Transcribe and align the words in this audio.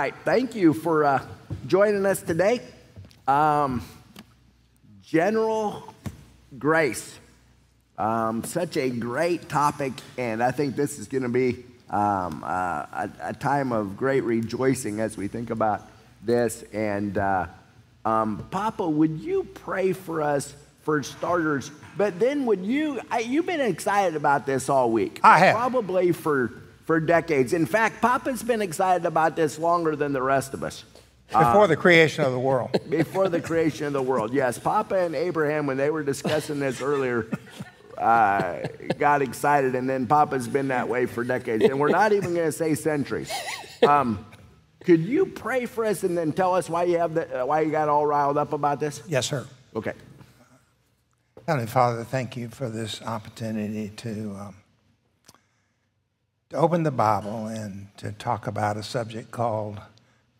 right. 0.00 0.14
Thank 0.24 0.54
you 0.54 0.72
for 0.72 1.04
uh, 1.04 1.22
joining 1.66 2.06
us 2.06 2.22
today. 2.22 2.62
Um, 3.28 3.82
general 5.02 5.92
grace. 6.58 7.18
Um, 7.98 8.42
such 8.42 8.78
a 8.78 8.88
great 8.88 9.50
topic, 9.50 9.92
and 10.16 10.42
I 10.42 10.52
think 10.52 10.74
this 10.74 10.98
is 10.98 11.06
going 11.06 11.24
to 11.24 11.28
be 11.28 11.64
um, 11.90 12.42
uh, 12.42 12.46
a, 12.48 13.10
a, 13.24 13.34
time 13.34 13.72
of 13.72 13.98
great 13.98 14.22
rejoicing 14.22 15.00
as 15.00 15.18
we 15.18 15.28
think 15.28 15.50
about 15.50 15.86
this. 16.24 16.62
And 16.72 17.18
uh, 17.18 17.48
um, 18.06 18.46
Papa, 18.50 18.88
would 18.88 19.20
you 19.20 19.44
pray 19.52 19.92
for 19.92 20.22
us 20.22 20.54
for 20.80 21.02
starters? 21.02 21.70
But 21.98 22.18
then, 22.18 22.46
would 22.46 22.64
you? 22.64 23.02
I, 23.10 23.18
you've 23.18 23.44
been 23.44 23.60
excited 23.60 24.16
about 24.16 24.46
this 24.46 24.70
all 24.70 24.90
week. 24.90 25.20
I 25.22 25.40
have. 25.40 25.56
Probably 25.56 26.12
for 26.12 26.52
for 26.90 26.98
decades. 26.98 27.52
In 27.52 27.66
fact, 27.66 28.02
Papa's 28.02 28.42
been 28.42 28.60
excited 28.60 29.06
about 29.06 29.36
this 29.36 29.60
longer 29.60 29.94
than 29.94 30.12
the 30.12 30.20
rest 30.20 30.54
of 30.54 30.64
us. 30.64 30.82
Before 31.28 31.62
uh, 31.62 31.66
the 31.68 31.76
creation 31.76 32.24
of 32.24 32.32
the 32.32 32.38
world. 32.40 32.76
before 32.90 33.28
the 33.28 33.40
creation 33.40 33.86
of 33.86 33.92
the 33.92 34.02
world, 34.02 34.34
yes. 34.34 34.58
Papa 34.58 34.96
and 34.96 35.14
Abraham, 35.14 35.66
when 35.68 35.76
they 35.76 35.90
were 35.90 36.02
discussing 36.02 36.58
this 36.58 36.82
earlier, 36.82 37.28
uh, 37.96 38.66
got 38.98 39.22
excited, 39.22 39.76
and 39.76 39.88
then 39.88 40.08
Papa's 40.08 40.48
been 40.48 40.66
that 40.66 40.88
way 40.88 41.06
for 41.06 41.22
decades. 41.22 41.62
And 41.62 41.78
we're 41.78 41.90
not 41.90 42.12
even 42.12 42.34
going 42.34 42.46
to 42.46 42.50
say 42.50 42.74
centuries. 42.74 43.30
Um, 43.86 44.26
could 44.80 45.04
you 45.04 45.26
pray 45.26 45.66
for 45.66 45.84
us 45.84 46.02
and 46.02 46.18
then 46.18 46.32
tell 46.32 46.56
us 46.56 46.68
why 46.68 46.82
you 46.82 46.98
have 46.98 47.14
the, 47.14 47.42
uh, 47.42 47.46
why 47.46 47.60
you 47.60 47.70
got 47.70 47.88
all 47.88 48.04
riled 48.04 48.36
up 48.36 48.52
about 48.52 48.80
this? 48.80 49.00
Yes, 49.06 49.26
sir. 49.26 49.46
Okay. 49.76 49.92
Heavenly 51.46 51.68
Father, 51.68 52.02
thank 52.02 52.36
you 52.36 52.48
for 52.48 52.68
this 52.68 53.00
opportunity 53.00 53.90
to 53.98 54.36
um, 54.40 54.59
to 56.50 56.56
open 56.56 56.82
the 56.82 56.90
Bible 56.90 57.46
and 57.46 57.86
to 57.96 58.10
talk 58.10 58.48
about 58.48 58.76
a 58.76 58.82
subject 58.82 59.30
called 59.30 59.80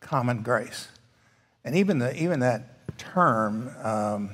common 0.01 0.43
grace. 0.43 0.89
And 1.63 1.73
even, 1.75 1.99
the, 1.99 2.21
even 2.21 2.41
that 2.41 2.97
term 2.97 3.71
um, 3.81 4.31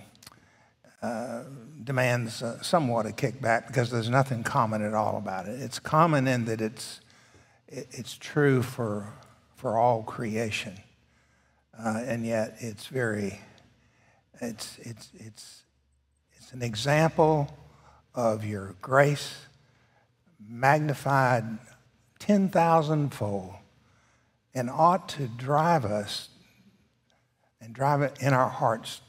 uh, 1.03 1.43
demands 1.83 2.41
uh, 2.41 2.61
somewhat 2.63 3.05
a 3.05 3.09
kickback 3.09 3.67
because 3.67 3.91
there's 3.91 4.09
nothing 4.09 4.43
common 4.43 4.83
at 4.83 4.95
all 4.95 5.17
about 5.17 5.47
it. 5.47 5.61
It's 5.61 5.77
common 5.77 6.27
in 6.27 6.45
that 6.45 6.61
it's, 6.61 6.99
it, 7.67 7.87
it's 7.91 8.17
true 8.17 8.63
for, 8.63 9.13
for 9.55 9.77
all 9.77 10.01
creation. 10.01 10.73
Uh, 11.77 12.01
and 12.05 12.25
yet 12.25 12.55
it's 12.57 12.87
very, 12.87 13.39
it's, 14.41 14.79
it's, 14.79 15.11
it's, 15.13 15.61
it's 16.37 16.53
an 16.53 16.63
example 16.63 17.55
of 18.15 18.43
your 18.43 18.75
grace 18.81 19.46
magnified 20.47 21.43
10,000 22.19 23.13
fold 23.13 23.53
and 24.53 24.69
ought 24.69 25.09
to 25.09 25.27
drive 25.27 25.85
us 25.85 26.29
and 27.61 27.73
drive 27.73 28.01
it 28.01 28.17
in 28.19 28.33
our 28.33 28.49
hearts 28.49 29.01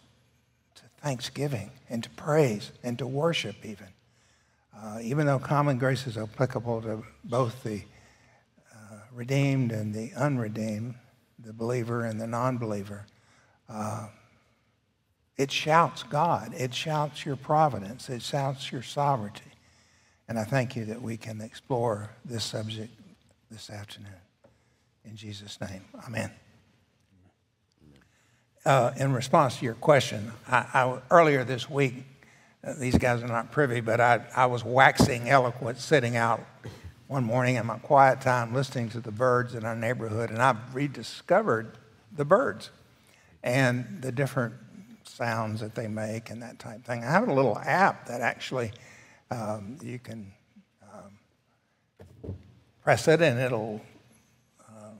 to 0.74 0.82
thanksgiving 1.00 1.70
and 1.88 2.02
to 2.02 2.10
praise 2.10 2.72
and 2.82 2.98
to 2.98 3.06
worship 3.06 3.56
even. 3.64 3.86
Uh, 4.76 4.98
even 5.02 5.26
though 5.26 5.38
common 5.38 5.78
grace 5.78 6.06
is 6.06 6.16
applicable 6.16 6.82
to 6.82 7.02
both 7.24 7.62
the 7.62 7.82
uh, 8.72 8.98
redeemed 9.12 9.72
and 9.72 9.94
the 9.94 10.12
unredeemed, 10.14 10.94
the 11.38 11.52
believer 11.52 12.04
and 12.04 12.20
the 12.20 12.26
non-believer, 12.26 13.06
uh, 13.68 14.08
it 15.36 15.50
shouts 15.50 16.02
God. 16.02 16.52
It 16.56 16.74
shouts 16.74 17.24
your 17.24 17.36
providence. 17.36 18.08
It 18.08 18.22
shouts 18.22 18.72
your 18.72 18.82
sovereignty. 18.82 19.52
And 20.28 20.38
I 20.38 20.44
thank 20.44 20.76
you 20.76 20.84
that 20.86 21.00
we 21.00 21.16
can 21.16 21.40
explore 21.40 22.10
this 22.24 22.44
subject 22.44 22.92
this 23.50 23.70
afternoon. 23.70 24.12
In 25.04 25.16
Jesus' 25.16 25.58
name, 25.60 25.82
amen. 26.06 26.30
Uh, 28.64 28.92
in 28.98 29.14
response 29.14 29.56
to 29.56 29.64
your 29.64 29.74
question, 29.74 30.30
I, 30.46 30.66
I, 30.74 30.98
earlier 31.10 31.44
this 31.44 31.70
week, 31.70 32.04
uh, 32.62 32.74
these 32.76 32.98
guys 32.98 33.22
are 33.22 33.28
not 33.28 33.50
privy, 33.50 33.80
but 33.80 34.00
I, 34.00 34.20
I 34.36 34.46
was 34.46 34.62
waxing 34.64 35.30
eloquent 35.30 35.78
sitting 35.78 36.16
out 36.16 36.44
one 37.06 37.24
morning 37.24 37.56
in 37.56 37.64
my 37.64 37.78
quiet 37.78 38.20
time 38.20 38.52
listening 38.52 38.90
to 38.90 39.00
the 39.00 39.10
birds 39.10 39.54
in 39.54 39.64
our 39.64 39.76
neighborhood, 39.76 40.28
and 40.28 40.42
I've 40.42 40.74
rediscovered 40.74 41.78
the 42.14 42.26
birds 42.26 42.70
and 43.42 44.02
the 44.02 44.12
different 44.12 44.54
sounds 45.04 45.60
that 45.60 45.74
they 45.74 45.88
make 45.88 46.28
and 46.28 46.42
that 46.42 46.58
type 46.58 46.76
of 46.76 46.84
thing. 46.84 47.02
I 47.02 47.10
have 47.10 47.28
a 47.28 47.32
little 47.32 47.58
app 47.58 48.06
that 48.08 48.20
actually 48.20 48.72
um, 49.30 49.78
you 49.82 49.98
can 49.98 50.32
press 52.88 53.06
it 53.06 53.20
and 53.20 53.38
it'll 53.38 53.82
uh, 54.66 54.92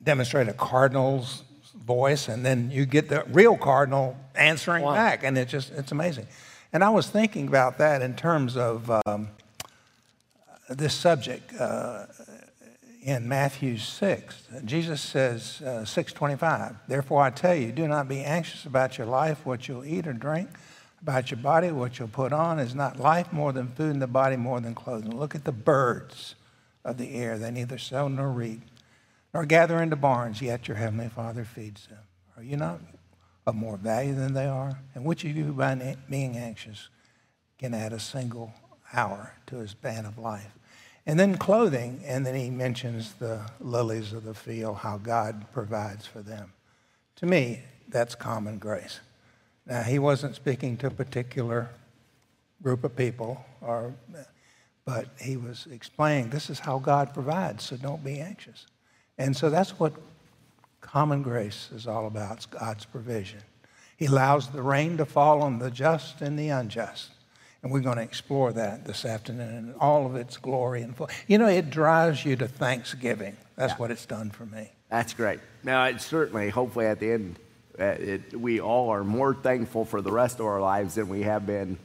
demonstrate 0.00 0.46
a 0.46 0.52
cardinal's 0.52 1.42
voice 1.84 2.28
and 2.28 2.46
then 2.46 2.70
you 2.70 2.86
get 2.86 3.08
the 3.08 3.24
real 3.32 3.56
cardinal 3.56 4.16
answering 4.36 4.84
wow. 4.84 4.94
back 4.94 5.24
and 5.24 5.36
it's 5.36 5.50
just 5.50 5.72
it's 5.72 5.90
amazing 5.90 6.28
and 6.72 6.84
i 6.84 6.88
was 6.88 7.10
thinking 7.10 7.48
about 7.48 7.76
that 7.78 8.02
in 8.02 8.14
terms 8.14 8.56
of 8.56 8.88
um, 9.04 9.28
this 10.70 10.94
subject 10.94 11.52
uh, 11.58 12.06
in 13.02 13.28
matthew 13.28 13.76
6 13.76 14.42
jesus 14.64 15.00
says 15.00 15.60
uh, 15.62 15.84
625 15.84 16.76
therefore 16.86 17.20
i 17.20 17.30
tell 17.30 17.56
you 17.56 17.72
do 17.72 17.88
not 17.88 18.06
be 18.06 18.20
anxious 18.20 18.64
about 18.64 18.96
your 18.96 19.08
life 19.08 19.44
what 19.44 19.66
you'll 19.66 19.84
eat 19.84 20.06
or 20.06 20.12
drink 20.12 20.50
about 21.02 21.30
your 21.30 21.38
body, 21.38 21.70
what 21.70 21.98
you'll 21.98 22.08
put 22.08 22.32
on. 22.32 22.58
Is 22.58 22.74
not 22.74 22.98
life 22.98 23.32
more 23.32 23.52
than 23.52 23.68
food, 23.68 23.92
and 23.92 24.02
the 24.02 24.06
body 24.06 24.36
more 24.36 24.60
than 24.60 24.74
clothing? 24.74 25.16
Look 25.18 25.34
at 25.34 25.44
the 25.44 25.52
birds 25.52 26.34
of 26.84 26.98
the 26.98 27.14
air. 27.14 27.38
They 27.38 27.50
neither 27.50 27.78
sow 27.78 28.08
nor 28.08 28.30
reap, 28.30 28.62
nor 29.32 29.44
gather 29.44 29.82
into 29.82 29.96
barns, 29.96 30.42
yet 30.42 30.68
your 30.68 30.76
heavenly 30.76 31.08
Father 31.08 31.44
feeds 31.44 31.86
them. 31.86 31.98
Are 32.36 32.42
you 32.42 32.56
not 32.56 32.80
of 33.46 33.54
more 33.54 33.76
value 33.76 34.14
than 34.14 34.34
they 34.34 34.46
are? 34.46 34.78
And 34.94 35.04
which 35.04 35.24
of 35.24 35.36
you, 35.36 35.52
by 35.52 35.96
being 36.08 36.36
anxious, 36.36 36.88
can 37.58 37.74
add 37.74 37.92
a 37.92 38.00
single 38.00 38.52
hour 38.92 39.34
to 39.46 39.56
his 39.56 39.70
span 39.72 40.06
of 40.06 40.18
life? 40.18 40.52
And 41.06 41.18
then 41.18 41.38
clothing, 41.38 42.02
and 42.04 42.26
then 42.26 42.34
he 42.34 42.50
mentions 42.50 43.14
the 43.14 43.40
lilies 43.60 44.12
of 44.12 44.24
the 44.24 44.34
field, 44.34 44.78
how 44.78 44.98
God 44.98 45.46
provides 45.52 46.06
for 46.06 46.20
them. 46.20 46.52
To 47.16 47.26
me, 47.26 47.62
that's 47.88 48.14
common 48.14 48.58
grace. 48.58 49.00
Now, 49.68 49.82
he 49.82 49.98
wasn't 49.98 50.34
speaking 50.34 50.78
to 50.78 50.86
a 50.86 50.90
particular 50.90 51.68
group 52.62 52.84
of 52.84 52.96
people, 52.96 53.44
or, 53.60 53.94
but 54.84 55.08
he 55.20 55.36
was 55.36 55.68
explaining 55.70 56.30
this 56.30 56.48
is 56.48 56.58
how 56.58 56.78
God 56.78 57.12
provides, 57.12 57.64
so 57.64 57.76
don't 57.76 58.02
be 58.02 58.18
anxious. 58.18 58.66
And 59.18 59.36
so 59.36 59.50
that's 59.50 59.78
what 59.78 59.92
common 60.80 61.22
grace 61.22 61.68
is 61.74 61.86
all 61.86 62.06
about 62.06 62.38
it's 62.38 62.46
God's 62.46 62.86
provision. 62.86 63.40
He 63.96 64.06
allows 64.06 64.48
the 64.48 64.62
rain 64.62 64.96
to 64.96 65.04
fall 65.04 65.42
on 65.42 65.58
the 65.58 65.70
just 65.70 66.22
and 66.22 66.38
the 66.38 66.48
unjust. 66.48 67.10
And 67.62 67.72
we're 67.72 67.80
going 67.80 67.96
to 67.96 68.02
explore 68.02 68.52
that 68.52 68.84
this 68.86 69.04
afternoon 69.04 69.70
in 69.70 69.74
all 69.80 70.06
of 70.06 70.14
its 70.14 70.36
glory 70.36 70.82
and 70.82 70.96
full. 70.96 71.10
You 71.26 71.38
know, 71.38 71.48
it 71.48 71.70
drives 71.70 72.24
you 72.24 72.36
to 72.36 72.46
thanksgiving. 72.46 73.36
That's 73.56 73.72
yeah. 73.72 73.78
what 73.78 73.90
it's 73.90 74.06
done 74.06 74.30
for 74.30 74.46
me. 74.46 74.70
That's 74.88 75.12
great. 75.12 75.40
Now, 75.64 75.84
it's 75.84 76.06
certainly, 76.06 76.50
hopefully, 76.50 76.86
at 76.86 77.00
the 77.00 77.10
end, 77.10 77.36
uh, 77.36 77.42
it, 77.78 78.38
we 78.38 78.60
all 78.60 78.90
are 78.90 79.04
more 79.04 79.34
thankful 79.34 79.84
for 79.84 80.00
the 80.00 80.12
rest 80.12 80.40
of 80.40 80.46
our 80.46 80.60
lives 80.60 80.96
than 80.96 81.08
we 81.08 81.22
have 81.22 81.46
been 81.46 81.78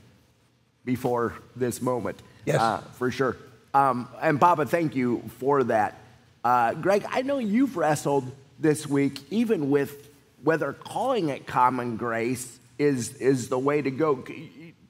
before 0.85 1.33
this 1.55 1.81
moment. 1.81 2.21
Yes. 2.45 2.59
Uh, 2.59 2.81
for 2.97 3.11
sure. 3.11 3.37
Um, 3.73 4.07
and 4.21 4.39
Papa, 4.39 4.65
thank 4.65 4.95
you 4.95 5.23
for 5.39 5.63
that. 5.65 5.97
Uh, 6.43 6.73
Greg, 6.73 7.05
I 7.09 7.21
know 7.21 7.37
you've 7.37 7.77
wrestled 7.77 8.31
this 8.59 8.85
week 8.85 9.19
even 9.31 9.69
with 9.69 10.09
whether 10.43 10.73
calling 10.73 11.29
it 11.29 11.47
common 11.47 11.95
grace 11.95 12.59
is, 12.77 13.15
is 13.15 13.49
the 13.49 13.59
way 13.59 13.81
to 13.81 13.91
go. 13.91 14.23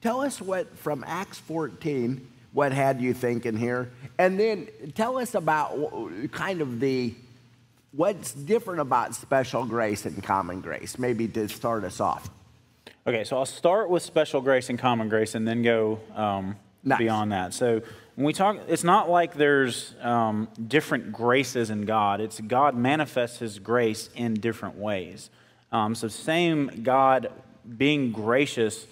Tell 0.00 0.20
us 0.20 0.40
what, 0.40 0.76
from 0.78 1.04
Acts 1.06 1.38
14, 1.38 2.26
what 2.52 2.72
had 2.72 3.00
you 3.00 3.14
thinking 3.14 3.56
here? 3.56 3.90
And 4.18 4.38
then 4.38 4.68
tell 4.94 5.18
us 5.18 5.34
about 5.34 5.76
kind 6.32 6.60
of 6.60 6.80
the 6.80 7.14
what's 7.96 8.32
different 8.32 8.80
about 8.80 9.14
special 9.14 9.64
grace 9.64 10.04
and 10.04 10.22
common 10.22 10.60
grace? 10.60 10.98
Maybe 10.98 11.28
to 11.28 11.48
start 11.48 11.84
us 11.84 12.00
off. 12.00 12.30
Okay, 13.06 13.24
so 13.24 13.36
I'll 13.36 13.46
start 13.46 13.90
with 13.90 14.02
special 14.02 14.40
grace 14.40 14.70
and 14.70 14.78
common 14.78 15.08
grace 15.08 15.34
and 15.34 15.46
then 15.46 15.62
go 15.62 16.00
um, 16.14 16.56
nice. 16.82 16.98
beyond 16.98 17.32
that. 17.32 17.54
So 17.54 17.82
when 18.14 18.26
we 18.26 18.32
talk, 18.32 18.58
it's 18.68 18.84
not 18.84 19.10
like 19.10 19.34
there's 19.34 19.94
um, 20.00 20.48
different 20.66 21.12
graces 21.12 21.70
in 21.70 21.82
God. 21.82 22.20
It's 22.20 22.40
God 22.40 22.76
manifests 22.76 23.38
His 23.38 23.58
grace 23.58 24.08
in 24.14 24.34
different 24.34 24.76
ways. 24.76 25.30
Um, 25.70 25.94
so 25.94 26.08
same 26.08 26.82
God 26.82 27.30
being 27.76 28.12
gracious 28.12 28.86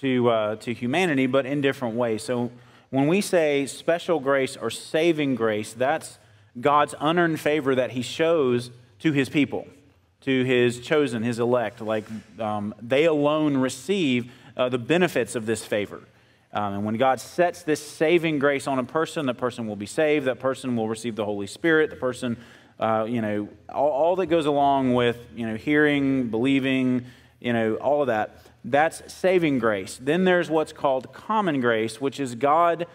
to 0.00 0.28
uh, 0.28 0.56
to 0.56 0.74
humanity, 0.74 1.26
but 1.26 1.46
in 1.46 1.60
different 1.60 1.94
ways. 1.94 2.22
So 2.22 2.50
when 2.90 3.06
we 3.06 3.20
say 3.20 3.66
special 3.66 4.20
grace 4.20 4.56
or 4.56 4.70
saving 4.70 5.36
grace, 5.36 5.72
that's 5.72 6.18
God's 6.60 6.94
unearned 7.00 7.40
favor 7.40 7.74
that 7.74 7.92
he 7.92 8.02
shows 8.02 8.70
to 9.00 9.12
his 9.12 9.28
people, 9.28 9.66
to 10.22 10.44
his 10.44 10.80
chosen, 10.80 11.22
his 11.22 11.38
elect. 11.38 11.80
Like 11.80 12.04
um, 12.38 12.74
they 12.80 13.04
alone 13.04 13.56
receive 13.56 14.30
uh, 14.56 14.68
the 14.68 14.78
benefits 14.78 15.34
of 15.34 15.46
this 15.46 15.64
favor. 15.64 16.02
Um, 16.52 16.74
and 16.74 16.84
when 16.84 16.96
God 16.96 17.20
sets 17.20 17.62
this 17.62 17.84
saving 17.84 18.38
grace 18.38 18.68
on 18.68 18.78
a 18.78 18.84
person, 18.84 19.26
that 19.26 19.34
person 19.34 19.66
will 19.66 19.76
be 19.76 19.86
saved, 19.86 20.26
that 20.26 20.38
person 20.38 20.76
will 20.76 20.88
receive 20.88 21.16
the 21.16 21.24
Holy 21.24 21.48
Spirit, 21.48 21.90
the 21.90 21.96
person, 21.96 22.36
uh, 22.78 23.06
you 23.08 23.20
know, 23.20 23.48
all, 23.68 23.90
all, 23.90 24.16
that 24.16 24.26
goes 24.26 24.46
along 24.46 24.94
with, 24.94 25.18
you 25.34 25.46
know, 25.48 25.56
hearing, 25.56 26.28
believing, 26.28 27.06
you 27.40 27.52
know, 27.52 27.74
all 27.74 28.02
of 28.02 28.06
that. 28.06 28.38
That's 28.64 29.12
saving 29.12 29.58
grace. 29.58 29.98
Then 30.00 30.24
there's 30.24 30.48
what's 30.48 30.72
called 30.72 31.12
common 31.12 31.60
grace, 31.60 32.00
which 32.00 32.20
is 32.20 32.36
God 32.36 32.86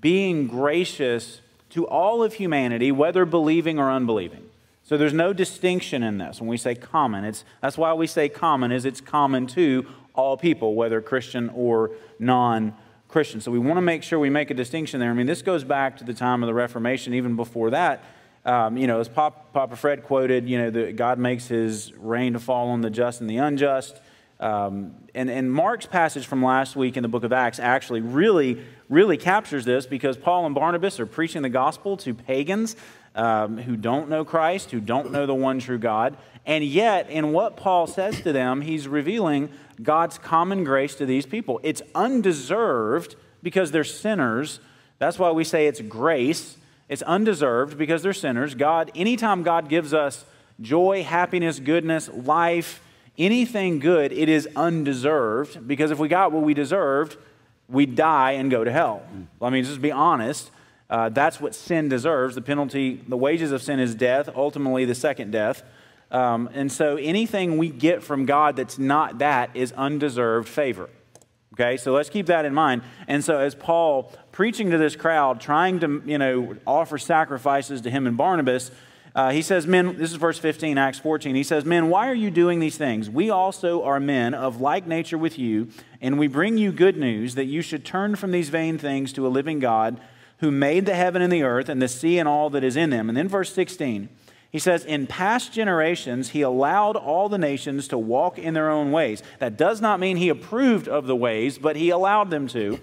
being 0.00 0.46
gracious 0.46 1.40
to 1.70 1.86
all 1.86 2.22
of 2.22 2.34
humanity, 2.34 2.92
whether 2.92 3.24
believing 3.24 3.78
or 3.78 3.90
unbelieving. 3.90 4.48
So 4.82 4.96
there's 4.96 5.12
no 5.12 5.32
distinction 5.32 6.02
in 6.02 6.18
this 6.18 6.40
when 6.40 6.48
we 6.48 6.56
say 6.56 6.74
common. 6.74 7.24
It's, 7.24 7.44
that's 7.60 7.76
why 7.76 7.92
we 7.94 8.06
say 8.06 8.28
common, 8.28 8.70
is 8.70 8.84
it's 8.84 9.00
common 9.00 9.46
to 9.48 9.84
all 10.14 10.36
people, 10.36 10.74
whether 10.74 11.00
Christian 11.00 11.50
or 11.54 11.90
non 12.18 12.74
Christian. 13.08 13.40
So 13.40 13.50
we 13.50 13.58
want 13.58 13.78
to 13.78 13.82
make 13.82 14.02
sure 14.02 14.18
we 14.18 14.30
make 14.30 14.50
a 14.50 14.54
distinction 14.54 15.00
there. 15.00 15.10
I 15.10 15.14
mean, 15.14 15.26
this 15.26 15.42
goes 15.42 15.64
back 15.64 15.96
to 15.98 16.04
the 16.04 16.14
time 16.14 16.42
of 16.42 16.46
the 16.46 16.54
Reformation, 16.54 17.14
even 17.14 17.36
before 17.36 17.70
that. 17.70 18.04
Um, 18.44 18.76
you 18.76 18.86
know, 18.86 19.00
as 19.00 19.08
Pop, 19.08 19.52
Papa 19.52 19.74
Fred 19.74 20.04
quoted, 20.04 20.48
you 20.48 20.56
know, 20.56 20.70
that 20.70 20.94
God 20.94 21.18
makes 21.18 21.48
his 21.48 21.92
rain 21.94 22.34
to 22.34 22.38
fall 22.38 22.68
on 22.68 22.80
the 22.80 22.90
just 22.90 23.20
and 23.20 23.28
the 23.28 23.38
unjust. 23.38 24.00
Um, 24.38 24.94
and, 25.14 25.28
and 25.28 25.50
Mark's 25.50 25.86
passage 25.86 26.26
from 26.26 26.44
last 26.44 26.76
week 26.76 26.96
in 26.96 27.02
the 27.02 27.08
book 27.08 27.24
of 27.24 27.32
Acts 27.32 27.58
actually 27.58 28.02
really, 28.02 28.62
really 28.88 29.16
captures 29.16 29.64
this 29.64 29.86
because 29.86 30.16
Paul 30.16 30.46
and 30.46 30.54
Barnabas 30.54 31.00
are 31.00 31.06
preaching 31.06 31.42
the 31.42 31.48
gospel 31.48 31.96
to 31.98 32.14
pagans 32.14 32.76
um, 33.14 33.58
who 33.58 33.76
don't 33.76 34.08
know 34.08 34.24
Christ, 34.24 34.70
who 34.70 34.80
don't 34.80 35.10
know 35.10 35.26
the 35.26 35.34
one 35.34 35.58
true 35.58 35.78
God. 35.78 36.16
And 36.44 36.62
yet, 36.62 37.10
in 37.10 37.32
what 37.32 37.56
Paul 37.56 37.86
says 37.86 38.20
to 38.20 38.32
them, 38.32 38.60
he's 38.60 38.86
revealing 38.86 39.50
God's 39.82 40.18
common 40.18 40.62
grace 40.62 40.94
to 40.96 41.06
these 41.06 41.26
people. 41.26 41.58
It's 41.62 41.82
undeserved 41.94 43.16
because 43.42 43.72
they're 43.72 43.84
sinners. 43.84 44.60
That's 44.98 45.18
why 45.18 45.30
we 45.32 45.44
say 45.44 45.66
it's 45.66 45.80
grace. 45.80 46.56
It's 46.88 47.02
undeserved 47.02 47.76
because 47.76 48.02
they're 48.02 48.12
sinners. 48.12 48.54
God, 48.54 48.92
anytime 48.94 49.42
God 49.42 49.68
gives 49.68 49.92
us 49.92 50.24
joy, 50.60 51.02
happiness, 51.02 51.58
goodness, 51.58 52.08
life, 52.08 52.80
anything 53.18 53.80
good, 53.80 54.12
it 54.12 54.28
is 54.28 54.48
undeserved 54.54 55.66
because 55.66 55.90
if 55.90 55.98
we 55.98 56.08
got 56.08 56.32
what 56.32 56.44
we 56.44 56.54
deserved, 56.54 57.16
we 57.68 57.86
die 57.86 58.32
and 58.32 58.50
go 58.50 58.64
to 58.64 58.70
hell. 58.70 59.02
I 59.40 59.50
mean, 59.50 59.64
just 59.64 59.82
be 59.82 59.92
honest. 59.92 60.50
Uh, 60.88 61.08
that's 61.08 61.40
what 61.40 61.54
sin 61.54 61.88
deserves. 61.88 62.34
The 62.34 62.42
penalty, 62.42 63.02
the 63.08 63.16
wages 63.16 63.50
of 63.52 63.62
sin 63.62 63.80
is 63.80 63.94
death, 63.94 64.28
ultimately, 64.34 64.84
the 64.84 64.94
second 64.94 65.32
death. 65.32 65.62
Um, 66.10 66.48
and 66.54 66.70
so 66.70 66.96
anything 66.96 67.58
we 67.58 67.68
get 67.68 68.02
from 68.02 68.26
God 68.26 68.54
that's 68.54 68.78
not 68.78 69.18
that 69.18 69.50
is 69.54 69.72
undeserved 69.72 70.48
favor. 70.48 70.88
Okay, 71.54 71.78
so 71.78 71.92
let's 71.92 72.10
keep 72.10 72.26
that 72.26 72.44
in 72.44 72.52
mind. 72.52 72.82
And 73.08 73.24
so, 73.24 73.38
as 73.38 73.54
Paul 73.54 74.12
preaching 74.30 74.70
to 74.72 74.78
this 74.78 74.94
crowd, 74.94 75.40
trying 75.40 75.80
to 75.80 76.02
you 76.04 76.18
know 76.18 76.56
offer 76.66 76.98
sacrifices 76.98 77.80
to 77.82 77.90
him 77.90 78.06
and 78.06 78.14
Barnabas, 78.14 78.70
uh, 79.16 79.30
he 79.30 79.40
says, 79.40 79.66
Men, 79.66 79.96
this 79.96 80.10
is 80.10 80.18
verse 80.18 80.38
15, 80.38 80.76
Acts 80.76 80.98
14. 80.98 81.34
He 81.34 81.42
says, 81.42 81.64
Men, 81.64 81.88
why 81.88 82.10
are 82.10 82.14
you 82.14 82.30
doing 82.30 82.60
these 82.60 82.76
things? 82.76 83.08
We 83.08 83.30
also 83.30 83.82
are 83.82 83.98
men 83.98 84.34
of 84.34 84.60
like 84.60 84.86
nature 84.86 85.16
with 85.16 85.38
you, 85.38 85.68
and 86.02 86.18
we 86.18 86.26
bring 86.26 86.58
you 86.58 86.70
good 86.70 86.98
news 86.98 87.34
that 87.34 87.46
you 87.46 87.62
should 87.62 87.82
turn 87.82 88.16
from 88.16 88.30
these 88.30 88.50
vain 88.50 88.76
things 88.76 89.14
to 89.14 89.26
a 89.26 89.28
living 89.28 89.58
God 89.58 89.98
who 90.40 90.50
made 90.50 90.84
the 90.84 90.94
heaven 90.94 91.22
and 91.22 91.32
the 91.32 91.44
earth 91.44 91.70
and 91.70 91.80
the 91.80 91.88
sea 91.88 92.18
and 92.18 92.28
all 92.28 92.50
that 92.50 92.62
is 92.62 92.76
in 92.76 92.90
them. 92.90 93.08
And 93.08 93.16
then 93.16 93.26
verse 93.26 93.50
16, 93.54 94.10
he 94.52 94.58
says, 94.58 94.84
In 94.84 95.06
past 95.06 95.50
generations, 95.50 96.30
he 96.30 96.42
allowed 96.42 96.96
all 96.96 97.30
the 97.30 97.38
nations 97.38 97.88
to 97.88 97.96
walk 97.96 98.38
in 98.38 98.52
their 98.52 98.68
own 98.68 98.92
ways. 98.92 99.22
That 99.38 99.56
does 99.56 99.80
not 99.80 99.98
mean 99.98 100.18
he 100.18 100.28
approved 100.28 100.88
of 100.88 101.06
the 101.06 101.16
ways, 101.16 101.56
but 101.56 101.76
he 101.76 101.88
allowed 101.88 102.28
them 102.28 102.48
to. 102.48 102.78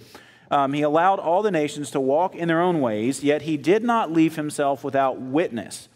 Um, 0.49 0.73
he 0.73 0.81
allowed 0.81 1.19
all 1.19 1.43
the 1.43 1.51
nations 1.51 1.91
to 1.91 1.99
walk 1.99 2.33
in 2.33 2.47
their 2.47 2.61
own 2.61 2.81
ways, 2.81 3.23
yet 3.23 3.43
he 3.43 3.55
did 3.55 3.83
not 3.83 4.11
leave 4.11 4.35
himself 4.35 4.83
without 4.83 5.21
witness. 5.21 5.89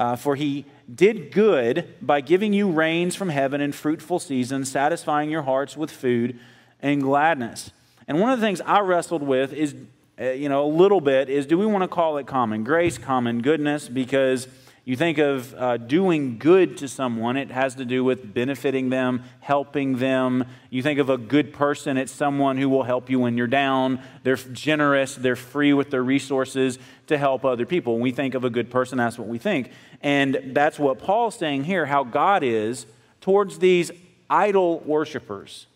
Uh, 0.00 0.16
for 0.16 0.34
he 0.34 0.64
did 0.92 1.30
good 1.30 1.86
by 2.00 2.22
giving 2.22 2.54
you 2.54 2.70
rains 2.70 3.14
from 3.14 3.28
heaven 3.28 3.60
and 3.60 3.74
fruitful 3.74 4.18
seasons, 4.18 4.70
satisfying 4.70 5.28
your 5.28 5.42
hearts 5.42 5.76
with 5.76 5.90
food 5.90 6.40
and 6.80 7.02
gladness. 7.02 7.70
And 8.08 8.18
one 8.18 8.32
of 8.32 8.40
the 8.40 8.46
things 8.46 8.62
I 8.62 8.80
wrestled 8.80 9.22
with 9.22 9.52
is, 9.52 9.74
uh, 10.18 10.30
you 10.30 10.48
know, 10.48 10.64
a 10.64 10.72
little 10.72 11.02
bit 11.02 11.28
is 11.28 11.44
do 11.44 11.58
we 11.58 11.66
want 11.66 11.82
to 11.82 11.88
call 11.88 12.16
it 12.16 12.26
common 12.26 12.64
grace, 12.64 12.96
common 12.96 13.42
goodness? 13.42 13.90
Because 13.90 14.48
you 14.90 14.96
think 14.96 15.18
of 15.18 15.54
uh, 15.54 15.76
doing 15.76 16.36
good 16.36 16.78
to 16.78 16.88
someone, 16.88 17.36
it 17.36 17.52
has 17.52 17.76
to 17.76 17.84
do 17.84 18.02
with 18.02 18.34
benefiting 18.34 18.88
them, 18.88 19.22
helping 19.38 19.98
them. 19.98 20.44
You 20.68 20.82
think 20.82 20.98
of 20.98 21.08
a 21.08 21.16
good 21.16 21.52
person, 21.52 21.96
it's 21.96 22.10
someone 22.10 22.56
who 22.56 22.68
will 22.68 22.82
help 22.82 23.08
you 23.08 23.20
when 23.20 23.36
you're 23.36 23.46
down. 23.46 24.02
They're 24.24 24.34
generous, 24.34 25.14
they're 25.14 25.36
free 25.36 25.72
with 25.72 25.90
their 25.90 26.02
resources 26.02 26.80
to 27.06 27.16
help 27.16 27.44
other 27.44 27.66
people. 27.66 27.92
When 27.92 28.02
we 28.02 28.10
think 28.10 28.34
of 28.34 28.42
a 28.42 28.50
good 28.50 28.68
person, 28.68 28.98
that's 28.98 29.16
what 29.16 29.28
we 29.28 29.38
think. 29.38 29.70
And 30.02 30.40
that's 30.46 30.76
what 30.76 30.98
Paul's 30.98 31.36
saying 31.36 31.62
here 31.62 31.86
how 31.86 32.02
God 32.02 32.42
is 32.42 32.84
towards 33.20 33.60
these 33.60 33.92
idol 34.28 34.80
worshippers. 34.80 35.68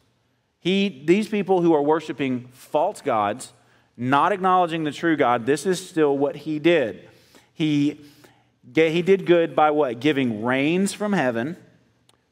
He, 0.58 1.05
these 1.06 1.28
people 1.28 1.62
who 1.62 1.72
are 1.72 1.82
worshiping 1.82 2.49
false 2.52 3.00
gods, 3.00 3.52
not 3.96 4.32
acknowledging 4.32 4.82
the 4.82 4.90
true 4.90 5.17
God, 5.17 5.46
this 5.46 5.67
is 5.67 5.88
still 5.88 6.19
what 6.19 6.34
he 6.34 6.58
did. 6.58 7.08
He 7.52 8.00
he 8.72 9.02
did 9.02 9.26
good 9.26 9.55
by 9.55 9.70
what? 9.70 10.00
Giving 10.00 10.43
rains 10.43 10.93
from 10.93 11.12
heaven, 11.12 11.56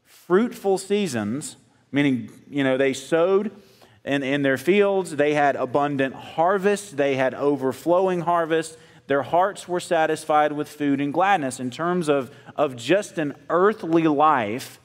fruitful 0.05 0.79
seasons, 0.79 1.57
meaning, 1.91 2.31
you 2.49 2.65
know, 2.65 2.77
they 2.77 2.93
sowed 2.93 3.51
in, 4.05 4.23
in 4.23 4.43
their 4.43 4.57
fields, 4.57 5.17
they 5.17 5.35
had 5.35 5.57
abundant 5.57 6.15
harvest, 6.15 6.97
they 6.97 7.17
had 7.17 7.35
overflowing 7.35 8.23
harvest. 8.23 8.77
Their 9.07 9.23
hearts 9.23 9.69
were 9.69 9.81
satisfied 9.81 10.53
with 10.53 10.69
food 10.69 11.01
and 11.01 11.13
gladness. 11.13 11.61
In 11.61 11.71
terms 11.71 12.09
of, 12.09 12.31
of 12.57 12.77
just 12.77 13.19
an 13.19 13.35
earthly 13.51 14.05
life, 14.05 14.81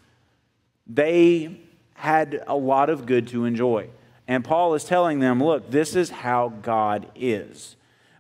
they 0.85 1.61
had 1.93 2.43
a 2.47 2.55
lot 2.55 2.89
of 2.89 3.05
good 3.05 3.27
to 3.29 3.45
enjoy. 3.45 3.89
And 4.27 4.43
Paul 4.43 4.73
is 4.73 4.83
telling 4.83 5.19
them, 5.19 5.41
look, 5.41 5.71
this 5.71 5.95
is 5.95 6.09
how 6.09 6.49
God 6.61 7.09
is. 7.15 7.75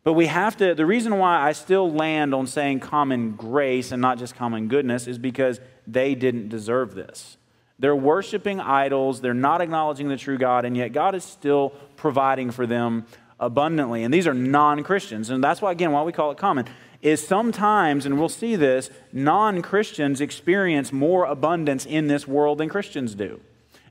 But 0.07 0.13
we 0.13 0.27
have 0.27 0.55
to, 0.59 0.73
the 0.73 0.85
reason 0.85 1.17
why 1.17 1.37
I 1.41 1.51
still 1.51 1.91
land 1.91 2.33
on 2.33 2.47
saying 2.47 2.79
common 2.79 3.33
grace 3.33 3.91
and 3.91 4.01
not 4.01 4.17
just 4.17 4.37
common 4.37 4.69
goodness 4.69 5.05
is 5.05 5.17
because 5.17 5.59
they 5.85 6.15
didn't 6.15 6.47
deserve 6.47 6.95
this. 6.95 7.35
They're 7.77 7.93
worshiping 7.93 8.61
idols, 8.61 9.19
they're 9.19 9.33
not 9.33 9.59
acknowledging 9.59 10.07
the 10.07 10.15
true 10.15 10.37
God, 10.37 10.63
and 10.63 10.77
yet 10.77 10.93
God 10.93 11.13
is 11.13 11.25
still 11.25 11.73
providing 11.97 12.51
for 12.51 12.65
them 12.65 13.05
abundantly. 13.37 14.03
And 14.05 14.13
these 14.13 14.27
are 14.27 14.33
non 14.33 14.81
Christians. 14.81 15.29
And 15.29 15.43
that's 15.43 15.61
why, 15.61 15.73
again, 15.73 15.91
why 15.91 16.03
we 16.03 16.13
call 16.13 16.31
it 16.31 16.37
common 16.37 16.67
is 17.01 17.27
sometimes, 17.27 18.05
and 18.05 18.17
we'll 18.17 18.29
see 18.29 18.55
this, 18.55 18.89
non 19.11 19.61
Christians 19.61 20.21
experience 20.21 20.93
more 20.93 21.25
abundance 21.25 21.85
in 21.85 22.07
this 22.07 22.25
world 22.25 22.59
than 22.59 22.69
Christians 22.69 23.13
do. 23.13 23.41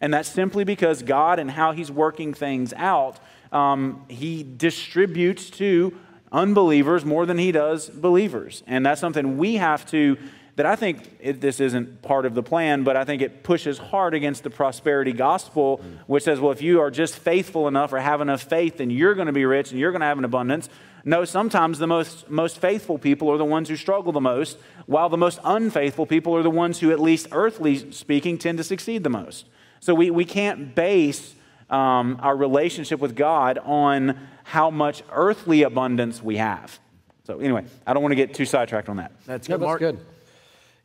And 0.01 0.15
that's 0.15 0.31
simply 0.31 0.65
because 0.65 1.03
God 1.03 1.39
and 1.39 1.51
how 1.51 1.73
He's 1.73 1.91
working 1.91 2.33
things 2.33 2.73
out, 2.73 3.19
um, 3.53 4.07
He 4.09 4.43
distributes 4.43 5.51
to 5.51 5.95
unbelievers 6.37 7.05
more 7.05 7.25
than 7.25 7.39
he 7.39 7.51
does 7.51 7.89
believers. 7.89 8.63
And 8.67 8.85
that's 8.85 9.01
something 9.01 9.39
we 9.39 9.57
have 9.57 9.87
to, 9.87 10.19
that 10.57 10.67
I 10.67 10.77
think 10.77 11.17
it, 11.19 11.41
this 11.41 11.61
isn't 11.61 12.03
part 12.03 12.27
of 12.27 12.35
the 12.35 12.43
plan, 12.43 12.85
but 12.85 12.95
I 12.95 13.05
think 13.05 13.23
it 13.23 13.43
pushes 13.43 13.79
hard 13.79 14.13
against 14.15 14.43
the 14.43 14.51
prosperity 14.51 15.13
gospel, 15.13 15.81
which 16.07 16.25
says, 16.25 16.39
well, 16.39 16.53
if 16.53 16.61
you 16.61 16.81
are 16.81 16.91
just 16.91 17.17
faithful 17.17 17.69
enough 17.69 17.93
or 17.93 17.99
have 17.99 18.21
enough 18.21 18.43
faith, 18.43 18.77
then 18.77 18.91
you're 18.91 19.15
going 19.15 19.29
to 19.29 19.33
be 19.33 19.47
rich 19.47 19.71
and 19.71 19.81
you're 19.81 19.93
going 19.93 20.03
to 20.03 20.07
have 20.07 20.19
an 20.19 20.25
abundance. 20.25 20.69
No, 21.05 21.25
sometimes 21.25 21.79
the 21.79 21.87
most, 21.87 22.29
most 22.29 22.59
faithful 22.59 22.99
people 22.99 23.31
are 23.31 23.39
the 23.39 23.45
ones 23.45 23.69
who 23.69 23.77
struggle 23.77 24.13
the 24.13 24.21
most, 24.21 24.59
while 24.87 25.09
the 25.09 25.17
most 25.17 25.39
unfaithful 25.45 26.05
people 26.05 26.37
are 26.37 26.43
the 26.43 26.51
ones 26.51 26.81
who, 26.81 26.91
at 26.91 27.01
least 27.01 27.29
earthly 27.33 27.93
speaking, 27.93 28.37
tend 28.37 28.59
to 28.59 28.65
succeed 28.65 29.05
the 29.05 29.11
most. 29.11 29.47
So 29.81 29.95
we, 29.95 30.11
we 30.11 30.25
can't 30.25 30.75
base 30.75 31.36
um, 31.71 32.19
our 32.23 32.37
relationship 32.37 33.01
with 33.01 33.17
God 33.17 33.59
on 33.59 34.19
how 34.45 34.71
much 34.71 35.03
earthly 35.11 35.63
abundance 35.63 36.23
we 36.23 36.37
have. 36.37 36.79
So, 37.25 37.41
anyway, 37.41 37.65
I 37.87 37.93
don't 37.93 38.03
want 38.03 38.13
to 38.13 38.17
get 38.17 38.35
too 38.35 38.45
sidetracked 38.45 38.89
on 38.89 38.99
that. 38.99 39.13
That's 39.27 39.49
good. 39.49 39.61
No, 39.61 39.67
that's 39.67 39.79
good. 39.81 39.99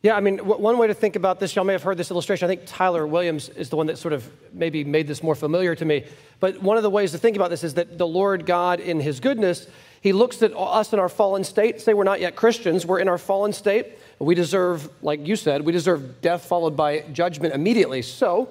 Yeah, 0.03 0.15
I 0.15 0.19
mean, 0.19 0.37
w- 0.37 0.59
one 0.59 0.79
way 0.79 0.87
to 0.87 0.95
think 0.95 1.15
about 1.15 1.39
this, 1.39 1.55
y'all 1.55 1.63
may 1.63 1.73
have 1.73 1.83
heard 1.83 1.97
this 1.97 2.09
illustration. 2.09 2.45
I 2.45 2.47
think 2.47 2.63
Tyler 2.65 3.05
Williams 3.05 3.49
is 3.49 3.69
the 3.69 3.75
one 3.75 3.85
that 3.85 3.99
sort 3.99 4.13
of 4.15 4.27
maybe 4.51 4.83
made 4.83 5.07
this 5.07 5.21
more 5.21 5.35
familiar 5.35 5.75
to 5.75 5.85
me. 5.85 6.05
But 6.39 6.59
one 6.59 6.75
of 6.77 6.81
the 6.81 6.89
ways 6.89 7.11
to 7.11 7.19
think 7.19 7.35
about 7.35 7.51
this 7.51 7.63
is 7.63 7.75
that 7.75 7.99
the 7.99 8.07
Lord 8.07 8.47
God, 8.47 8.79
in 8.79 8.99
His 8.99 9.19
goodness, 9.19 9.67
He 10.01 10.11
looks 10.11 10.41
at 10.41 10.53
us 10.55 10.91
in 10.91 10.97
our 10.97 11.09
fallen 11.09 11.43
state. 11.43 11.81
Say 11.81 11.93
we're 11.93 12.03
not 12.03 12.19
yet 12.19 12.35
Christians, 12.35 12.83
we're 12.83 12.97
in 12.97 13.07
our 13.07 13.19
fallen 13.19 13.53
state. 13.53 13.99
We 14.17 14.33
deserve, 14.33 14.89
like 15.03 15.27
you 15.27 15.35
said, 15.35 15.63
we 15.63 15.71
deserve 15.71 16.21
death 16.21 16.45
followed 16.45 16.75
by 16.75 17.01
judgment 17.11 17.53
immediately. 17.53 18.01
So, 18.01 18.49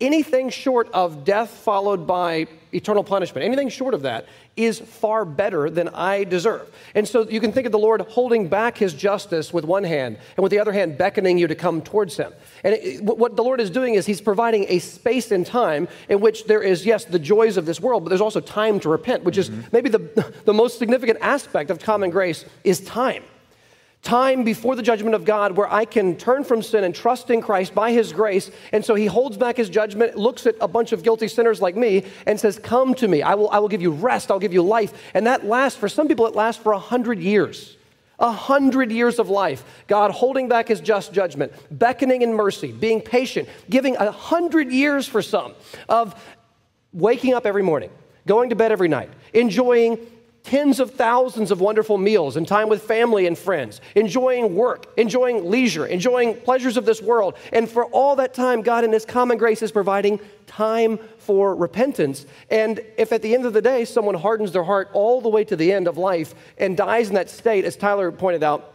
Anything 0.00 0.50
short 0.50 0.88
of 0.92 1.24
death 1.24 1.50
followed 1.50 2.06
by 2.06 2.46
eternal 2.72 3.02
punishment, 3.02 3.44
anything 3.44 3.68
short 3.68 3.94
of 3.94 4.02
that 4.02 4.26
is 4.56 4.78
far 4.78 5.24
better 5.24 5.70
than 5.70 5.88
I 5.88 6.22
deserve. 6.22 6.70
And 6.94 7.06
so 7.06 7.28
you 7.28 7.40
can 7.40 7.50
think 7.50 7.66
of 7.66 7.72
the 7.72 7.80
Lord 7.80 8.02
holding 8.02 8.48
back 8.48 8.78
his 8.78 8.94
justice 8.94 9.52
with 9.52 9.64
one 9.64 9.82
hand 9.82 10.18
and 10.36 10.42
with 10.42 10.50
the 10.50 10.60
other 10.60 10.72
hand 10.72 10.98
beckoning 10.98 11.36
you 11.36 11.48
to 11.48 11.56
come 11.56 11.82
towards 11.82 12.16
him. 12.16 12.32
And 12.62 12.74
it, 12.74 13.02
what 13.02 13.34
the 13.34 13.42
Lord 13.42 13.60
is 13.60 13.70
doing 13.70 13.94
is 13.94 14.06
he's 14.06 14.20
providing 14.20 14.66
a 14.68 14.78
space 14.78 15.32
and 15.32 15.44
time 15.44 15.88
in 16.08 16.20
which 16.20 16.44
there 16.44 16.62
is, 16.62 16.86
yes, 16.86 17.04
the 17.04 17.18
joys 17.18 17.56
of 17.56 17.66
this 17.66 17.80
world, 17.80 18.04
but 18.04 18.10
there's 18.10 18.20
also 18.20 18.40
time 18.40 18.78
to 18.80 18.88
repent, 18.88 19.24
which 19.24 19.38
is 19.38 19.50
mm-hmm. 19.50 19.62
maybe 19.72 19.88
the, 19.88 20.32
the 20.44 20.54
most 20.54 20.78
significant 20.78 21.18
aspect 21.22 21.70
of 21.70 21.80
common 21.80 22.10
grace 22.10 22.44
is 22.62 22.80
time 22.80 23.24
time 24.08 24.42
before 24.42 24.74
the 24.74 24.82
judgment 24.82 25.14
of 25.14 25.26
God 25.26 25.52
where 25.52 25.70
I 25.70 25.84
can 25.84 26.16
turn 26.16 26.42
from 26.42 26.62
sin 26.62 26.82
and 26.82 26.94
trust 26.94 27.28
in 27.28 27.42
Christ 27.42 27.74
by 27.74 27.92
His 27.92 28.10
grace. 28.10 28.50
And 28.72 28.82
so 28.82 28.94
He 28.94 29.04
holds 29.04 29.36
back 29.36 29.58
His 29.58 29.68
judgment, 29.68 30.16
looks 30.16 30.46
at 30.46 30.56
a 30.62 30.66
bunch 30.66 30.92
of 30.92 31.02
guilty 31.02 31.28
sinners 31.28 31.60
like 31.60 31.76
me, 31.76 32.04
and 32.24 32.40
says, 32.40 32.58
Come 32.58 32.94
to 32.94 33.06
me. 33.06 33.20
I 33.20 33.34
will, 33.34 33.50
I 33.50 33.58
will 33.58 33.68
give 33.68 33.82
you 33.82 33.90
rest. 33.90 34.30
I'll 34.30 34.38
give 34.38 34.54
you 34.54 34.62
life. 34.62 34.94
And 35.12 35.26
that 35.26 35.44
lasts, 35.44 35.78
for 35.78 35.90
some 35.90 36.08
people, 36.08 36.26
it 36.26 36.34
lasts 36.34 36.62
for 36.62 36.72
a 36.72 36.78
hundred 36.78 37.18
years. 37.18 37.76
A 38.18 38.32
hundred 38.32 38.90
years 38.90 39.18
of 39.18 39.28
life, 39.28 39.62
God 39.86 40.10
holding 40.10 40.48
back 40.48 40.68
his 40.68 40.80
just 40.80 41.12
judgment, 41.12 41.52
beckoning 41.70 42.22
in 42.22 42.32
mercy, 42.32 42.72
being 42.72 43.00
patient, 43.00 43.48
giving 43.70 43.94
a 43.96 44.10
hundred 44.10 44.72
years 44.72 45.06
for 45.06 45.22
some 45.22 45.54
of 45.88 46.20
waking 46.92 47.34
up 47.34 47.46
every 47.46 47.62
morning, 47.62 47.90
going 48.26 48.48
to 48.48 48.56
bed 48.56 48.72
every 48.72 48.88
night, 48.88 49.10
enjoying 49.34 49.98
tens 50.48 50.80
of 50.80 50.92
thousands 50.92 51.50
of 51.50 51.60
wonderful 51.60 51.98
meals 51.98 52.38
and 52.38 52.48
time 52.48 52.70
with 52.70 52.82
family 52.82 53.26
and 53.26 53.36
friends, 53.36 53.82
enjoying 53.94 54.54
work, 54.54 54.86
enjoying 54.96 55.50
leisure, 55.50 55.84
enjoying 55.84 56.34
pleasures 56.40 56.78
of 56.78 56.86
this 56.86 57.02
world. 57.02 57.34
And 57.52 57.68
for 57.68 57.84
all 57.84 58.16
that 58.16 58.32
time, 58.32 58.62
God 58.62 58.82
in 58.82 58.90
His 58.90 59.04
common 59.04 59.36
grace 59.36 59.60
is 59.60 59.70
providing 59.70 60.18
time 60.46 60.98
for 61.18 61.54
repentance. 61.54 62.24
And 62.50 62.80
if 62.96 63.12
at 63.12 63.20
the 63.20 63.34
end 63.34 63.44
of 63.44 63.52
the 63.52 63.60
day, 63.60 63.84
someone 63.84 64.14
hardens 64.14 64.52
their 64.52 64.64
heart 64.64 64.88
all 64.94 65.20
the 65.20 65.28
way 65.28 65.44
to 65.44 65.54
the 65.54 65.70
end 65.70 65.86
of 65.86 65.98
life 65.98 66.34
and 66.56 66.78
dies 66.78 67.08
in 67.08 67.14
that 67.16 67.28
state, 67.28 67.66
as 67.66 67.76
Tyler 67.76 68.10
pointed 68.10 68.42
out, 68.42 68.72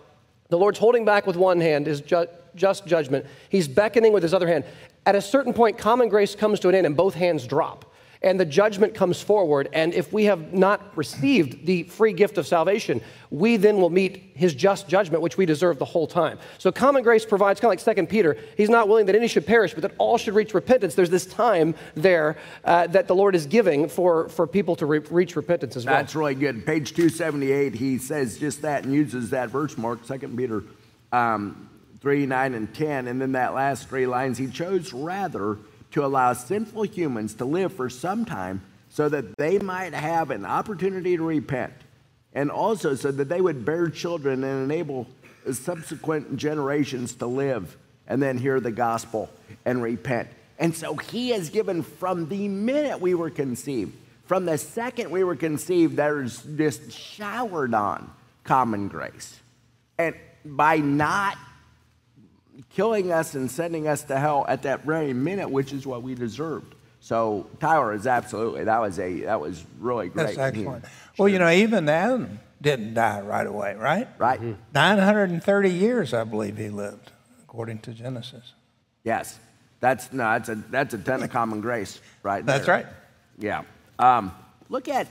the 0.50 0.60
Lord's 0.60 0.78
holding 0.78 1.06
back 1.06 1.26
with 1.26 1.38
one 1.38 1.60
hand 1.60 1.88
his 1.88 2.02
ju- 2.02 2.28
just 2.54 2.86
judgment, 2.86 3.26
He's 3.50 3.68
beckoning 3.68 4.14
with 4.14 4.22
His 4.22 4.36
other 4.36 4.48
hand. 4.48 4.64
At 5.08 5.16
a 5.16 5.22
certain 5.22 5.54
point, 5.54 5.80
common 5.80 6.08
grace 6.08 6.36
comes 6.36 6.60
to 6.60 6.70
an 6.70 6.76
end 6.76 6.86
and 6.86 6.96
both 6.96 7.16
hands 7.16 7.48
drop 7.48 7.93
and 8.24 8.40
the 8.40 8.46
judgment 8.46 8.96
comes 8.96 9.22
forward. 9.22 9.68
And 9.74 9.94
if 9.94 10.14
we 10.14 10.26
have 10.26 10.54
not 10.54 10.96
received 10.98 11.66
the 11.66 11.84
free 11.84 12.14
gift 12.14 12.38
of 12.38 12.48
salvation, 12.48 13.02
we 13.30 13.58
then 13.58 13.78
will 13.78 13.90
meet 13.90 14.32
his 14.36 14.54
just 14.56 14.88
judgment, 14.88 15.22
which 15.22 15.38
we 15.38 15.46
deserve 15.46 15.78
the 15.78 15.86
whole 15.86 16.08
time. 16.08 16.40
So 16.58 16.72
common 16.72 17.04
grace 17.04 17.26
provides, 17.26 17.60
kind 17.60 17.78
of 17.78 17.86
like 17.86 17.98
2 17.98 18.06
Peter, 18.08 18.38
he's 18.56 18.70
not 18.70 18.88
willing 18.88 19.06
that 19.08 19.16
any 19.16 19.28
should 19.28 19.46
perish, 19.46 19.74
but 19.74 19.82
that 19.82 19.94
all 19.98 20.18
should 20.18 20.36
reach 20.36 20.54
repentance. 20.54 20.96
There's 20.96 21.10
this 21.10 21.26
time 21.26 21.76
there 21.96 22.38
uh, 22.64 22.88
that 22.88 23.08
the 23.08 23.16
Lord 23.16 23.36
is 23.36 23.46
giving 23.46 23.90
for, 23.90 24.30
for 24.30 24.48
people 24.48 24.76
to 24.78 24.86
re- 24.86 25.00
reach 25.00 25.36
repentance 25.36 25.76
as 25.76 25.86
well. 25.86 25.96
That's 25.96 26.16
really 26.16 26.36
good. 26.36 26.66
Page 26.66 26.94
278, 26.94 27.74
he 27.74 27.98
says 27.98 28.38
just 28.38 28.62
that 28.62 28.86
and 28.86 28.94
uses 28.94 29.32
that 29.32 29.50
verse 29.50 29.78
mark, 29.78 30.06
2 30.08 30.20
Peter 30.30 30.64
um, 31.12 31.70
3, 32.00 32.26
9, 32.26 32.54
and 32.54 32.74
10. 32.74 33.08
And 33.08 33.22
then 33.22 33.34
that 33.34 33.54
last 33.54 33.90
three 33.90 34.06
lines, 34.06 34.38
he 34.38 34.48
chose 34.48 34.94
rather 34.94 35.58
to 35.94 36.06
allow 36.06 36.34
sinful 36.34 36.84
humans 36.84 37.34
to 37.36 37.46
live 37.46 37.74
for 37.74 37.90
some 37.90 38.26
time 38.26 38.62
so 38.90 39.10
that 39.10 39.38
they 39.38 39.58
might 39.58 39.94
have 39.94 40.30
an 40.30 40.46
opportunity 40.46 41.18
to 41.18 41.24
repent, 41.24 41.74
and 42.34 42.52
also 42.52 42.94
so 42.94 43.12
that 43.12 43.30
they 43.30 43.42
would 43.42 43.66
bear 43.66 43.90
children 43.90 44.44
and 44.44 44.64
enable 44.64 45.08
subsequent 45.52 46.38
generations 46.38 47.16
to 47.16 47.26
live 47.26 47.76
and 48.08 48.22
then 48.22 48.38
hear 48.38 48.60
the 48.60 48.72
gospel 48.72 49.30
and 49.66 49.82
repent. 49.82 50.30
And 50.60 50.76
so 50.76 50.96
he 50.96 51.30
has 51.30 51.50
given 51.50 51.82
from 51.82 52.30
the 52.30 52.48
minute 52.48 53.02
we 53.02 53.16
were 53.16 53.30
conceived, 53.30 53.94
from 54.26 54.46
the 54.46 54.58
second 54.58 55.10
we 55.12 55.24
were 55.24 55.36
conceived, 55.36 55.96
there's 55.96 56.44
just 56.44 56.92
showered 56.92 57.74
on 57.74 58.10
common 58.44 58.88
grace. 58.88 59.40
And 59.98 60.16
by 60.46 60.78
not 60.78 61.38
killing 62.70 63.12
us 63.12 63.36
and 63.36 63.50
sending 63.50 63.88
us 63.88 64.04
to 64.04 64.18
hell 64.18 64.46
at 64.48 64.64
that 64.64 64.84
very 64.84 65.14
minute, 65.14 65.50
which 65.50 65.74
is 65.74 65.86
what 65.86 66.04
we 66.04 66.16
deserved. 66.16 66.76
So 67.00 67.48
Tyler 67.60 67.94
is 67.94 68.08
absolutely 68.08 68.64
that 68.64 68.80
was 68.80 68.98
a 68.98 69.22
that 69.22 69.42
was 69.42 69.64
really 69.80 70.08
great. 70.08 70.28
That's 70.28 70.38
excellent. 70.38 70.86
Well, 71.18 71.28
you 71.28 71.38
know, 71.38 71.50
even 71.50 71.90
Adam 71.90 72.40
didn't 72.62 72.94
die 72.94 73.20
right 73.20 73.46
away, 73.46 73.76
right? 73.76 74.08
Right. 74.18 74.40
Mm-hmm. 74.40 74.62
930 74.74 75.70
years, 75.70 76.14
I 76.14 76.24
believe, 76.24 76.58
he 76.58 76.70
lived, 76.70 77.12
according 77.44 77.80
to 77.80 77.92
Genesis. 77.92 78.54
Yes, 79.04 79.38
that's 79.82 80.14
no, 80.14 80.24
that's 80.24 80.48
a 80.48 80.56
that's 80.56 80.94
a 80.94 80.98
ton 80.98 81.24
of 81.24 81.30
common 81.30 81.60
grace, 81.60 82.00
right? 82.24 82.46
There. 82.46 82.58
That's 82.58 82.70
right. 82.70 82.86
Yeah. 83.38 83.64
Um, 84.00 84.32
look 84.70 84.88
at 84.88 85.10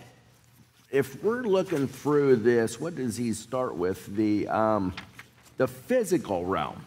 if 0.90 1.22
we're 1.22 1.42
looking 1.42 1.88
through 1.88 2.36
this. 2.36 2.80
What 2.80 2.96
does 2.96 3.18
he 3.18 3.34
start 3.34 3.74
with? 3.74 4.06
The 4.16 4.48
um, 4.48 4.94
the 5.58 5.68
physical 5.68 6.46
realm 6.46 6.82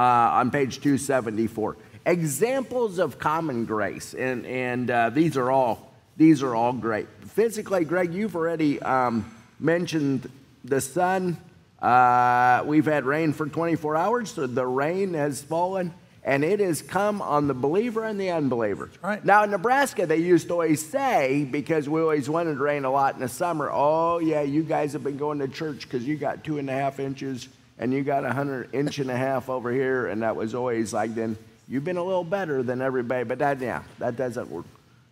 uh, 0.00 0.38
on 0.38 0.50
page 0.50 0.80
274. 0.80 1.76
Examples 2.06 2.98
of 2.98 3.18
common 3.18 3.66
grace, 3.66 4.14
and, 4.14 4.46
and 4.46 4.90
uh, 4.90 5.10
these, 5.10 5.36
are 5.36 5.50
all, 5.50 5.92
these 6.16 6.42
are 6.42 6.54
all 6.54 6.72
great. 6.72 7.06
Physically, 7.26 7.84
Greg, 7.84 8.14
you've 8.14 8.34
already 8.34 8.80
um, 8.80 9.30
mentioned 9.58 10.30
the 10.64 10.80
sun. 10.80 11.36
Uh, 11.82 12.62
we've 12.64 12.86
had 12.86 13.04
rain 13.04 13.34
for 13.34 13.46
24 13.46 13.94
hours, 13.94 14.30
so 14.30 14.46
the 14.46 14.66
rain 14.66 15.12
has 15.12 15.42
fallen 15.42 15.92
and 16.22 16.44
it 16.44 16.60
has 16.60 16.82
come 16.82 17.22
on 17.22 17.46
the 17.46 17.54
believer 17.54 18.04
and 18.04 18.20
the 18.20 18.30
unbeliever. 18.30 18.90
Right. 19.02 19.24
Now, 19.24 19.42
in 19.44 19.50
Nebraska, 19.50 20.04
they 20.04 20.18
used 20.18 20.48
to 20.48 20.54
always 20.54 20.86
say, 20.86 21.46
because 21.50 21.88
we 21.88 22.00
always 22.00 22.28
wanted 22.28 22.56
to 22.56 22.62
rain 22.62 22.84
a 22.84 22.90
lot 22.90 23.14
in 23.14 23.20
the 23.20 23.28
summer, 23.28 23.70
oh, 23.72 24.18
yeah, 24.18 24.42
you 24.42 24.62
guys 24.62 24.92
have 24.92 25.02
been 25.02 25.16
going 25.16 25.38
to 25.38 25.48
church 25.48 25.82
because 25.82 26.06
you 26.06 26.16
got 26.16 26.44
two 26.44 26.58
and 26.58 26.68
a 26.68 26.74
half 26.74 27.00
inches 27.00 27.48
and 27.80 27.94
you 27.94 28.02
got 28.02 28.26
a 28.26 28.32
hundred 28.32 28.72
inch 28.74 28.98
and 28.98 29.10
a 29.10 29.16
half 29.16 29.48
over 29.48 29.72
here, 29.72 30.06
and 30.06 30.22
that 30.22 30.36
was 30.36 30.54
always 30.54 30.92
like, 30.92 31.14
then 31.14 31.36
you've 31.66 31.82
been 31.82 31.96
a 31.96 32.04
little 32.04 32.22
better 32.22 32.62
than 32.62 32.82
everybody. 32.82 33.24
But 33.24 33.38
that, 33.38 33.58
yeah, 33.58 33.82
that 33.98 34.16
doesn't 34.16 34.50
work. 34.50 34.66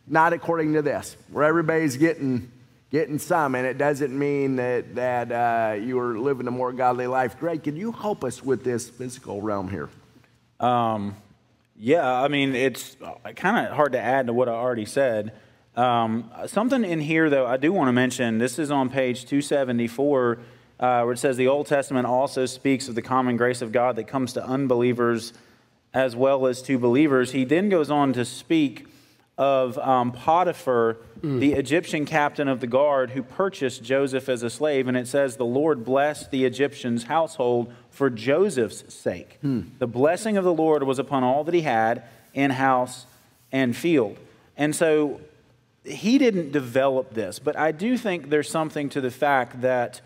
Not 0.07 0.35
according 0.35 0.75
to 0.75 0.83
this, 0.83 1.17
where 1.33 1.45
everybody's 1.45 1.97
getting 1.97 2.53
getting 2.91 3.19
some, 3.19 3.55
and 3.55 3.67
it 3.67 3.79
doesn't 3.79 4.17
mean 4.17 4.57
that 4.57 4.95
that 4.97 5.33
uh, 5.33 5.75
you 5.81 5.99
are 5.99 6.19
living 6.19 6.47
a 6.47 6.51
more 6.51 6.73
godly 6.73 7.07
life. 7.07 7.39
Greg, 7.41 7.65
can 7.65 7.75
you 7.75 7.91
help 7.91 8.23
us 8.23 8.43
with 8.43 8.65
this 8.65 8.89
physical 8.89 9.41
realm 9.41 9.71
here? 9.71 9.89
Um, 10.61 11.17
yeah, 11.75 12.11
I 12.11 12.29
mean 12.29 12.55
it's 12.55 12.97
kind 13.37 13.67
of 13.67 13.75
hard 13.75 13.93
to 13.93 14.01
add 14.01 14.27
to 14.27 14.35
what 14.35 14.49
I 14.49 14.53
already 14.53 14.87
said. 14.87 15.33
Um, 15.75 16.31
something 16.47 16.85
in 16.85 17.01
here, 17.01 17.31
though, 17.31 17.47
I 17.47 17.57
do 17.57 17.73
want 17.73 17.89
to 17.89 17.93
mention. 17.93 18.39
This 18.39 18.59
is 18.59 18.71
on 18.71 18.91
page 18.91 19.25
274 19.27 20.39
uh, 20.80 21.02
where 21.02 21.12
it 21.12 21.18
says 21.18 21.37
the 21.37 21.49
Old 21.49 21.66
Testament 21.66 22.06
also 22.06 22.47
speaks 22.47 22.88
of 22.88 22.94
the 22.94 23.02
common 23.02 23.37
grace 23.37 23.62
of 23.62 23.73
God 23.73 23.97
that 23.97 24.04
comes 24.04 24.32
to 24.35 24.44
unbelievers 24.44 25.32
as 25.92 26.14
well 26.14 26.47
as 26.47 26.62
to 26.62 26.78
believers. 26.78 27.32
He 27.32 27.44
then 27.44 27.68
goes 27.68 27.90
on 27.90 28.12
to 28.12 28.25
speak 28.25 28.87
of 29.37 29.78
um, 29.78 30.11
Potiphar, 30.11 30.99
mm. 31.20 31.38
the 31.38 31.52
Egyptian 31.52 32.04
captain 32.04 32.49
of 32.49 32.61
the 32.61 32.66
guard 32.66 33.11
who 33.11 33.23
purchased 33.23 33.85
Joseph 33.85 34.28
as 34.28 34.42
a 34.42 34.50
slave. 34.50 34.88
And 34.88 34.97
it 34.97 35.06
says, 35.06 35.37
The 35.37 35.47
Lord 35.47 35.85
blessed 35.85 36.30
the 36.30 36.44
Egyptian's 36.44 37.04
household 37.04 37.73
for 37.90 38.11
Joseph's 38.11 38.92
sake. 38.92 39.38
Mm. 39.42 39.70
The 39.78 39.87
blessing 39.87 40.37
of 40.37 40.44
the 40.44 40.52
Lord 40.52 40.82
was 40.82 40.99
upon 40.99 41.23
all 41.23 41.44
that 41.44 41.54
he 41.54 41.62
had 41.62 42.02
in 42.35 42.50
house 42.50 43.06
and 43.52 43.76
field. 43.76 44.18
And 44.56 44.75
so 44.75 45.20
he 45.85 46.18
didn't 46.18 46.50
develop 46.50 47.14
this, 47.14 47.38
but 47.38 47.56
I 47.56 47.73
do 47.73 47.97
think 47.97 48.28
there's 48.28 48.50
something 48.50 48.88
to 48.90 49.00
the 49.00 49.11
fact 49.11 49.61
that 49.62 50.00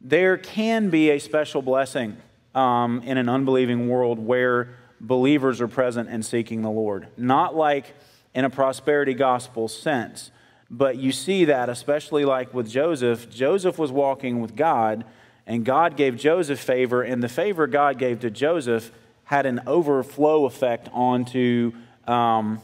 there 0.00 0.36
can 0.36 0.90
be 0.90 1.10
a 1.10 1.18
special 1.18 1.62
blessing 1.62 2.16
um, 2.54 3.02
in 3.02 3.18
an 3.18 3.28
unbelieving 3.28 3.88
world 3.88 4.18
where 4.18 4.76
believers 5.00 5.60
are 5.60 5.68
present 5.68 6.08
and 6.08 6.24
seeking 6.24 6.62
the 6.62 6.70
Lord. 6.70 7.08
Not 7.16 7.54
like 7.54 7.94
in 8.34 8.44
a 8.44 8.50
prosperity 8.50 9.14
gospel 9.14 9.68
sense, 9.68 10.30
but 10.70 10.96
you 10.96 11.12
see 11.12 11.46
that, 11.46 11.68
especially 11.68 12.24
like 12.24 12.54
with 12.54 12.68
Joseph. 12.68 13.28
Joseph 13.28 13.78
was 13.78 13.90
walking 13.90 14.40
with 14.40 14.56
God, 14.56 15.04
and 15.46 15.64
God 15.64 15.96
gave 15.96 16.16
Joseph 16.16 16.60
favor, 16.60 17.02
and 17.02 17.22
the 17.22 17.28
favor 17.28 17.66
God 17.66 17.98
gave 17.98 18.20
to 18.20 18.30
Joseph 18.30 18.92
had 19.24 19.46
an 19.46 19.60
overflow 19.66 20.44
effect 20.46 20.88
onto. 20.92 21.72
Um, 22.06 22.60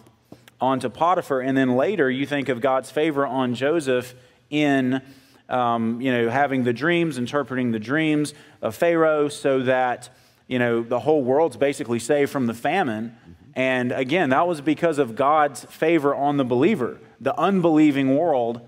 onto 0.61 0.88
Potiphar, 0.88 1.40
and 1.40 1.57
then 1.57 1.76
later 1.76 2.11
you 2.11 2.26
think 2.26 2.49
of 2.49 2.61
God's 2.61 2.90
favor 2.90 3.26
on 3.26 3.55
Joseph 3.55 4.14
in 4.50 5.02
um, 5.49 6.00
you 6.00 6.11
know, 6.11 6.29
having 6.29 6.65
the 6.65 6.73
dreams, 6.73 7.19
interpreting 7.19 7.73
the 7.73 7.79
dreams 7.79 8.35
of 8.62 8.75
Pharaoh 8.75 9.29
so 9.29 9.61
that, 9.62 10.09
you 10.47 10.59
know, 10.59 10.83
the 10.83 11.00
whole 11.00 11.23
world's 11.23 11.57
basically 11.57 11.99
saved 11.99 12.31
from 12.31 12.47
the 12.47 12.55
famine. 12.55 13.17
And 13.55 13.93
again, 13.93 14.31
that 14.31 14.47
was 14.47 14.61
because 14.61 14.99
of 14.99 15.17
God's 15.17 15.65
favor 15.65 16.15
on 16.15 16.37
the 16.37 16.45
believer. 16.45 16.99
The 17.21 17.38
unbelieving 17.38 18.17
world 18.17 18.61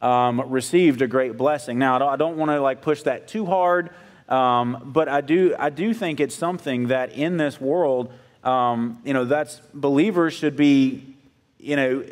um, 0.00 0.40
received 0.50 1.02
a 1.02 1.06
great 1.06 1.36
blessing. 1.36 1.78
Now, 1.78 2.08
I 2.08 2.16
don't, 2.16 2.36
want 2.36 2.50
to 2.50 2.60
like 2.60 2.80
push 2.80 3.02
that 3.02 3.28
too 3.28 3.44
hard, 3.44 3.90
um, 4.28 4.82
but 4.86 5.08
I 5.08 5.20
do, 5.20 5.54
I 5.58 5.68
do 5.68 5.92
think 5.92 6.20
it's 6.20 6.34
something 6.34 6.88
that 6.88 7.12
in 7.12 7.36
this 7.36 7.60
world, 7.60 8.12
um, 8.42 9.02
you 9.04 9.12
know, 9.12 9.26
that's 9.26 9.60
believers 9.74 10.32
should 10.32 10.56
be, 10.56 11.16
you 11.58 11.76
know, 11.76 12.04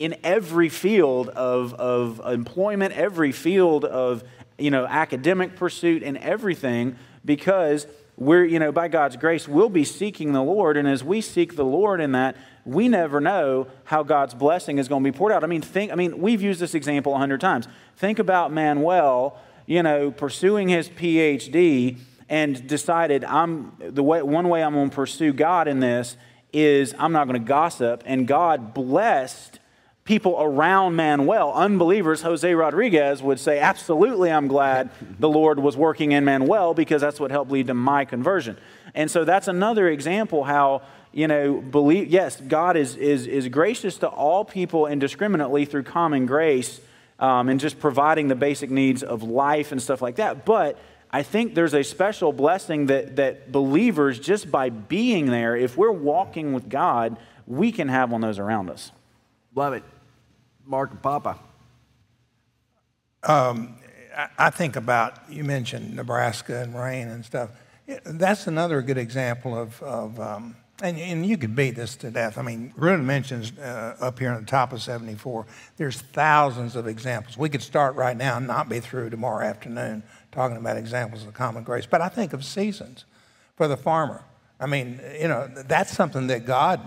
in 0.00 0.16
every 0.24 0.70
field 0.70 1.28
of, 1.28 1.74
of 1.74 2.20
employment, 2.24 2.94
every 2.94 3.32
field 3.32 3.84
of, 3.84 4.24
you 4.58 4.70
know, 4.70 4.86
academic 4.86 5.54
pursuit 5.54 6.02
and 6.02 6.16
everything 6.18 6.96
because 7.22 7.86
we're, 8.16 8.44
you 8.44 8.58
know, 8.58 8.72
by 8.72 8.88
God's 8.88 9.16
grace, 9.16 9.46
we'll 9.46 9.68
be 9.68 9.84
seeking 9.84 10.32
the 10.32 10.42
Lord. 10.42 10.78
And 10.78 10.88
as 10.88 11.04
we 11.04 11.20
seek 11.20 11.54
the 11.54 11.66
Lord 11.66 12.00
in 12.00 12.12
that, 12.12 12.34
we 12.64 12.88
never 12.88 13.20
know 13.20 13.66
how 13.84 14.02
God's 14.02 14.32
blessing 14.32 14.78
is 14.78 14.88
going 14.88 15.04
to 15.04 15.12
be 15.12 15.16
poured 15.16 15.32
out. 15.32 15.44
I 15.44 15.46
mean, 15.46 15.60
think, 15.60 15.92
I 15.92 15.96
mean, 15.96 16.18
we've 16.18 16.40
used 16.40 16.60
this 16.60 16.74
example 16.74 17.14
a 17.14 17.18
hundred 17.18 17.42
times. 17.42 17.68
Think 17.96 18.18
about 18.18 18.52
Manuel, 18.52 19.38
you 19.66 19.82
know, 19.82 20.10
pursuing 20.10 20.68
his 20.68 20.88
PhD 20.88 21.98
and 22.30 22.66
decided 22.66 23.22
I'm 23.24 23.72
the 23.78 24.02
way, 24.02 24.22
one 24.22 24.48
way 24.48 24.62
I'm 24.62 24.72
going 24.72 24.88
to 24.88 24.96
pursue 24.96 25.34
God 25.34 25.68
in 25.68 25.80
this 25.80 26.16
is 26.54 26.94
I'm 26.98 27.12
not 27.12 27.26
going 27.26 27.40
to 27.40 27.46
gossip. 27.46 28.02
And 28.06 28.26
God 28.26 28.72
blessed 28.72 29.59
people 30.10 30.38
around 30.40 30.96
Manuel, 30.96 31.52
unbelievers, 31.52 32.22
Jose 32.22 32.52
Rodriguez 32.52 33.22
would 33.22 33.38
say, 33.38 33.60
Absolutely, 33.60 34.28
I'm 34.28 34.48
glad 34.48 34.90
the 35.20 35.28
Lord 35.28 35.60
was 35.60 35.76
working 35.76 36.10
in 36.10 36.24
Manuel 36.24 36.74
because 36.74 37.00
that's 37.00 37.20
what 37.20 37.30
helped 37.30 37.52
lead 37.52 37.68
to 37.68 37.74
my 37.74 38.04
conversion. 38.04 38.58
And 38.92 39.08
so 39.08 39.24
that's 39.24 39.46
another 39.46 39.88
example 39.88 40.42
how 40.42 40.82
you 41.12 41.28
know, 41.28 41.60
believe, 41.60 42.08
yes, 42.08 42.40
God 42.40 42.76
is, 42.76 42.96
is, 42.96 43.28
is 43.28 43.46
gracious 43.46 43.98
to 43.98 44.08
all 44.08 44.44
people 44.44 44.88
indiscriminately 44.88 45.64
through 45.64 45.84
common 45.84 46.26
grace 46.26 46.80
um, 47.20 47.48
and 47.48 47.60
just 47.60 47.78
providing 47.78 48.26
the 48.26 48.34
basic 48.34 48.68
needs 48.68 49.04
of 49.04 49.22
life 49.22 49.70
and 49.70 49.80
stuff 49.80 50.02
like 50.02 50.16
that. 50.16 50.44
But 50.44 50.76
I 51.12 51.22
think 51.22 51.54
there's 51.54 51.74
a 51.74 51.84
special 51.84 52.32
blessing 52.32 52.86
that, 52.86 53.14
that 53.14 53.52
believers, 53.52 54.18
just 54.18 54.50
by 54.50 54.70
being 54.70 55.26
there, 55.26 55.54
if 55.54 55.76
we're 55.76 55.92
walking 55.92 56.52
with 56.52 56.68
God, 56.68 57.16
we 57.46 57.70
can 57.70 57.86
have 57.86 58.12
on 58.12 58.20
those 58.20 58.40
around 58.40 58.70
us. 58.70 58.90
Love 59.54 59.72
it. 59.74 59.84
Mark 60.70 60.92
and 60.92 61.02
Papa. 61.02 61.36
Um, 63.24 63.74
I 64.38 64.50
think 64.50 64.76
about, 64.76 65.18
you 65.28 65.42
mentioned 65.42 65.96
Nebraska 65.96 66.62
and 66.62 66.78
rain 66.78 67.08
and 67.08 67.24
stuff. 67.24 67.50
That's 68.04 68.46
another 68.46 68.80
good 68.80 68.96
example 68.96 69.60
of, 69.60 69.82
of 69.82 70.20
um, 70.20 70.56
and, 70.80 70.96
and 70.96 71.26
you 71.26 71.36
could 71.36 71.56
beat 71.56 71.72
this 71.72 71.96
to 71.96 72.10
death. 72.12 72.38
I 72.38 72.42
mean, 72.42 72.72
Runa 72.76 73.02
mentions 73.02 73.58
uh, 73.58 73.96
up 74.00 74.20
here 74.20 74.30
on 74.30 74.42
the 74.42 74.46
top 74.46 74.72
of 74.72 74.80
74, 74.80 75.44
there's 75.76 76.00
thousands 76.00 76.76
of 76.76 76.86
examples. 76.86 77.36
We 77.36 77.48
could 77.48 77.62
start 77.62 77.96
right 77.96 78.16
now 78.16 78.36
and 78.36 78.46
not 78.46 78.68
be 78.68 78.78
through 78.78 79.10
tomorrow 79.10 79.44
afternoon 79.44 80.04
talking 80.30 80.56
about 80.56 80.76
examples 80.76 81.26
of 81.26 81.34
common 81.34 81.64
grace. 81.64 81.84
But 81.84 82.00
I 82.00 82.08
think 82.08 82.32
of 82.32 82.44
seasons 82.44 83.04
for 83.56 83.66
the 83.66 83.76
farmer. 83.76 84.22
I 84.60 84.66
mean, 84.66 85.00
you 85.20 85.26
know, 85.26 85.48
that's 85.66 85.90
something 85.90 86.28
that 86.28 86.46
God 86.46 86.80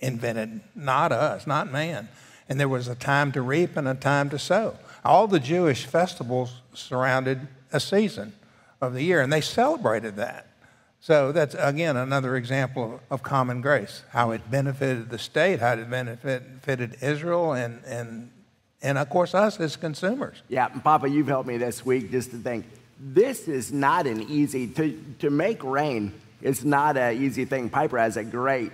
invented, 0.00 0.60
not 0.74 1.12
us, 1.12 1.46
not 1.46 1.72
man. 1.72 2.08
And 2.50 2.60
there 2.60 2.68
was 2.68 2.88
a 2.88 2.94
time 2.94 3.32
to 3.32 3.40
reap 3.40 3.76
and 3.76 3.88
a 3.88 3.94
time 3.94 4.28
to 4.30 4.38
sow. 4.38 4.76
All 5.04 5.26
the 5.26 5.40
Jewish 5.40 5.86
festivals 5.86 6.60
surrounded 6.74 7.48
a 7.72 7.80
season 7.80 8.34
of 8.80 8.92
the 8.92 9.02
year, 9.02 9.22
and 9.22 9.32
they 9.32 9.40
celebrated 9.40 10.16
that. 10.16 10.48
So 11.00 11.32
that's, 11.32 11.54
again, 11.54 11.96
another 11.96 12.36
example 12.36 13.00
of, 13.08 13.22
common 13.22 13.62
grace, 13.62 14.02
how 14.10 14.32
it 14.32 14.50
benefited 14.50 15.08
the 15.08 15.18
state, 15.18 15.60
how 15.60 15.72
it 15.72 15.88
benefited 15.88 16.98
Israel, 17.00 17.54
and, 17.54 17.82
and, 17.86 18.30
and 18.82 18.98
of 18.98 19.08
course, 19.08 19.34
us 19.34 19.58
as 19.60 19.76
consumers. 19.76 20.42
Yeah, 20.48 20.68
Papa, 20.68 21.08
you've 21.08 21.28
helped 21.28 21.48
me 21.48 21.56
this 21.56 21.86
week 21.86 22.10
just 22.10 22.32
to 22.32 22.36
think 22.36 22.66
this 22.98 23.48
is 23.48 23.72
not 23.72 24.06
an 24.06 24.22
easy, 24.28 24.66
to, 24.66 25.02
to 25.20 25.30
make 25.30 25.64
rain 25.64 26.12
is 26.42 26.64
not 26.64 26.98
an 26.98 27.16
easy 27.16 27.46
thing. 27.46 27.70
Piper 27.70 27.96
has 27.96 28.18
a 28.18 28.24
great 28.24 28.72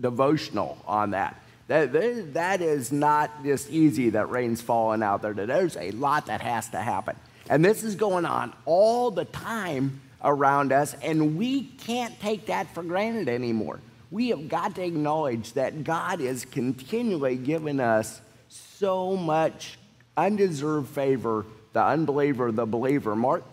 devotional 0.00 0.78
on 0.86 1.10
that. 1.10 1.36
That, 1.70 2.34
that 2.34 2.62
is 2.62 2.90
not 2.90 3.44
just 3.44 3.70
easy 3.70 4.10
that 4.10 4.28
rain's 4.28 4.60
falling 4.60 5.04
out 5.04 5.22
there. 5.22 5.32
There's 5.32 5.76
a 5.76 5.92
lot 5.92 6.26
that 6.26 6.40
has 6.40 6.68
to 6.70 6.78
happen. 6.78 7.14
And 7.48 7.64
this 7.64 7.84
is 7.84 7.94
going 7.94 8.24
on 8.24 8.52
all 8.64 9.12
the 9.12 9.24
time 9.24 10.00
around 10.20 10.72
us, 10.72 10.96
and 11.00 11.38
we 11.38 11.62
can't 11.62 12.18
take 12.18 12.46
that 12.46 12.74
for 12.74 12.82
granted 12.82 13.28
anymore. 13.28 13.78
We 14.10 14.30
have 14.30 14.48
got 14.48 14.74
to 14.74 14.84
acknowledge 14.84 15.52
that 15.52 15.84
God 15.84 16.20
is 16.20 16.44
continually 16.44 17.36
giving 17.36 17.78
us 17.78 18.20
so 18.48 19.16
much 19.16 19.78
undeserved 20.16 20.88
favor, 20.88 21.46
the 21.72 21.84
unbeliever, 21.84 22.50
the 22.50 22.66
believer. 22.66 23.14
Mark? 23.14 23.44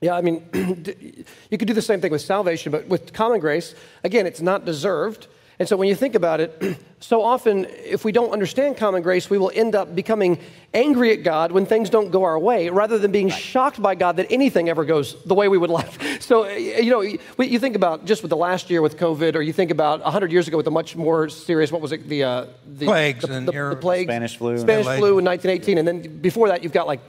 Yeah, 0.00 0.16
I 0.16 0.22
mean, 0.22 0.44
you 1.52 1.56
could 1.56 1.68
do 1.68 1.74
the 1.74 1.80
same 1.80 2.00
thing 2.00 2.10
with 2.10 2.22
salvation, 2.22 2.72
but 2.72 2.88
with 2.88 3.12
common 3.12 3.38
grace, 3.38 3.76
again, 4.02 4.26
it's 4.26 4.40
not 4.40 4.64
deserved. 4.64 5.28
And 5.58 5.68
so 5.68 5.76
when 5.76 5.88
you 5.88 5.94
think 5.94 6.14
about 6.14 6.40
it, 6.40 6.78
so 7.00 7.22
often 7.22 7.66
if 7.68 8.04
we 8.04 8.12
don't 8.12 8.30
understand 8.30 8.76
common 8.76 9.02
grace, 9.02 9.30
we 9.30 9.38
will 9.38 9.52
end 9.54 9.74
up 9.74 9.94
becoming 9.94 10.38
angry 10.72 11.12
at 11.12 11.22
God 11.22 11.52
when 11.52 11.64
things 11.66 11.90
don't 11.90 12.10
go 12.10 12.24
our 12.24 12.38
way 12.38 12.68
rather 12.68 12.98
than 12.98 13.12
being 13.12 13.28
shocked 13.28 13.80
by 13.80 13.94
God 13.94 14.16
that 14.16 14.26
anything 14.30 14.68
ever 14.68 14.84
goes 14.84 15.22
the 15.24 15.34
way 15.34 15.48
we 15.48 15.58
would 15.58 15.70
like. 15.70 15.90
So, 16.20 16.48
you 16.48 16.90
know, 16.90 17.02
you 17.02 17.58
think 17.58 17.76
about 17.76 18.06
just 18.06 18.22
with 18.22 18.30
the 18.30 18.36
last 18.36 18.70
year 18.70 18.80
with 18.80 18.96
COVID, 18.96 19.34
or 19.34 19.42
you 19.42 19.52
think 19.52 19.70
about 19.70 20.00
100 20.00 20.32
years 20.32 20.48
ago 20.48 20.56
with 20.56 20.66
a 20.66 20.70
much 20.70 20.96
more 20.96 21.28
serious, 21.28 21.70
what 21.70 21.82
was 21.82 21.92
it, 21.92 22.08
the, 22.08 22.24
uh, 22.24 22.46
the 22.66 22.86
plagues, 22.86 23.22
the, 23.22 23.26
the, 23.26 23.40
the, 23.40 23.68
the 23.70 23.76
plagues, 23.76 24.08
Spanish 24.08 24.36
flu. 24.38 24.56
Spanish 24.56 24.86
flu 24.86 25.18
in 25.18 25.24
1918. 25.24 25.76
And 25.76 25.86
then 25.86 26.20
before 26.20 26.48
that, 26.48 26.62
you've 26.62 26.72
got 26.72 26.86
like 26.86 27.00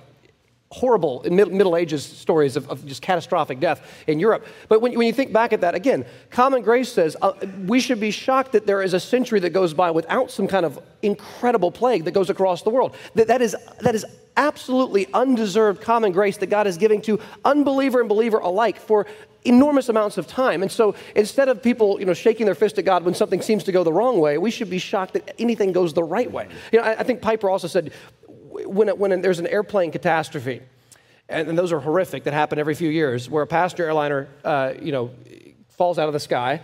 horrible 0.76 1.24
Middle 1.30 1.78
Ages 1.78 2.04
stories 2.04 2.58
of, 2.58 2.70
of, 2.70 2.86
just 2.86 3.02
catastrophic 3.02 3.62
death 3.62 4.04
in 4.08 4.20
Europe. 4.20 4.46
But 4.68 4.82
when, 4.82 4.94
when, 4.98 5.08
you 5.08 5.14
think 5.14 5.32
back 5.32 5.54
at 5.54 5.62
that, 5.62 5.74
again, 5.74 6.06
common 6.32 6.64
grace 6.64 6.92
says 6.92 7.16
uh, 7.22 7.32
we 7.66 7.80
should 7.80 8.00
be 8.00 8.12
shocked 8.12 8.52
that 8.52 8.68
there 8.68 8.82
is 8.82 8.94
a 8.94 9.00
century 9.00 9.40
that 9.40 9.52
goes 9.52 9.74
by 9.74 9.90
without 9.92 10.32
some 10.32 10.48
kind 10.48 10.66
of 10.66 10.78
incredible 11.02 11.72
plague 11.72 12.04
that 12.04 12.12
goes 12.12 12.30
across 12.30 12.64
the 12.64 12.70
world. 12.70 12.94
That, 13.14 13.28
that, 13.28 13.42
is, 13.42 13.56
that 13.80 13.96
is 13.96 14.06
absolutely 14.36 15.08
undeserved 15.14 15.82
common 15.82 16.12
grace 16.12 16.36
that 16.38 16.48
God 16.48 16.68
is 16.68 16.78
giving 16.78 17.02
to 17.04 17.22
unbeliever 17.46 18.02
and 18.02 18.10
believer 18.10 18.40
alike 18.40 18.78
for 18.78 19.08
enormous 19.46 19.88
amounts 19.88 20.18
of 20.18 20.28
time. 20.28 20.62
And 20.62 20.72
so 20.72 20.94
instead 21.16 21.48
of 21.48 21.64
people, 21.64 22.00
you 22.00 22.06
know, 22.06 22.14
shaking 22.14 22.46
their 22.46 22.56
fist 22.56 22.78
at 22.80 22.84
God 22.84 23.06
when 23.06 23.14
something 23.14 23.42
seems 23.42 23.64
to 23.66 23.72
go 23.72 23.84
the 23.84 23.94
wrong 23.94 24.20
way, 24.20 24.38
we 24.38 24.52
should 24.52 24.70
be 24.70 24.80
shocked 24.80 25.14
that 25.14 25.36
anything 25.40 25.72
goes 25.72 25.94
the 25.94 26.04
right 26.04 26.30
way. 26.30 26.50
You 26.74 26.80
know, 26.80 26.86
I, 26.86 27.00
I 27.00 27.04
think 27.04 27.22
Piper 27.22 27.50
also 27.50 27.68
said 27.68 27.94
when, 28.66 28.90
it, 28.90 28.98
when 28.98 29.22
there's 29.22 29.40
an 29.40 29.48
airplane 29.48 29.92
catastrophe, 29.92 30.62
and, 31.28 31.50
and, 31.50 31.58
those 31.58 31.72
are 31.72 31.80
horrific 31.80 32.24
that 32.26 32.34
happen 32.34 32.60
every 32.60 32.76
few 32.76 32.90
years, 32.90 33.30
where 33.30 33.44
a 33.44 33.48
passenger 33.48 33.86
airliner, 33.86 34.28
uh, 34.44 34.74
you 34.80 34.92
know, 34.92 35.12
falls 35.70 35.98
out 35.98 36.08
of 36.08 36.14
the 36.14 36.20
sky, 36.20 36.62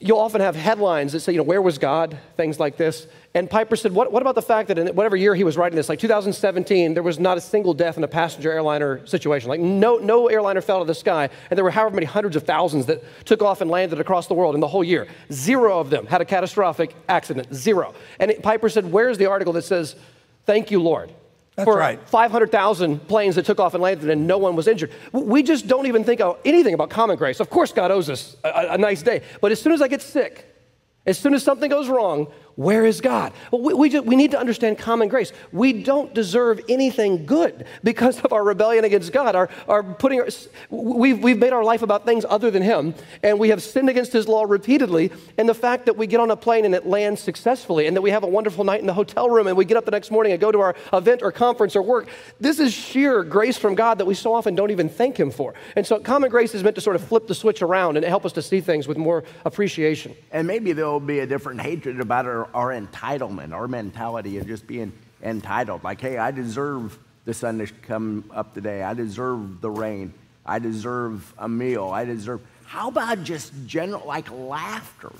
you'll 0.00 0.18
often 0.18 0.40
have 0.40 0.56
headlines 0.56 1.12
that 1.12 1.20
say, 1.20 1.32
you 1.32 1.38
know, 1.38 1.44
where 1.44 1.60
was 1.60 1.76
God? 1.76 2.18
Things 2.36 2.58
like 2.58 2.76
this. 2.76 3.06
And 3.34 3.50
Piper 3.50 3.76
said, 3.76 3.92
what, 3.92 4.12
what 4.12 4.22
about 4.22 4.34
the 4.34 4.42
fact 4.42 4.68
that 4.68 4.78
in 4.78 4.86
whatever 4.94 5.16
year 5.16 5.34
he 5.34 5.44
was 5.44 5.56
writing 5.56 5.76
this, 5.76 5.88
like 5.88 5.98
2017, 5.98 6.94
there 6.94 7.02
was 7.02 7.18
not 7.18 7.36
a 7.36 7.40
single 7.40 7.74
death 7.74 7.98
in 7.98 8.04
a 8.04 8.08
passenger 8.08 8.50
airliner 8.50 9.06
situation. 9.06 9.48
Like 9.48 9.60
no, 9.60 9.98
no 9.98 10.28
airliner 10.28 10.60
fell 10.60 10.76
out 10.76 10.82
of 10.82 10.86
the 10.86 10.94
sky, 10.94 11.28
and 11.50 11.56
there 11.56 11.64
were 11.64 11.70
however 11.70 11.94
many 11.94 12.06
hundreds 12.06 12.36
of 12.36 12.44
thousands 12.44 12.86
that 12.86 13.02
took 13.26 13.42
off 13.42 13.60
and 13.60 13.70
landed 13.70 14.00
across 14.00 14.26
the 14.26 14.34
world 14.34 14.54
in 14.54 14.60
the 14.60 14.68
whole 14.68 14.84
year. 14.84 15.06
Zero 15.32 15.78
of 15.78 15.90
them 15.90 16.06
had 16.06 16.20
a 16.20 16.24
catastrophic 16.24 16.94
accident. 17.08 17.52
Zero. 17.54 17.94
And 18.20 18.30
it, 18.30 18.42
Piper 18.42 18.68
said, 18.68 18.90
where's 18.90 19.18
the 19.18 19.26
article 19.26 19.52
that 19.54 19.62
says, 19.62 19.96
Thank 20.46 20.70
you, 20.70 20.80
Lord. 20.80 21.12
That's 21.56 21.66
for 21.66 21.76
right. 21.76 22.00
500,000 22.08 23.06
planes 23.06 23.36
that 23.36 23.46
took 23.46 23.60
off 23.60 23.74
and 23.74 23.82
landed 23.82 24.10
and 24.10 24.26
no 24.26 24.38
one 24.38 24.56
was 24.56 24.66
injured. 24.66 24.90
We 25.12 25.42
just 25.44 25.68
don't 25.68 25.86
even 25.86 26.02
think 26.02 26.20
of 26.20 26.38
anything 26.44 26.74
about 26.74 26.90
common 26.90 27.16
grace. 27.16 27.38
Of 27.38 27.48
course, 27.48 27.72
God 27.72 27.92
owes 27.92 28.10
us 28.10 28.36
a, 28.42 28.68
a 28.70 28.78
nice 28.78 29.02
day. 29.02 29.22
But 29.40 29.52
as 29.52 29.60
soon 29.60 29.72
as 29.72 29.80
I 29.80 29.86
get 29.86 30.02
sick, 30.02 30.52
as 31.06 31.18
soon 31.18 31.32
as 31.34 31.44
something 31.44 31.70
goes 31.70 31.88
wrong, 31.88 32.26
where 32.56 32.84
is 32.84 33.00
God? 33.00 33.32
Well, 33.50 33.62
we, 33.62 33.74
we, 33.74 33.88
just, 33.88 34.06
we, 34.06 34.14
need 34.14 34.30
to 34.30 34.38
understand 34.38 34.78
common 34.78 35.08
grace. 35.08 35.32
We 35.52 35.72
don't 35.72 36.14
deserve 36.14 36.60
anything 36.68 37.26
good 37.26 37.66
because 37.82 38.20
of 38.20 38.32
our 38.32 38.44
rebellion 38.44 38.84
against 38.84 39.12
God. 39.12 39.34
Our, 39.34 39.48
our 39.66 39.82
putting 39.82 40.20
our, 40.20 40.28
we've, 40.70 41.18
we've 41.18 41.38
made 41.38 41.52
our 41.52 41.64
life 41.64 41.82
about 41.82 42.04
things 42.04 42.24
other 42.28 42.52
than 42.52 42.62
Him, 42.62 42.94
and 43.24 43.40
we 43.40 43.48
have 43.48 43.60
sinned 43.60 43.88
against 43.88 44.12
His 44.12 44.28
law 44.28 44.44
repeatedly. 44.44 45.10
And 45.36 45.48
the 45.48 45.54
fact 45.54 45.86
that 45.86 45.96
we 45.96 46.06
get 46.06 46.20
on 46.20 46.30
a 46.30 46.36
plane 46.36 46.64
and 46.64 46.74
it 46.76 46.86
lands 46.86 47.20
successfully, 47.20 47.88
and 47.88 47.96
that 47.96 48.02
we 48.02 48.10
have 48.10 48.22
a 48.22 48.28
wonderful 48.28 48.62
night 48.62 48.80
in 48.80 48.86
the 48.86 48.94
hotel 48.94 49.28
room, 49.28 49.48
and 49.48 49.56
we 49.56 49.64
get 49.64 49.76
up 49.76 49.84
the 49.84 49.90
next 49.90 50.12
morning 50.12 50.30
and 50.30 50.40
go 50.40 50.52
to 50.52 50.60
our 50.60 50.76
event 50.92 51.22
or 51.22 51.32
conference 51.32 51.74
or 51.74 51.82
work, 51.82 52.08
this 52.38 52.60
is 52.60 52.72
sheer 52.72 53.24
grace 53.24 53.58
from 53.58 53.74
God 53.74 53.98
that 53.98 54.06
we 54.06 54.14
so 54.14 54.32
often 54.32 54.54
don't 54.54 54.70
even 54.70 54.88
thank 54.88 55.18
Him 55.18 55.32
for. 55.32 55.54
And 55.74 55.84
so, 55.84 55.98
common 55.98 56.30
grace 56.30 56.54
is 56.54 56.62
meant 56.62 56.76
to 56.76 56.80
sort 56.80 56.94
of 56.94 57.02
flip 57.02 57.26
the 57.26 57.34
switch 57.34 57.62
around 57.62 57.96
and 57.96 58.06
help 58.06 58.24
us 58.24 58.32
to 58.32 58.42
see 58.42 58.60
things 58.60 58.86
with 58.86 58.96
more 58.96 59.24
appreciation. 59.44 60.14
And 60.30 60.46
maybe 60.46 60.72
there 60.72 60.86
will 60.86 61.00
be 61.00 61.18
a 61.18 61.26
different 61.26 61.60
hatred 61.60 62.00
about 62.00 62.26
our 62.26 62.43
our, 62.54 62.70
entitlement, 62.70 63.52
our 63.52 63.68
mentality 63.68 64.38
of 64.38 64.46
just 64.46 64.66
being 64.66 64.92
entitled. 65.22 65.84
Like, 65.84 66.00
hey, 66.00 66.18
I 66.18 66.30
deserve 66.30 66.98
the 67.24 67.34
sun 67.34 67.58
to 67.58 67.66
come 67.66 68.30
up 68.32 68.54
today. 68.54 68.82
I 68.82 68.94
deserve 68.94 69.60
the 69.60 69.70
rain. 69.70 70.12
I 70.44 70.58
deserve 70.58 71.32
a 71.38 71.48
meal. 71.48 71.86
I 71.86 72.04
deserve. 72.04 72.40
How 72.64 72.88
about 72.88 73.22
just 73.22 73.52
general, 73.66 74.06
like 74.06 74.30
laughter? 74.30 75.12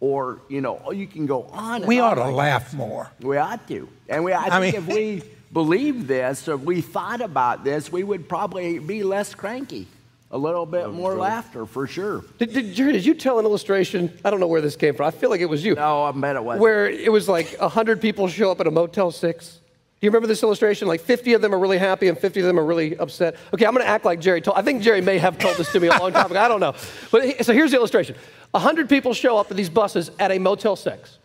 Or, 0.00 0.40
you 0.48 0.60
know, 0.60 0.82
oh, 0.84 0.92
you 0.92 1.06
can 1.06 1.26
go 1.26 1.44
on. 1.44 1.86
we 1.86 2.00
ought 2.00 2.14
to 2.14 2.28
laugh 2.28 2.74
more. 2.74 3.10
We 3.20 3.36
ought 3.36 3.66
to. 3.68 3.88
And 4.08 4.24
we, 4.24 4.32
I, 4.32 4.46
I 4.46 4.60
think 4.60 4.74
mean, 4.74 4.88
if 4.88 4.94
we 4.94 5.22
believed 5.52 6.08
this, 6.08 6.46
or 6.48 6.54
if 6.54 6.60
we 6.60 6.80
thought 6.80 7.20
about 7.20 7.64
this, 7.64 7.90
we 7.90 8.02
would 8.02 8.28
probably 8.28 8.78
be 8.80 9.02
less 9.02 9.34
cranky 9.34 9.86
a 10.34 10.38
little 10.38 10.66
bit 10.66 10.90
more 10.90 11.14
laughter 11.14 11.64
for 11.64 11.86
sure. 11.86 12.24
Did, 12.38 12.52
did, 12.52 12.74
did, 12.74 13.06
you 13.06 13.14
tell 13.14 13.38
an 13.38 13.44
illustration? 13.44 14.12
I 14.24 14.30
don't 14.30 14.40
know 14.40 14.48
where 14.48 14.60
this 14.60 14.74
came 14.74 14.92
from. 14.96 15.06
I 15.06 15.12
feel 15.12 15.30
like 15.30 15.40
it 15.40 15.48
was 15.48 15.64
you. 15.64 15.76
No, 15.76 16.02
I 16.02 16.10
bet 16.10 16.34
it 16.34 16.42
was. 16.42 16.58
Where 16.58 16.90
it 16.90 17.10
was 17.10 17.28
like 17.28 17.56
100 17.60 18.00
people 18.00 18.26
show 18.26 18.50
up 18.50 18.60
at 18.60 18.66
a 18.66 18.70
Motel 18.72 19.12
6. 19.12 19.46
Do 19.46 19.60
you 20.00 20.10
remember 20.10 20.26
this 20.26 20.42
illustration? 20.42 20.88
Like 20.88 21.02
50 21.02 21.34
of 21.34 21.40
them 21.40 21.54
are 21.54 21.58
really 21.58 21.78
happy 21.78 22.08
and 22.08 22.18
50 22.18 22.40
of 22.40 22.46
them 22.46 22.58
are 22.58 22.64
really 22.64 22.98
upset. 22.98 23.36
Okay, 23.54 23.64
I'm 23.64 23.74
going 23.74 23.86
to 23.86 23.88
act 23.88 24.04
like 24.04 24.18
Jerry 24.18 24.40
told. 24.40 24.58
I 24.58 24.62
think 24.62 24.82
Jerry 24.82 25.00
may 25.00 25.18
have 25.18 25.38
told 25.38 25.56
this 25.56 25.70
to 25.70 25.78
me 25.78 25.86
a 25.86 25.96
long 25.96 26.12
time 26.12 26.28
ago. 26.28 26.40
I 26.40 26.48
don't 26.48 26.60
know. 26.60 26.74
But 27.12 27.44
so 27.44 27.52
here's 27.52 27.70
the 27.70 27.76
illustration 27.76 28.16
100 28.50 28.88
people 28.88 29.14
show 29.14 29.36
up 29.38 29.52
in 29.52 29.56
these 29.56 29.70
buses 29.70 30.10
at 30.18 30.32
a 30.32 30.40
Motel 30.40 30.74
6. 30.74 31.18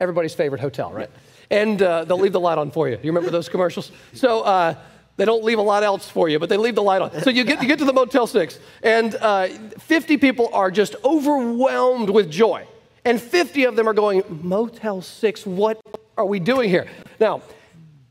Everybody's 0.00 0.34
favorite 0.34 0.60
hotel, 0.60 0.92
right? 0.92 1.10
And 1.48 1.80
uh, 1.80 2.04
they'll 2.06 2.18
leave 2.18 2.32
the 2.32 2.40
light 2.40 2.58
on 2.58 2.72
for 2.72 2.88
you. 2.88 2.98
You 3.04 3.12
remember 3.12 3.30
those 3.30 3.48
commercials? 3.48 3.92
So, 4.14 4.40
uh, 4.40 4.74
they 5.16 5.24
don't 5.24 5.44
leave 5.44 5.58
a 5.58 5.62
lot 5.62 5.82
else 5.82 6.08
for 6.08 6.28
you, 6.28 6.38
but 6.38 6.48
they 6.48 6.56
leave 6.56 6.74
the 6.74 6.82
light 6.82 7.02
on. 7.02 7.22
So 7.22 7.30
you 7.30 7.44
get, 7.44 7.60
you 7.60 7.68
get 7.68 7.78
to 7.80 7.84
the 7.84 7.92
Motel 7.92 8.26
6, 8.26 8.58
and 8.82 9.14
uh, 9.16 9.48
50 9.78 10.16
people 10.16 10.48
are 10.52 10.70
just 10.70 10.96
overwhelmed 11.04 12.10
with 12.10 12.30
joy. 12.30 12.66
And 13.04 13.20
50 13.20 13.64
of 13.64 13.76
them 13.76 13.88
are 13.88 13.92
going, 13.92 14.22
Motel 14.42 15.02
6, 15.02 15.46
what 15.46 15.80
are 16.16 16.24
we 16.24 16.40
doing 16.40 16.70
here? 16.70 16.86
Now, 17.20 17.42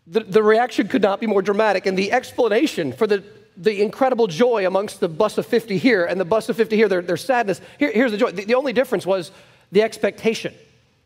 the, 0.05 0.19
the 0.19 0.43
reaction 0.43 0.87
could 0.87 1.01
not 1.01 1.19
be 1.19 1.27
more 1.27 1.41
dramatic, 1.41 1.85
and 1.85 1.97
the 1.97 2.11
explanation 2.11 2.91
for 2.91 3.07
the, 3.07 3.23
the 3.57 3.81
incredible 3.81 4.27
joy 4.27 4.67
amongst 4.67 4.99
the 4.99 5.09
bus 5.09 5.37
of 5.37 5.45
50 5.45 5.77
here 5.77 6.05
and 6.05 6.19
the 6.19 6.25
bus 6.25 6.49
of 6.49 6.57
50 6.57 6.75
here, 6.75 6.87
their, 6.87 7.01
their 7.01 7.17
sadness, 7.17 7.61
here, 7.79 7.91
here's 7.91 8.11
the 8.11 8.17
joy. 8.17 8.31
The, 8.31 8.45
the 8.45 8.55
only 8.55 8.73
difference 8.73 9.05
was 9.05 9.31
the 9.71 9.81
expectation 9.81 10.53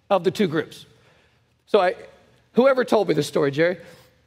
of 0.09 0.23
the 0.23 0.31
two 0.31 0.47
groups. 0.47 0.85
So 1.67 1.79
I, 1.79 1.95
whoever 2.53 2.83
told 2.83 3.07
me 3.07 3.13
this 3.13 3.27
story, 3.27 3.51
Jerry, 3.51 3.77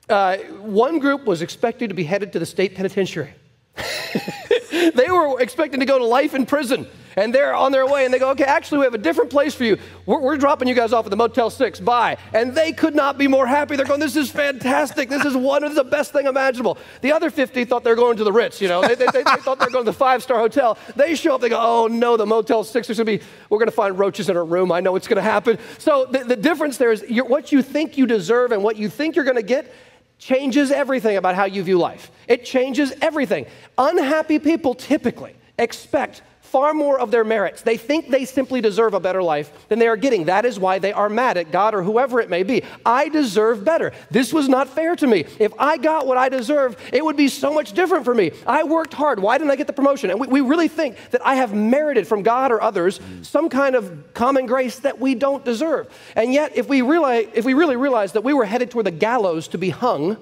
uh, 0.08 0.38
one 0.60 0.98
group 0.98 1.24
was 1.24 1.42
expected 1.42 1.88
to 1.88 1.94
be 1.94 2.04
headed 2.04 2.32
to 2.32 2.38
the 2.38 2.46
state 2.46 2.74
penitentiary. 2.74 3.34
they 4.70 5.10
were 5.10 5.40
expecting 5.40 5.80
to 5.80 5.86
go 5.86 5.98
to 5.98 6.04
life 6.04 6.34
in 6.34 6.46
prison, 6.46 6.86
and 7.16 7.34
they're 7.34 7.54
on 7.54 7.72
their 7.72 7.86
way, 7.86 8.04
and 8.04 8.14
they 8.14 8.18
go, 8.18 8.30
Okay, 8.30 8.44
actually, 8.44 8.78
we 8.78 8.84
have 8.84 8.94
a 8.94 8.98
different 8.98 9.30
place 9.30 9.54
for 9.54 9.64
you. 9.64 9.78
We're, 10.06 10.20
we're, 10.20 10.36
dropping 10.36 10.68
you 10.68 10.74
guys 10.74 10.92
off 10.92 11.04
at 11.04 11.10
the 11.10 11.16
Motel 11.16 11.50
6. 11.50 11.80
Bye. 11.80 12.16
And 12.32 12.54
they 12.54 12.72
could 12.72 12.94
not 12.94 13.18
be 13.18 13.26
more 13.26 13.46
happy. 13.46 13.76
They're 13.76 13.86
going, 13.86 14.00
This 14.00 14.16
is 14.16 14.30
fantastic. 14.30 15.08
This 15.08 15.24
is 15.24 15.36
one 15.36 15.64
of 15.64 15.74
the 15.74 15.84
best 15.84 16.12
thing 16.12 16.26
imaginable. 16.26 16.78
The 17.00 17.12
other 17.12 17.30
50 17.30 17.64
thought 17.64 17.84
they 17.84 17.90
were 17.90 17.96
going 17.96 18.16
to 18.18 18.24
the 18.24 18.32
Ritz, 18.32 18.60
you 18.60 18.68
know, 18.68 18.82
they, 18.82 18.94
they, 18.94 19.06
they, 19.06 19.22
they 19.22 19.36
thought 19.36 19.58
they 19.58 19.66
were 19.66 19.70
going 19.70 19.84
to 19.84 19.90
the 19.90 19.96
five 19.96 20.22
star 20.22 20.38
hotel. 20.38 20.78
They 20.96 21.14
show 21.14 21.34
up, 21.34 21.40
they 21.40 21.48
go, 21.48 21.58
Oh 21.60 21.86
no, 21.86 22.16
the 22.16 22.26
Motel 22.26 22.64
6, 22.64 22.86
there's 22.86 22.98
going 22.98 23.06
to 23.06 23.24
be, 23.24 23.30
we're 23.50 23.58
going 23.58 23.68
to 23.68 23.72
find 23.72 23.98
roaches 23.98 24.28
in 24.28 24.36
our 24.36 24.44
room. 24.44 24.70
I 24.70 24.80
know 24.80 24.96
it's 24.96 25.08
going 25.08 25.16
to 25.16 25.22
happen. 25.22 25.58
So 25.78 26.06
the, 26.06 26.24
the 26.24 26.36
difference 26.36 26.76
there 26.76 26.92
is 26.92 27.04
what 27.08 27.52
you 27.52 27.62
think 27.62 27.96
you 27.96 28.06
deserve 28.06 28.52
and 28.52 28.62
what 28.62 28.76
you 28.76 28.88
think 28.88 29.16
you're 29.16 29.24
going 29.24 29.36
to 29.36 29.42
get 29.42 29.72
changes 30.18 30.70
everything 30.70 31.16
about 31.16 31.34
how 31.34 31.44
you 31.44 31.62
view 31.62 31.78
life. 31.78 32.10
It 32.26 32.44
changes 32.44 32.92
everything. 33.00 33.46
Unhappy 33.76 34.38
people 34.38 34.74
typically 34.74 35.34
expect 35.58 36.22
far 36.50 36.72
more 36.74 36.98
of 36.98 37.10
their 37.10 37.24
merits. 37.24 37.62
They 37.62 37.76
think 37.76 38.08
they 38.08 38.24
simply 38.24 38.60
deserve 38.60 38.94
a 38.94 39.00
better 39.00 39.22
life 39.22 39.52
than 39.68 39.78
they 39.78 39.86
are 39.86 39.96
getting. 39.96 40.24
That 40.24 40.44
is 40.44 40.58
why 40.58 40.78
they 40.78 40.92
are 40.92 41.08
mad 41.08 41.36
at 41.36 41.52
God 41.52 41.74
or 41.74 41.82
whoever 41.82 42.20
it 42.20 42.30
may 42.30 42.42
be. 42.42 42.62
I 42.84 43.08
deserve 43.08 43.64
better. 43.64 43.92
This 44.10 44.32
was 44.32 44.48
not 44.48 44.68
fair 44.68 44.96
to 44.96 45.06
me. 45.06 45.24
If 45.38 45.52
I 45.58 45.76
got 45.76 46.06
what 46.06 46.16
I 46.16 46.28
deserved, 46.28 46.78
it 46.92 47.04
would 47.04 47.16
be 47.16 47.28
so 47.28 47.52
much 47.52 47.72
different 47.72 48.04
for 48.04 48.14
me. 48.14 48.32
I 48.46 48.64
worked 48.64 48.94
hard. 48.94 49.20
Why 49.20 49.36
didn't 49.38 49.50
I 49.50 49.56
get 49.56 49.66
the 49.66 49.72
promotion? 49.72 50.10
And 50.10 50.20
we, 50.20 50.26
we 50.26 50.40
really 50.40 50.68
think 50.68 50.96
that 51.10 51.24
I 51.24 51.34
have 51.34 51.54
merited 51.54 52.06
from 52.06 52.22
God 52.22 52.50
or 52.50 52.62
others 52.62 53.00
some 53.22 53.48
kind 53.48 53.74
of 53.74 54.14
common 54.14 54.46
grace 54.46 54.78
that 54.80 54.98
we 54.98 55.14
don't 55.14 55.44
deserve. 55.44 55.88
And 56.16 56.32
yet, 56.32 56.56
if 56.56 56.68
we, 56.68 56.82
realize, 56.82 57.28
if 57.34 57.44
we 57.44 57.54
really 57.54 57.76
realize 57.76 58.12
that 58.12 58.24
we 58.24 58.32
were 58.32 58.44
headed 58.44 58.70
toward 58.70 58.86
the 58.86 58.90
gallows 58.90 59.48
to 59.48 59.58
be 59.58 59.70
hung, 59.70 60.16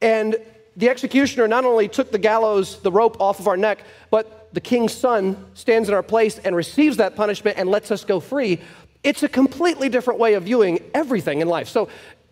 and 0.00 0.36
the 0.78 0.88
executioner 0.88 1.48
not 1.48 1.64
only 1.64 1.88
took 1.88 2.12
the 2.12 2.18
gallows, 2.18 2.78
the 2.80 2.92
rope 2.92 3.20
off 3.20 3.40
of 3.40 3.48
our 3.48 3.56
neck, 3.56 3.80
but 4.10 4.48
the 4.54 4.60
king's 4.60 4.92
son 4.92 5.44
stands 5.54 5.88
in 5.88 5.94
our 5.94 6.04
place 6.04 6.38
and 6.38 6.54
receives 6.54 6.96
that 6.98 7.16
punishment 7.16 7.58
and 7.58 7.68
lets 7.68 7.90
us 7.90 8.04
go 8.04 8.20
free, 8.20 8.60
it's 9.02 9.24
a 9.24 9.28
completely 9.28 9.88
different 9.88 10.20
way 10.20 10.34
of 10.34 10.44
viewing 10.44 10.78
everything 10.94 11.40
in 11.40 11.48
life. 11.48 11.68
So 11.68 11.88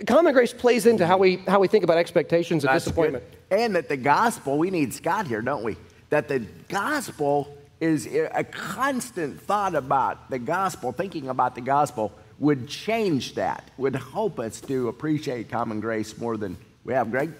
common 0.06 0.32
grace 0.32 0.52
plays 0.52 0.86
into 0.86 1.06
how 1.06 1.18
we 1.18 1.36
how 1.48 1.58
we 1.58 1.66
think 1.66 1.82
about 1.82 1.98
expectations 1.98 2.64
and 2.64 2.72
That's 2.72 2.84
disappointment. 2.84 3.24
Good. 3.50 3.60
And 3.60 3.76
that 3.76 3.88
the 3.88 3.96
gospel, 3.96 4.58
we 4.58 4.70
need 4.70 4.94
Scott 4.94 5.26
here, 5.26 5.42
don't 5.42 5.64
we? 5.64 5.76
That 6.10 6.28
the 6.28 6.40
gospel 6.68 7.52
is 7.80 8.06
a 8.06 8.44
constant 8.44 9.40
thought 9.40 9.74
about 9.74 10.30
the 10.30 10.38
gospel, 10.38 10.92
thinking 10.92 11.28
about 11.28 11.56
the 11.56 11.60
gospel 11.60 12.12
would 12.38 12.68
change 12.68 13.34
that, 13.34 13.70
would 13.76 13.96
help 13.96 14.38
us 14.38 14.60
to 14.60 14.88
appreciate 14.88 15.50
common 15.50 15.80
grace 15.80 16.16
more 16.16 16.36
than 16.36 16.56
we 16.84 16.92
have. 16.92 17.10
Greg? 17.10 17.32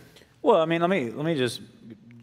Well, 0.47 0.61
I 0.61 0.65
mean, 0.65 0.81
let 0.81 0.91
me 0.91 1.11
let 1.11 1.27
me 1.27 1.35
just 1.35 1.61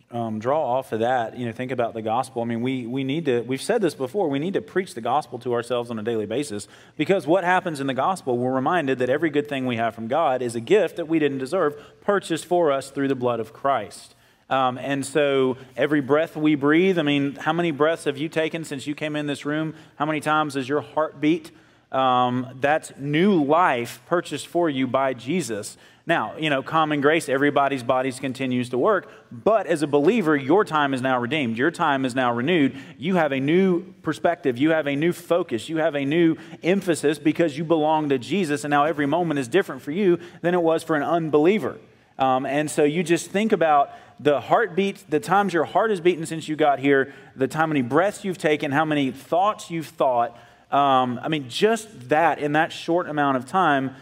um, 0.09 0.39
draw 0.39 0.77
off 0.77 0.93
of 0.93 1.01
that, 1.01 1.37
you 1.37 1.45
know, 1.45 1.51
think 1.51 1.71
about 1.71 1.93
the 1.93 2.01
gospel. 2.01 2.41
I 2.41 2.45
mean, 2.45 2.61
we, 2.61 2.87
we 2.87 3.03
need 3.03 3.25
to, 3.25 3.41
we've 3.41 3.61
said 3.61 3.81
this 3.81 3.95
before, 3.95 4.29
we 4.29 4.39
need 4.39 4.53
to 4.53 4.61
preach 4.61 4.93
the 4.93 5.01
gospel 5.01 5.39
to 5.39 5.53
ourselves 5.53 5.91
on 5.91 5.99
a 5.99 6.03
daily 6.03 6.25
basis 6.25 6.69
because 6.95 7.27
what 7.27 7.43
happens 7.43 7.81
in 7.81 7.87
the 7.87 7.93
gospel, 7.93 8.37
we're 8.37 8.53
reminded 8.53 8.99
that 8.99 9.09
every 9.09 9.29
good 9.29 9.49
thing 9.49 9.65
we 9.65 9.75
have 9.75 9.93
from 9.93 10.07
God 10.07 10.41
is 10.41 10.55
a 10.55 10.61
gift 10.61 10.95
that 10.95 11.09
we 11.09 11.19
didn't 11.19 11.39
deserve, 11.39 11.75
purchased 11.99 12.45
for 12.45 12.71
us 12.71 12.91
through 12.91 13.09
the 13.09 13.15
blood 13.15 13.41
of 13.41 13.51
Christ. 13.51 14.15
Um, 14.49 14.77
and 14.77 15.05
so 15.05 15.57
every 15.75 15.99
breath 15.99 16.37
we 16.37 16.55
breathe, 16.55 16.97
I 16.99 17.01
mean, 17.01 17.35
how 17.35 17.51
many 17.51 17.71
breaths 17.71 18.05
have 18.05 18.17
you 18.17 18.29
taken 18.29 18.63
since 18.63 18.87
you 18.87 18.95
came 18.95 19.17
in 19.17 19.27
this 19.27 19.43
room? 19.43 19.75
How 19.97 20.05
many 20.05 20.21
times 20.21 20.53
has 20.53 20.69
your 20.69 20.79
heart 20.79 21.19
beat? 21.19 21.51
Um, 21.91 22.57
that's 22.59 22.91
new 22.97 23.43
life 23.43 24.01
purchased 24.07 24.47
for 24.47 24.69
you 24.69 24.87
by 24.87 25.13
Jesus. 25.13 25.77
Now, 26.05 26.35
you 26.37 26.49
know, 26.49 26.61
common 26.61 26.99
grace, 26.99 27.29
everybody's 27.29 27.81
bodies 27.81 28.19
continues 28.19 28.69
to 28.69 28.77
work, 28.77 29.09
but 29.31 29.67
as 29.67 29.83
a 29.83 29.87
believer, 29.87 30.35
your 30.35 30.65
time 30.65 30.93
is 30.93 31.01
now 31.01 31.17
redeemed. 31.17 31.57
Your 31.57 31.71
time 31.71 32.03
is 32.03 32.13
now 32.13 32.33
renewed. 32.33 32.75
You 32.97 33.15
have 33.15 33.31
a 33.31 33.39
new 33.39 33.93
perspective. 34.01 34.57
You 34.57 34.71
have 34.71 34.85
a 34.85 34.97
new 34.97 35.13
focus. 35.13 35.69
You 35.69 35.77
have 35.77 35.95
a 35.95 36.03
new 36.03 36.35
emphasis 36.61 37.19
because 37.19 37.57
you 37.57 37.63
belong 37.63 38.09
to 38.09 38.17
Jesus, 38.17 38.65
and 38.65 38.71
now 38.71 38.83
every 38.83 39.05
moment 39.05 39.39
is 39.39 39.47
different 39.47 39.81
for 39.81 39.91
you 39.91 40.19
than 40.41 40.53
it 40.53 40.61
was 40.61 40.83
for 40.83 40.97
an 40.97 41.03
unbeliever. 41.03 41.77
Um, 42.19 42.45
and 42.45 42.69
so 42.69 42.83
you 42.83 43.01
just 43.01 43.31
think 43.31 43.53
about 43.53 43.91
the 44.19 44.41
heartbeat, 44.41 45.05
the 45.09 45.21
times 45.21 45.53
your 45.53 45.63
heart 45.63 45.89
has 45.89 46.01
beaten 46.01 46.25
since 46.25 46.49
you 46.49 46.57
got 46.57 46.79
here, 46.79 47.13
the 47.35 47.47
time 47.47 47.69
many 47.69 47.81
breaths 47.81 48.25
you've 48.25 48.37
taken, 48.37 48.71
how 48.71 48.85
many 48.85 49.09
thoughts 49.11 49.71
you've 49.71 49.87
thought. 49.87 50.37
Um, 50.69 51.19
I 51.23 51.29
mean, 51.29 51.47
just 51.49 52.09
that 52.09 52.39
in 52.39 52.51
that 52.53 52.73
short 52.73 53.07
amount 53.07 53.37
of 53.37 53.45
time 53.45 53.95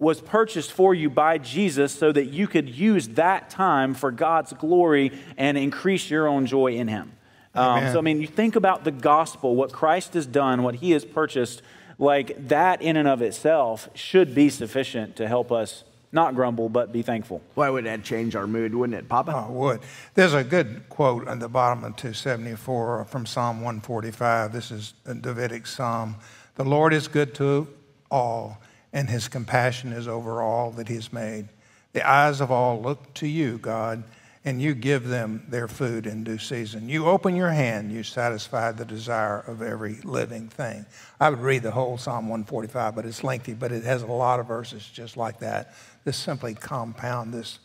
was 0.00 0.20
purchased 0.20 0.72
for 0.72 0.94
you 0.94 1.10
by 1.10 1.38
Jesus 1.38 1.92
so 1.92 2.10
that 2.10 2.26
you 2.26 2.48
could 2.48 2.68
use 2.68 3.06
that 3.08 3.50
time 3.50 3.94
for 3.94 4.10
God's 4.10 4.52
glory 4.54 5.12
and 5.36 5.56
increase 5.58 6.10
your 6.10 6.26
own 6.26 6.46
joy 6.46 6.72
in 6.72 6.88
Him. 6.88 7.12
Um, 7.54 7.92
so, 7.92 7.98
I 7.98 8.00
mean, 8.00 8.20
you 8.20 8.26
think 8.26 8.56
about 8.56 8.84
the 8.84 8.90
gospel, 8.90 9.54
what 9.54 9.72
Christ 9.72 10.14
has 10.14 10.26
done, 10.26 10.62
what 10.62 10.76
He 10.76 10.92
has 10.92 11.04
purchased, 11.04 11.62
like 11.98 12.48
that 12.48 12.80
in 12.80 12.96
and 12.96 13.06
of 13.06 13.20
itself 13.20 13.90
should 13.94 14.34
be 14.34 14.48
sufficient 14.48 15.16
to 15.16 15.28
help 15.28 15.52
us 15.52 15.84
not 16.12 16.34
grumble, 16.34 16.68
but 16.68 16.92
be 16.92 17.02
thankful. 17.02 17.42
Why 17.54 17.68
would 17.68 17.84
that 17.84 18.02
change 18.02 18.34
our 18.34 18.46
mood, 18.46 18.74
wouldn't 18.74 18.98
it, 18.98 19.08
Papa? 19.08 19.32
Oh, 19.34 19.50
it 19.50 19.52
would. 19.52 19.80
There's 20.14 20.34
a 20.34 20.42
good 20.42 20.88
quote 20.88 21.28
on 21.28 21.40
the 21.40 21.48
bottom 21.48 21.84
of 21.84 21.96
274 21.96 23.04
from 23.04 23.26
Psalm 23.26 23.58
145. 23.58 24.52
This 24.52 24.70
is 24.70 24.94
a 25.04 25.14
Davidic 25.14 25.66
psalm. 25.66 26.16
The 26.54 26.64
Lord 26.64 26.94
is 26.94 27.06
good 27.06 27.34
to 27.36 27.68
all 28.10 28.60
and 28.92 29.08
his 29.08 29.28
compassion 29.28 29.92
is 29.92 30.08
over 30.08 30.42
all 30.42 30.70
that 30.72 30.88
he 30.88 30.94
has 30.94 31.12
made. 31.12 31.48
The 31.92 32.08
eyes 32.08 32.40
of 32.40 32.50
all 32.50 32.80
look 32.80 33.12
to 33.14 33.26
you, 33.26 33.58
God, 33.58 34.04
and 34.44 34.60
you 34.62 34.74
give 34.74 35.08
them 35.08 35.44
their 35.48 35.68
food 35.68 36.06
in 36.06 36.24
due 36.24 36.38
season. 36.38 36.88
You 36.88 37.06
open 37.06 37.36
your 37.36 37.50
hand, 37.50 37.92
you 37.92 38.02
satisfy 38.02 38.72
the 38.72 38.84
desire 38.84 39.40
of 39.40 39.60
every 39.60 39.96
living 40.02 40.48
thing. 40.48 40.86
I 41.18 41.28
would 41.28 41.40
read 41.40 41.62
the 41.62 41.72
whole 41.72 41.98
Psalm 41.98 42.28
145, 42.28 42.94
but 42.94 43.04
it's 43.04 43.22
lengthy, 43.22 43.54
but 43.54 43.70
it 43.70 43.84
has 43.84 44.02
a 44.02 44.06
lot 44.06 44.40
of 44.40 44.46
verses 44.46 44.88
just 44.88 45.16
like 45.16 45.40
that. 45.40 45.74
This 46.04 46.16
simply 46.16 46.54
compound 46.54 47.34
this 47.34 47.58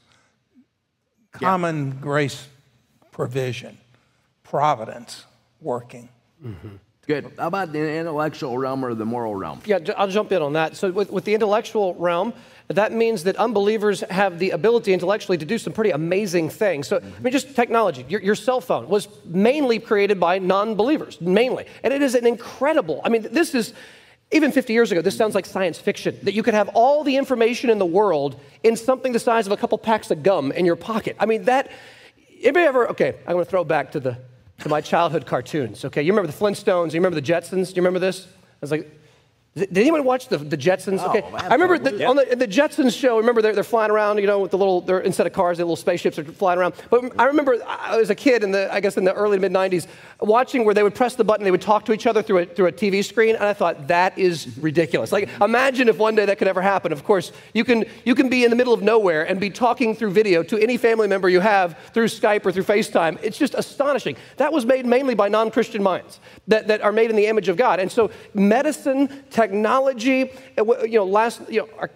common 1.31 1.87
yeah. 1.87 1.93
grace 2.01 2.47
provision, 3.11 3.77
providence 4.43 5.25
working. 5.61 6.09
Mm-hmm. 6.43 6.75
Good. 7.07 7.31
How 7.37 7.47
about 7.47 7.71
the 7.71 7.97
intellectual 7.99 8.57
realm 8.57 8.83
or 8.83 8.95
the 8.95 9.05
moral 9.05 9.35
realm? 9.35 9.61
Yeah, 9.65 9.79
I'll 9.95 10.07
jump 10.07 10.31
in 10.31 10.41
on 10.41 10.53
that. 10.53 10.75
So, 10.75 10.91
with, 10.91 11.11
with 11.11 11.23
the 11.23 11.35
intellectual 11.35 11.93
realm, 11.95 12.33
that 12.67 12.91
means 12.91 13.23
that 13.25 13.35
unbelievers 13.35 14.01
have 14.09 14.39
the 14.39 14.49
ability 14.51 14.91
intellectually 14.91 15.37
to 15.37 15.45
do 15.45 15.59
some 15.59 15.71
pretty 15.71 15.91
amazing 15.91 16.49
things. 16.49 16.87
So, 16.87 16.97
I 16.97 17.21
mean, 17.21 17.31
just 17.31 17.55
technology. 17.55 18.05
Your, 18.09 18.21
your 18.21 18.35
cell 18.35 18.59
phone 18.59 18.89
was 18.89 19.07
mainly 19.25 19.77
created 19.77 20.19
by 20.19 20.39
non 20.39 20.73
believers, 20.73 21.21
mainly. 21.21 21.67
And 21.83 21.93
it 21.93 22.01
is 22.01 22.15
an 22.15 22.25
incredible, 22.25 23.01
I 23.03 23.09
mean, 23.09 23.21
this 23.21 23.53
is, 23.53 23.73
even 24.31 24.51
50 24.51 24.73
years 24.73 24.91
ago, 24.91 25.01
this 25.01 25.15
sounds 25.15 25.35
like 25.35 25.45
science 25.45 25.77
fiction 25.77 26.17
that 26.23 26.33
you 26.33 26.41
could 26.41 26.55
have 26.55 26.69
all 26.69 27.03
the 27.03 27.17
information 27.17 27.69
in 27.69 27.77
the 27.77 27.85
world 27.85 28.39
in 28.63 28.75
something 28.75 29.11
the 29.11 29.19
size 29.19 29.45
of 29.45 29.51
a 29.51 29.57
couple 29.57 29.77
packs 29.77 30.09
of 30.09 30.23
gum 30.23 30.51
in 30.51 30.65
your 30.65 30.75
pocket. 30.75 31.15
I 31.19 31.27
mean, 31.27 31.43
that, 31.43 31.69
anybody 32.41 32.65
ever, 32.65 32.89
okay, 32.89 33.15
I'm 33.27 33.33
going 33.33 33.45
to 33.45 33.49
throw 33.49 33.63
back 33.63 33.91
to 33.91 33.99
the 33.99 34.17
to 34.65 34.69
my 34.69 34.81
childhood 34.81 35.27
cartoons. 35.27 35.85
Okay, 35.85 36.01
you 36.01 36.11
remember 36.11 36.31
the 36.31 36.35
Flintstones? 36.35 36.91
You 36.91 36.99
remember 36.99 37.21
the 37.21 37.27
Jetsons? 37.27 37.67
Do 37.67 37.75
you 37.75 37.83
remember 37.83 37.99
this? 37.99 38.25
I 38.25 38.57
was 38.61 38.71
like, 38.71 38.91
Did 39.57 39.77
anyone 39.77 40.03
watch 40.03 40.27
the, 40.27 40.37
the 40.37 40.57
Jetsons? 40.57 40.99
Oh, 40.99 41.11
okay, 41.11 41.23
I 41.33 41.53
remember 41.53 41.79
the, 41.79 42.05
on 42.05 42.17
the, 42.17 42.35
the, 42.35 42.45
Jetsons 42.45 42.93
show. 42.93 43.15
Remember 43.15 43.41
they're, 43.41 43.53
they're 43.53 43.63
flying 43.63 43.89
around, 43.89 44.17
you 44.17 44.27
know, 44.27 44.41
with 44.41 44.51
the 44.51 44.57
little 44.57 44.81
they're 44.81 44.99
instead 44.99 45.25
of 45.27 45.31
cars, 45.31 45.59
the 45.59 45.63
little 45.63 45.77
spaceships 45.77 46.19
are 46.19 46.25
flying 46.25 46.59
around. 46.59 46.73
But 46.89 47.13
I 47.17 47.23
remember 47.23 47.55
I 47.65 47.95
was 47.95 48.09
a 48.09 48.15
kid 48.15 48.43
in 48.43 48.51
the 48.51 48.67
I 48.73 48.81
guess 48.81 48.97
in 48.97 49.05
the 49.05 49.13
early 49.13 49.39
mid 49.39 49.53
'90s 49.53 49.87
watching 50.19 50.65
where 50.65 50.73
they 50.73 50.83
would 50.83 50.93
press 50.93 51.15
the 51.15 51.23
button, 51.23 51.45
they 51.45 51.51
would 51.51 51.61
talk 51.61 51.85
to 51.85 51.93
each 51.93 52.05
other 52.05 52.21
through 52.21 52.39
a 52.39 52.45
through 52.47 52.65
a 52.65 52.71
TV 52.73 53.01
screen, 53.01 53.33
and 53.35 53.45
I 53.45 53.53
thought 53.53 53.87
that 53.87 54.17
is 54.17 54.57
ridiculous. 54.57 55.13
Like 55.13 55.29
imagine 55.39 55.87
if 55.87 55.97
one 55.97 56.15
day 56.15 56.25
that 56.25 56.37
could 56.37 56.49
ever 56.49 56.61
happen. 56.61 56.91
Of 56.91 57.05
course, 57.05 57.31
you 57.53 57.63
can 57.63 57.85
you 58.03 58.13
can 58.13 58.27
be 58.27 58.43
in 58.43 58.49
the 58.49 58.57
middle 58.57 58.73
of 58.73 58.81
nowhere 58.81 59.25
and 59.25 59.39
be 59.39 59.49
talking 59.49 59.95
through 59.95 60.11
video 60.11 60.43
to 60.43 60.57
any 60.57 60.75
family 60.75 61.07
member 61.07 61.29
you 61.29 61.39
have 61.39 61.79
through 61.93 62.07
Skype 62.07 62.45
or 62.45 62.51
through 62.51 62.63
FaceTime. 62.63 63.23
It's 63.23 63.37
just 63.37 63.53
astonishing. 63.53 64.17
That 64.35 64.51
was 64.51 64.65
made 64.65 64.85
mainly 64.85 65.15
by 65.15 65.29
non-Christian 65.29 65.81
minds 65.81 66.19
that, 66.49 66.67
that 66.67 66.81
are 66.81 66.91
made 66.91 67.09
in 67.09 67.15
the 67.15 67.27
image 67.27 67.47
of 67.47 67.55
God, 67.55 67.79
and 67.79 67.89
so 67.89 68.11
medicine, 68.33 69.07
technology 69.29 69.44
uh, 70.57 70.83
you 70.83 70.99
know, 70.99 71.05
last, 71.05 71.41
you 71.49 71.61
know, 71.61 71.69
our, 71.77 71.91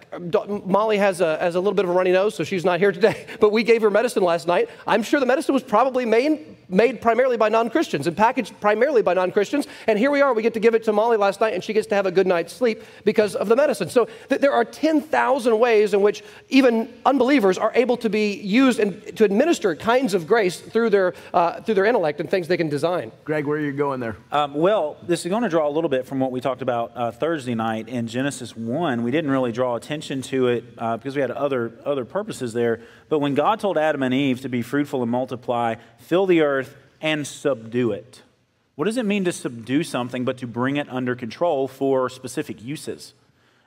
Molly 0.64 0.98
has 0.98 1.20
a, 1.20 1.38
has 1.38 1.54
a 1.54 1.60
little 1.60 1.74
bit 1.74 1.84
of 1.84 1.90
a 1.90 1.94
runny 1.94 2.12
nose, 2.12 2.34
so 2.34 2.44
she's 2.44 2.64
not 2.64 2.78
here 2.78 2.92
today, 2.92 3.26
but 3.40 3.52
we 3.52 3.62
gave 3.62 3.82
her 3.82 3.90
medicine 3.90 4.22
last 4.22 4.46
night. 4.46 4.68
I'm 4.86 5.02
sure 5.02 5.20
the 5.20 5.26
medicine 5.26 5.54
was 5.54 5.62
probably 5.62 6.04
made, 6.04 6.56
made 6.68 7.00
primarily 7.00 7.36
by 7.36 7.48
non 7.48 7.70
Christians 7.70 8.06
and 8.06 8.16
packaged 8.16 8.58
primarily 8.60 9.02
by 9.02 9.14
non 9.14 9.32
Christians. 9.32 9.66
And 9.86 9.98
here 9.98 10.10
we 10.10 10.20
are, 10.20 10.32
we 10.34 10.42
get 10.42 10.54
to 10.54 10.60
give 10.60 10.74
it 10.74 10.84
to 10.84 10.92
Molly 10.92 11.16
last 11.16 11.40
night, 11.40 11.54
and 11.54 11.62
she 11.62 11.72
gets 11.72 11.86
to 11.88 11.94
have 11.94 12.06
a 12.06 12.12
good 12.12 12.26
night's 12.26 12.52
sleep 12.52 12.82
because 13.04 13.34
of 13.34 13.48
the 13.48 13.56
medicine. 13.56 13.88
So 13.88 14.08
th- 14.28 14.40
there 14.40 14.52
are 14.52 14.64
10,000 14.64 15.58
ways 15.58 15.94
in 15.94 16.02
which 16.02 16.22
even 16.48 16.92
unbelievers 17.04 17.58
are 17.58 17.72
able 17.74 17.96
to 17.98 18.08
be 18.08 18.34
used 18.34 18.78
and 18.78 19.16
to 19.16 19.24
administer 19.24 19.74
kinds 19.74 20.14
of 20.14 20.26
grace 20.26 20.60
through 20.60 20.90
their, 20.90 21.14
uh, 21.34 21.60
through 21.60 21.74
their 21.74 21.86
intellect 21.86 22.20
and 22.20 22.30
things 22.30 22.48
they 22.48 22.56
can 22.56 22.68
design. 22.68 23.12
Greg, 23.24 23.46
where 23.46 23.58
are 23.58 23.60
you 23.60 23.72
going 23.72 24.00
there? 24.00 24.16
Um, 24.32 24.54
well, 24.54 24.96
this 25.02 25.24
is 25.24 25.30
going 25.30 25.42
to 25.42 25.48
draw 25.48 25.68
a 25.68 25.70
little 25.70 25.90
bit 25.90 26.06
from 26.06 26.20
what 26.20 26.30
we 26.30 26.40
talked 26.40 26.62
about 26.62 26.92
uh, 26.94 27.10
Thursday 27.10 27.39
night 27.46 27.88
in 27.88 28.06
Genesis 28.06 28.56
1. 28.56 29.02
We 29.02 29.10
didn't 29.10 29.30
really 29.30 29.52
draw 29.52 29.76
attention 29.76 30.22
to 30.22 30.48
it 30.48 30.64
uh, 30.78 30.96
because 30.96 31.14
we 31.14 31.20
had 31.20 31.30
other, 31.30 31.72
other 31.84 32.04
purposes 32.04 32.52
there. 32.52 32.80
But 33.08 33.18
when 33.20 33.34
God 33.34 33.60
told 33.60 33.78
Adam 33.78 34.02
and 34.02 34.14
Eve 34.14 34.40
to 34.42 34.48
be 34.48 34.62
fruitful 34.62 35.02
and 35.02 35.10
multiply, 35.10 35.76
fill 35.98 36.26
the 36.26 36.40
earth, 36.40 36.76
and 37.00 37.26
subdue 37.26 37.92
it. 37.92 38.22
What 38.74 38.84
does 38.84 38.96
it 38.96 39.06
mean 39.06 39.24
to 39.24 39.32
subdue 39.32 39.82
something 39.82 40.24
but 40.24 40.38
to 40.38 40.46
bring 40.46 40.76
it 40.76 40.88
under 40.88 41.14
control 41.14 41.68
for 41.68 42.08
specific 42.08 42.62
uses? 42.62 43.14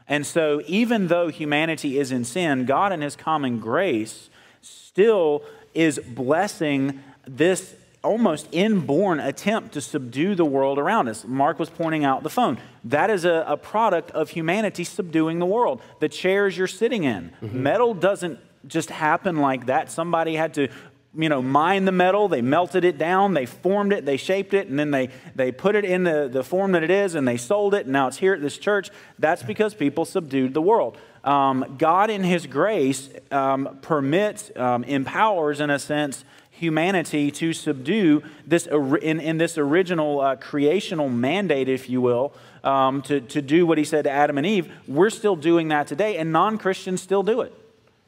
And 0.07 0.25
so, 0.25 0.61
even 0.67 1.07
though 1.07 1.29
humanity 1.29 1.97
is 1.97 2.11
in 2.11 2.25
sin, 2.25 2.65
God, 2.65 2.91
in 2.91 3.01
His 3.01 3.15
common 3.15 3.59
grace, 3.59 4.29
still 4.61 5.43
is 5.73 5.99
blessing 5.99 7.01
this 7.25 7.75
almost 8.03 8.47
inborn 8.51 9.19
attempt 9.19 9.73
to 9.73 9.81
subdue 9.81 10.35
the 10.35 10.45
world 10.45 10.77
around 10.77 11.07
us. 11.07 11.25
Mark 11.25 11.57
was 11.57 11.69
pointing 11.69 12.03
out 12.03 12.23
the 12.23 12.29
phone. 12.29 12.57
That 12.83 13.09
is 13.09 13.25
a, 13.25 13.45
a 13.47 13.57
product 13.57 14.11
of 14.11 14.29
humanity 14.29 14.83
subduing 14.83 15.39
the 15.39 15.45
world. 15.45 15.81
The 15.99 16.09
chairs 16.09 16.57
you're 16.57 16.67
sitting 16.67 17.03
in, 17.03 17.31
mm-hmm. 17.41 17.63
metal 17.63 17.93
doesn't 17.93 18.39
just 18.67 18.89
happen 18.89 19.37
like 19.37 19.67
that. 19.67 19.91
Somebody 19.91 20.35
had 20.35 20.53
to 20.55 20.67
you 21.15 21.29
know, 21.29 21.41
mine 21.41 21.85
the 21.85 21.91
metal, 21.91 22.27
they 22.27 22.41
melted 22.41 22.83
it 22.83 22.97
down, 22.97 23.35
they 23.35 23.45
formed 23.45 23.93
it, 23.93 24.03
they 24.05 24.17
shaped 24.17 24.53
it, 24.53 24.67
and 24.67 24.79
then 24.79 24.89
they, 24.89 25.09
they 25.35 25.51
put 25.51 25.75
it 25.75 25.85
in 25.85 26.03
the, 26.03 26.27
the 26.31 26.43
form 26.43 26.71
that 26.71 26.81
it 26.81 26.89
is, 26.89 27.13
and 27.13 27.27
they 27.27 27.37
sold 27.37 27.75
it, 27.75 27.85
and 27.85 27.93
now 27.93 28.07
it's 28.07 28.17
here 28.17 28.33
at 28.33 28.41
this 28.41 28.57
church. 28.57 28.89
That's 29.19 29.43
because 29.43 29.75
people 29.75 30.05
subdued 30.05 30.55
the 30.55 30.61
world. 30.61 30.97
Um, 31.23 31.75
God, 31.77 32.09
in 32.09 32.23
His 32.23 32.47
grace, 32.47 33.09
um, 33.31 33.77
permits, 33.81 34.51
um, 34.55 34.83
empowers, 34.85 35.59
in 35.59 35.69
a 35.69 35.77
sense, 35.77 36.25
humanity 36.53 37.31
to 37.31 37.53
subdue 37.53 38.23
this 38.45 38.67
in, 38.67 39.19
in 39.19 39.37
this 39.37 39.57
original 39.57 40.21
uh, 40.21 40.35
creational 40.35 41.09
mandate, 41.09 41.67
if 41.67 41.89
you 41.89 42.01
will, 42.01 42.33
um, 42.63 43.01
to, 43.03 43.21
to 43.21 43.41
do 43.41 43.65
what 43.65 43.77
He 43.77 43.83
said 43.83 44.03
to 44.05 44.11
Adam 44.11 44.37
and 44.37 44.47
Eve. 44.47 44.71
We're 44.87 45.09
still 45.09 45.35
doing 45.35 45.67
that 45.69 45.87
today, 45.87 46.17
and 46.17 46.31
non 46.31 46.57
Christians 46.57 47.01
still 47.01 47.23
do 47.23 47.41
it. 47.41 47.53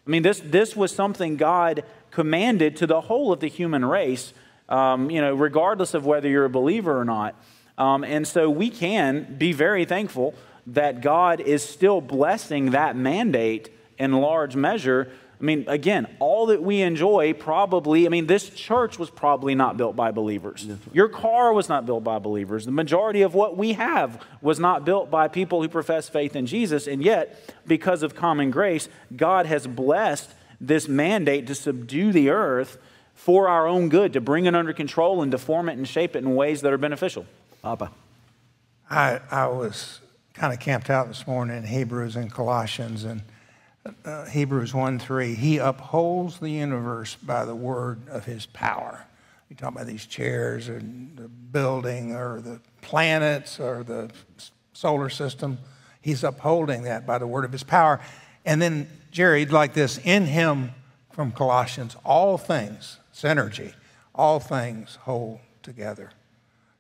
I 0.06 0.10
mean, 0.10 0.24
this, 0.24 0.40
this 0.40 0.76
was 0.76 0.94
something 0.94 1.36
God 1.36 1.84
commanded 2.12 2.78
to 2.78 2.88
the 2.88 3.02
whole 3.02 3.34
of 3.34 3.40
the 3.40 3.48
human 3.48 3.84
race, 3.84 4.34
um, 4.70 5.10
you 5.10 5.20
know, 5.20 5.34
regardless 5.34 5.94
of 5.94 6.06
whether 6.06 6.30
you're 6.30 6.46
a 6.46 6.50
believer 6.50 7.00
or 7.00 7.06
not. 7.06 7.36
Um, 7.78 8.04
and 8.04 8.28
so 8.28 8.50
we 8.50 8.70
can 8.70 9.36
be 9.38 9.52
very 9.52 9.84
thankful 9.84 10.34
that 10.68 11.02
God 11.02 11.42
is 11.42 11.64
still 11.64 12.02
blessing 12.02 12.72
that 12.72 12.96
mandate 12.96 13.70
in 13.98 14.14
large 14.14 14.56
measure. 14.56 15.12
I 15.40 15.44
mean, 15.44 15.66
again, 15.68 16.08
all 16.20 16.46
that 16.48 16.64
we 16.64 16.82
enjoy 16.82 17.34
probably, 17.34 18.06
I 18.06 18.10
mean, 18.10 18.28
this 18.28 18.50
church 18.50 18.98
was 18.98 19.10
probably 19.10 19.54
not 19.54 19.76
built 19.76 19.96
by 19.96 20.12
believers. 20.12 20.66
Your 20.94 21.10
car 21.10 21.52
was 21.52 21.68
not 21.68 21.86
built 21.86 22.04
by 22.04 22.20
believers. 22.20 22.66
The 22.66 22.72
majority 22.72 23.22
of 23.22 23.34
what 23.36 23.58
we 23.58 23.74
have 23.74 24.24
was 24.42 24.60
not 24.60 24.86
built 24.86 25.12
by 25.12 25.28
people 25.28 25.62
who 25.62 25.68
profess 25.68 26.08
faith 26.08 26.36
in 26.36 26.46
Jesus. 26.46 26.88
And 26.88 27.04
yet, 27.04 27.54
because 27.68 28.02
of 28.02 28.16
common 28.16 28.50
grace, 28.50 28.88
God 29.16 29.46
has 29.46 29.68
blessed 29.68 30.32
this 30.62 30.88
mandate 30.88 31.48
to 31.48 31.56
subdue 31.56 32.14
the 32.14 32.30
earth 32.30 32.78
for 33.14 33.48
our 33.50 33.68
own 33.68 33.90
good, 33.90 34.14
to 34.14 34.22
bring 34.22 34.46
it 34.46 34.56
under 34.56 34.74
control 34.74 35.22
and 35.22 35.32
to 35.32 35.38
form 35.38 35.68
it 35.68 35.74
and 35.74 35.88
shape 35.88 36.16
it 36.16 36.20
in 36.20 36.36
ways 36.36 36.62
that 36.62 36.72
are 36.72 36.78
beneficial. 36.78 37.26
Papa. 37.62 37.92
I, 38.90 39.20
I 39.32 39.48
was 39.48 40.00
kind 40.34 40.54
of 40.54 40.60
camped 40.60 40.90
out 40.90 41.08
this 41.08 41.26
morning 41.26 41.58
in 41.58 41.64
Hebrews 41.64 42.16
and 42.16 42.32
Colossians 42.32 43.04
and 43.04 43.22
uh, 44.04 44.26
Hebrews 44.26 44.74
1 44.74 45.00
3. 45.00 45.36
He 45.36 45.58
upholds 45.58 46.40
the 46.40 46.50
universe 46.50 47.16
by 47.16 47.46
the 47.46 47.56
word 47.56 48.08
of 48.10 48.26
his 48.26 48.46
power. 48.48 49.06
You 49.50 49.56
talk 49.56 49.74
about 49.74 49.88
these 49.88 50.06
chairs 50.06 50.68
and 50.70 51.16
the 51.18 51.28
building 51.28 52.14
or 52.16 52.42
the 52.42 52.60
planets 52.82 53.60
or 53.60 53.84
the 53.84 54.10
solar 54.74 55.10
system. 55.10 55.60
He's 56.02 56.24
upholding 56.24 56.84
that 56.84 57.06
by 57.06 57.18
the 57.18 57.28
word 57.28 57.46
of 57.46 57.52
his 57.52 57.64
power. 57.64 58.00
And 58.44 58.62
then 58.62 58.88
Jerry, 59.12 59.46
like 59.46 59.74
this 59.74 60.00
in 60.04 60.26
him 60.26 60.72
from 61.12 61.32
Colossians, 61.32 61.96
all 62.04 62.38
things, 62.38 63.00
synergy, 63.14 63.74
all 64.14 64.40
things 64.40 64.98
hold 65.04 65.40
together. 65.64 66.12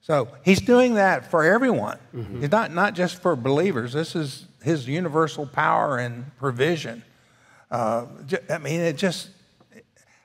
So 0.06 0.28
he's 0.44 0.62
doing 0.62 0.94
that 0.96 1.32
for 1.32 1.44
everyone. 1.44 1.98
Mm-hmm. 2.13 2.44
It's 2.44 2.52
not, 2.52 2.72
not 2.72 2.94
just 2.94 3.20
for 3.24 3.36
believers. 3.36 3.91
This 3.91 4.15
is 4.15 4.46
his 4.62 4.88
universal 4.88 5.48
power 5.48 5.98
and 5.98 6.30
provision. 6.38 7.04
Uh, 7.72 8.06
I 8.48 8.60
mean, 8.60 8.82
it 8.82 8.98
just, 8.98 9.30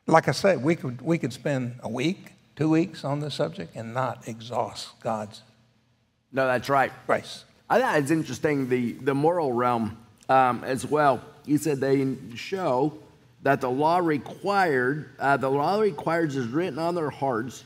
like 0.07 0.29
I 0.29 0.33
said, 0.33 0.63
we 0.63 0.77
could, 0.77 1.01
we 1.01 1.17
could 1.17 1.33
spend 1.33 1.81
a 1.83 1.89
week, 1.89 2.35
two 2.57 2.69
weeks 2.69 3.05
on 3.05 3.21
this 3.21 3.37
subject 3.37 3.75
and 3.75 3.95
not 3.95 4.29
exhaust 4.29 5.01
God's. 5.01 5.41
No, 6.31 6.47
that's 6.47 6.69
right. 6.69 6.93
Grace. 7.07 7.47
I 7.71 7.81
thought 7.81 7.99
it's 7.99 8.11
interesting, 8.11 8.69
the, 8.69 8.93
the 8.93 9.15
moral 9.15 9.55
realm 9.55 9.97
um, 10.29 10.63
as 10.63 10.85
well 10.85 11.23
he 11.47 11.57
said 11.57 11.81
they 11.81 12.17
show 12.35 12.93
that 13.43 13.63
the 13.63 13.71
law 13.71 13.97
required, 13.97 15.11
uh, 15.19 15.39
the 15.39 15.51
law 15.51 15.81
requires 15.81 16.37
is 16.37 16.47
written 16.49 16.79
on 16.79 16.95
their 16.95 17.09
hearts, 17.09 17.65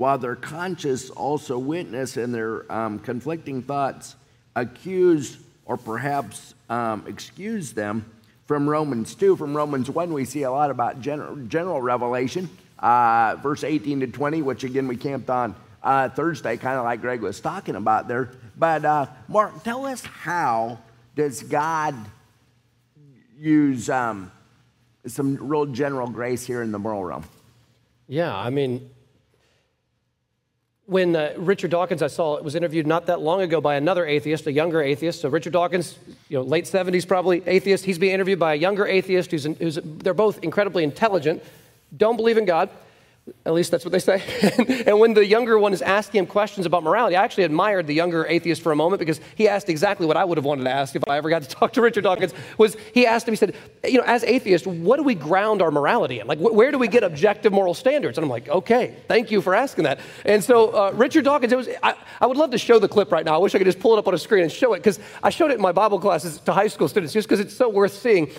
while 0.00 0.16
their 0.16 0.34
conscience 0.34 1.10
also 1.10 1.58
witness 1.58 2.16
and 2.16 2.34
their 2.34 2.64
um, 2.72 2.98
conflicting 2.98 3.60
thoughts 3.60 4.16
accuse 4.56 5.36
or 5.66 5.76
perhaps 5.76 6.54
um, 6.70 7.04
excuse 7.06 7.74
them. 7.74 8.10
From 8.46 8.66
Romans 8.66 9.14
2, 9.14 9.36
from 9.36 9.54
Romans 9.54 9.90
1, 9.90 10.10
we 10.14 10.24
see 10.24 10.44
a 10.44 10.50
lot 10.50 10.70
about 10.70 11.02
general, 11.02 11.36
general 11.36 11.82
revelation, 11.82 12.48
uh, 12.78 13.36
verse 13.42 13.62
18 13.62 14.00
to 14.00 14.06
20, 14.06 14.40
which 14.40 14.64
again 14.64 14.88
we 14.88 14.96
camped 14.96 15.28
on 15.28 15.54
uh, 15.82 16.08
Thursday, 16.08 16.56
kind 16.56 16.78
of 16.78 16.84
like 16.84 17.02
Greg 17.02 17.20
was 17.20 17.38
talking 17.38 17.74
about 17.74 18.08
there. 18.08 18.30
But 18.56 18.86
uh, 18.86 19.04
Mark, 19.28 19.62
tell 19.64 19.84
us 19.84 20.00
how 20.00 20.78
does 21.14 21.42
God 21.42 21.94
use 23.38 23.90
um, 23.90 24.32
some 25.06 25.36
real 25.46 25.66
general 25.66 26.08
grace 26.08 26.46
here 26.46 26.62
in 26.62 26.72
the 26.72 26.78
moral 26.78 27.04
realm. 27.04 27.24
Yeah, 28.08 28.34
I 28.34 28.48
mean, 28.48 28.88
when 30.90 31.14
uh, 31.14 31.32
Richard 31.36 31.70
Dawkins, 31.70 32.02
I 32.02 32.08
saw, 32.08 32.42
was 32.42 32.56
interviewed 32.56 32.84
not 32.84 33.06
that 33.06 33.20
long 33.20 33.42
ago 33.42 33.60
by 33.60 33.76
another 33.76 34.04
atheist, 34.04 34.48
a 34.48 34.52
younger 34.52 34.82
atheist. 34.82 35.20
So 35.20 35.28
Richard 35.28 35.52
Dawkins, 35.52 35.96
you 36.28 36.36
know, 36.36 36.42
late 36.42 36.64
70s 36.64 37.06
probably, 37.06 37.44
atheist. 37.46 37.84
He's 37.84 37.96
being 37.96 38.12
interviewed 38.12 38.40
by 38.40 38.54
a 38.54 38.56
younger 38.56 38.88
atheist 38.88 39.30
who's, 39.30 39.44
who's 39.44 39.78
they're 39.84 40.14
both 40.14 40.42
incredibly 40.42 40.82
intelligent, 40.82 41.44
don't 41.96 42.16
believe 42.16 42.38
in 42.38 42.44
God. 42.44 42.70
At 43.46 43.54
least 43.54 43.70
that's 43.70 43.84
what 43.84 43.92
they 43.92 43.98
say. 43.98 44.22
and 44.86 44.98
when 44.98 45.14
the 45.14 45.24
younger 45.24 45.58
one 45.58 45.72
is 45.72 45.82
asking 45.82 46.20
him 46.20 46.26
questions 46.26 46.66
about 46.66 46.82
morality, 46.82 47.16
I 47.16 47.24
actually 47.24 47.44
admired 47.44 47.86
the 47.86 47.94
younger 47.94 48.26
atheist 48.26 48.60
for 48.60 48.72
a 48.72 48.76
moment 48.76 48.98
because 48.98 49.20
he 49.34 49.48
asked 49.48 49.68
exactly 49.68 50.06
what 50.06 50.16
I 50.16 50.24
would 50.24 50.36
have 50.36 50.44
wanted 50.44 50.64
to 50.64 50.70
ask 50.70 50.96
if 50.96 51.02
I 51.08 51.16
ever 51.16 51.30
got 51.30 51.42
to 51.42 51.48
talk 51.56 51.72
to 51.74 51.82
Richard 51.82 52.04
Dawkins. 52.04 52.34
Was 52.58 52.76
he 52.92 53.06
asked 53.06 53.28
him? 53.28 53.32
He 53.32 53.36
said, 53.36 53.54
"You 53.84 53.98
know, 53.98 54.04
as 54.06 54.24
atheists, 54.24 54.66
what 54.66 54.96
do 54.96 55.02
we 55.02 55.14
ground 55.14 55.62
our 55.62 55.70
morality 55.70 56.20
in? 56.20 56.26
Like, 56.26 56.38
wh- 56.38 56.54
where 56.54 56.70
do 56.70 56.78
we 56.78 56.88
get 56.88 57.02
objective 57.02 57.52
moral 57.52 57.74
standards?" 57.74 58.18
And 58.18 58.24
I'm 58.24 58.30
like, 58.30 58.48
"Okay, 58.48 58.96
thank 59.06 59.30
you 59.30 59.40
for 59.40 59.54
asking 59.54 59.84
that." 59.84 60.00
And 60.24 60.42
so 60.42 60.70
uh, 60.70 60.90
Richard 60.94 61.24
Dawkins, 61.24 61.52
it 61.52 61.56
was. 61.56 61.68
I, 61.82 61.94
I, 62.20 62.26
would 62.26 62.36
love 62.36 62.50
to 62.50 62.58
show 62.58 62.78
the 62.78 62.88
clip 62.88 63.12
right 63.12 63.24
now. 63.24 63.34
I 63.34 63.38
wish 63.38 63.54
I 63.54 63.58
could 63.58 63.66
just 63.66 63.80
pull 63.80 63.94
it 63.94 63.98
up 63.98 64.08
on 64.08 64.14
a 64.14 64.18
screen 64.18 64.42
and 64.42 64.52
show 64.52 64.74
it 64.74 64.78
because 64.78 64.98
I 65.22 65.30
showed 65.30 65.50
it 65.50 65.54
in 65.54 65.60
my 65.60 65.72
Bible 65.72 65.98
classes 65.98 66.40
to 66.40 66.52
high 66.52 66.68
school 66.68 66.88
students 66.88 67.12
just 67.12 67.28
because 67.28 67.40
it's 67.40 67.56
so 67.56 67.68
worth 67.68 67.92
seeing. 67.92 68.30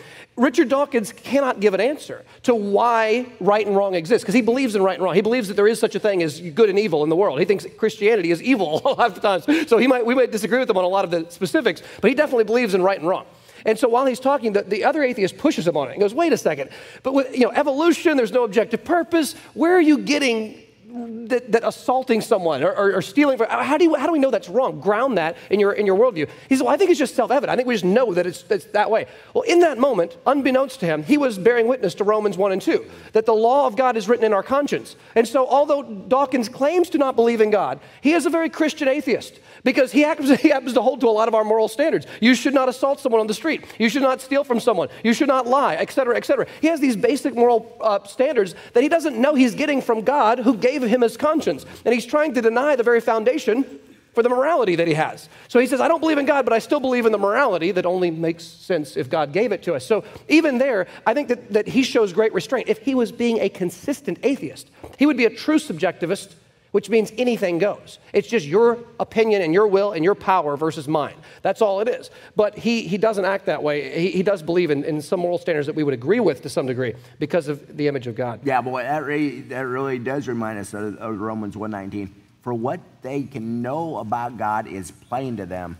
Richard 0.41 0.69
Dawkins 0.69 1.11
cannot 1.11 1.59
give 1.59 1.75
an 1.75 1.79
answer 1.79 2.25
to 2.43 2.55
why 2.55 3.31
right 3.39 3.65
and 3.65 3.75
wrong 3.75 3.93
exists 3.93 4.23
because 4.23 4.33
he 4.33 4.41
believes 4.41 4.73
in 4.73 4.81
right 4.81 4.95
and 4.95 5.03
wrong. 5.03 5.13
He 5.13 5.21
believes 5.21 5.47
that 5.49 5.53
there 5.53 5.67
is 5.67 5.79
such 5.79 5.93
a 5.93 5.99
thing 5.99 6.23
as 6.23 6.41
good 6.41 6.67
and 6.67 6.79
evil 6.79 7.03
in 7.03 7.09
the 7.09 7.15
world. 7.15 7.37
He 7.37 7.45
thinks 7.45 7.67
Christianity 7.77 8.31
is 8.31 8.41
evil 8.41 8.81
a 8.85 8.89
lot 8.89 9.15
of 9.15 9.21
times. 9.21 9.45
So 9.69 9.77
he 9.77 9.85
might, 9.85 10.03
we 10.03 10.15
might 10.15 10.31
disagree 10.31 10.57
with 10.57 10.67
him 10.67 10.77
on 10.77 10.83
a 10.83 10.87
lot 10.87 11.05
of 11.05 11.11
the 11.11 11.29
specifics, 11.29 11.83
but 12.01 12.09
he 12.09 12.15
definitely 12.15 12.45
believes 12.45 12.73
in 12.73 12.81
right 12.81 12.97
and 12.97 13.07
wrong. 13.07 13.27
And 13.67 13.77
so 13.77 13.87
while 13.87 14.07
he's 14.07 14.19
talking, 14.19 14.53
the, 14.53 14.63
the 14.63 14.83
other 14.83 15.03
atheist 15.03 15.37
pushes 15.37 15.67
him 15.67 15.77
on 15.77 15.89
it 15.89 15.91
and 15.91 16.01
goes, 16.01 16.15
wait 16.15 16.33
a 16.33 16.37
second, 16.37 16.71
but 17.03 17.13
with 17.13 17.31
you 17.35 17.41
know, 17.41 17.51
evolution, 17.51 18.17
there's 18.17 18.31
no 18.31 18.43
objective 18.43 18.83
purpose. 18.83 19.33
Where 19.53 19.75
are 19.75 19.81
you 19.81 19.99
getting 19.99 20.59
that, 20.93 21.51
that 21.51 21.63
assaulting 21.63 22.21
someone 22.21 22.63
or, 22.63 22.71
or, 22.75 22.95
or 22.95 23.01
stealing, 23.01 23.37
from, 23.37 23.47
how, 23.49 23.77
do 23.77 23.85
you, 23.85 23.95
how 23.95 24.05
do 24.05 24.11
we 24.11 24.19
know 24.19 24.31
that's 24.31 24.49
wrong? 24.49 24.79
Ground 24.79 25.17
that 25.17 25.37
in 25.49 25.59
your, 25.59 25.73
in 25.73 25.85
your 25.85 25.97
worldview. 25.97 26.29
He 26.49 26.55
said, 26.55 26.63
Well, 26.65 26.73
I 26.73 26.77
think 26.77 26.89
it's 26.89 26.99
just 26.99 27.15
self 27.15 27.31
evident. 27.31 27.51
I 27.51 27.55
think 27.55 27.67
we 27.67 27.73
just 27.73 27.85
know 27.85 28.13
that 28.13 28.25
it's, 28.25 28.43
it's 28.49 28.65
that 28.65 28.89
way. 28.89 29.05
Well, 29.33 29.43
in 29.43 29.59
that 29.59 29.77
moment, 29.77 30.17
unbeknownst 30.25 30.79
to 30.81 30.85
him, 30.85 31.03
he 31.03 31.17
was 31.17 31.37
bearing 31.37 31.67
witness 31.67 31.95
to 31.95 32.03
Romans 32.03 32.37
1 32.37 32.51
and 32.51 32.61
2, 32.61 32.85
that 33.13 33.25
the 33.25 33.33
law 33.33 33.67
of 33.67 33.75
God 33.75 33.95
is 33.95 34.09
written 34.09 34.25
in 34.25 34.33
our 34.33 34.43
conscience. 34.43 34.95
And 35.15 35.27
so, 35.27 35.47
although 35.47 35.83
Dawkins 35.83 36.49
claims 36.49 36.89
to 36.91 36.97
not 36.97 37.15
believe 37.15 37.41
in 37.41 37.49
God, 37.49 37.79
he 38.01 38.13
is 38.13 38.25
a 38.25 38.29
very 38.29 38.49
Christian 38.49 38.87
atheist 38.87 39.39
because 39.63 39.91
he 39.91 40.01
happens, 40.01 40.29
he 40.41 40.49
happens 40.49 40.73
to 40.73 40.81
hold 40.81 41.01
to 41.01 41.07
a 41.07 41.11
lot 41.11 41.27
of 41.27 41.35
our 41.35 41.43
moral 41.43 41.67
standards. 41.67 42.05
You 42.19 42.35
should 42.35 42.53
not 42.53 42.69
assault 42.69 42.99
someone 42.99 43.21
on 43.21 43.27
the 43.27 43.33
street. 43.33 43.63
You 43.79 43.89
should 43.89 44.01
not 44.01 44.21
steal 44.21 44.43
from 44.43 44.59
someone. 44.59 44.89
You 45.03 45.13
should 45.13 45.27
not 45.27 45.47
lie, 45.47 45.75
etc., 45.75 46.01
cetera, 46.01 46.17
et 46.17 46.25
cetera. 46.25 46.47
He 46.61 46.67
has 46.67 46.79
these 46.79 46.95
basic 46.95 47.35
moral 47.35 47.77
uh, 47.79 48.03
standards 48.05 48.55
that 48.73 48.81
he 48.81 48.89
doesn't 48.89 49.17
know 49.17 49.35
he's 49.35 49.55
getting 49.55 49.81
from 49.81 50.01
God 50.01 50.39
who 50.39 50.57
gave 50.57 50.81
him 50.83 51.01
his 51.01 51.17
conscience. 51.17 51.65
And 51.85 51.93
he's 51.93 52.05
trying 52.05 52.33
to 52.33 52.41
deny 52.41 52.75
the 52.75 52.83
very 52.83 53.01
foundation 53.01 53.79
for 54.13 54.23
the 54.23 54.29
morality 54.29 54.75
that 54.75 54.87
he 54.87 54.93
has. 54.93 55.29
So 55.47 55.59
he 55.59 55.67
says, 55.67 55.79
I 55.79 55.87
don't 55.87 56.01
believe 56.01 56.17
in 56.17 56.25
God, 56.25 56.43
but 56.43 56.53
I 56.53 56.59
still 56.59 56.81
believe 56.81 57.05
in 57.05 57.11
the 57.11 57.17
morality 57.17 57.71
that 57.71 57.85
only 57.85 58.11
makes 58.11 58.43
sense 58.43 58.97
if 58.97 59.09
God 59.09 59.31
gave 59.31 59.51
it 59.51 59.63
to 59.63 59.73
us. 59.73 59.85
So 59.85 60.03
even 60.27 60.57
there, 60.57 60.87
I 61.05 61.13
think 61.13 61.29
that, 61.29 61.53
that 61.53 61.67
he 61.67 61.83
shows 61.83 62.11
great 62.11 62.33
restraint. 62.33 62.67
If 62.67 62.79
he 62.79 62.93
was 62.93 63.11
being 63.11 63.39
a 63.39 63.47
consistent 63.47 64.19
atheist, 64.23 64.69
he 64.99 65.05
would 65.05 65.17
be 65.17 65.25
a 65.25 65.29
true 65.29 65.59
subjectivist 65.59 66.33
which 66.71 66.89
means 66.89 67.11
anything 67.17 67.57
goes. 67.57 67.99
It's 68.13 68.27
just 68.27 68.45
your 68.45 68.79
opinion 68.99 69.41
and 69.41 69.53
your 69.53 69.67
will 69.67 69.91
and 69.91 70.03
your 70.03 70.15
power 70.15 70.55
versus 70.55 70.87
mine. 70.87 71.15
That's 71.41 71.61
all 71.61 71.81
it 71.81 71.87
is. 71.87 72.09
But 72.35 72.57
he, 72.57 72.87
he 72.87 72.97
doesn't 72.97 73.25
act 73.25 73.45
that 73.45 73.61
way. 73.61 73.99
He, 73.99 74.11
he 74.11 74.23
does 74.23 74.41
believe 74.41 74.71
in, 74.71 74.83
in 74.83 75.01
some 75.01 75.19
moral 75.19 75.37
standards 75.37 75.67
that 75.67 75.75
we 75.75 75.83
would 75.83 75.93
agree 75.93 76.19
with 76.19 76.41
to 76.43 76.49
some 76.49 76.65
degree 76.65 76.95
because 77.19 77.47
of 77.47 77.77
the 77.77 77.87
image 77.87 78.07
of 78.07 78.15
God. 78.15 78.41
Yeah, 78.43 78.61
but 78.61 78.83
that 78.83 79.03
really, 79.03 79.41
that 79.41 79.61
really 79.61 79.99
does 79.99 80.27
remind 80.27 80.59
us 80.59 80.73
of, 80.73 80.97
of 80.97 81.19
Romans 81.19 81.55
1.19. 81.55 82.09
For 82.41 82.53
what 82.53 82.79
they 83.01 83.23
can 83.23 83.61
know 83.61 83.97
about 83.97 84.37
God 84.37 84.67
is 84.67 84.91
plain 84.91 85.37
to 85.37 85.45
them. 85.45 85.77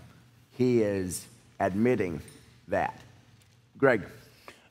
He 0.51 0.82
is 0.82 1.25
admitting 1.60 2.21
that. 2.67 2.99
Greg. 3.77 4.04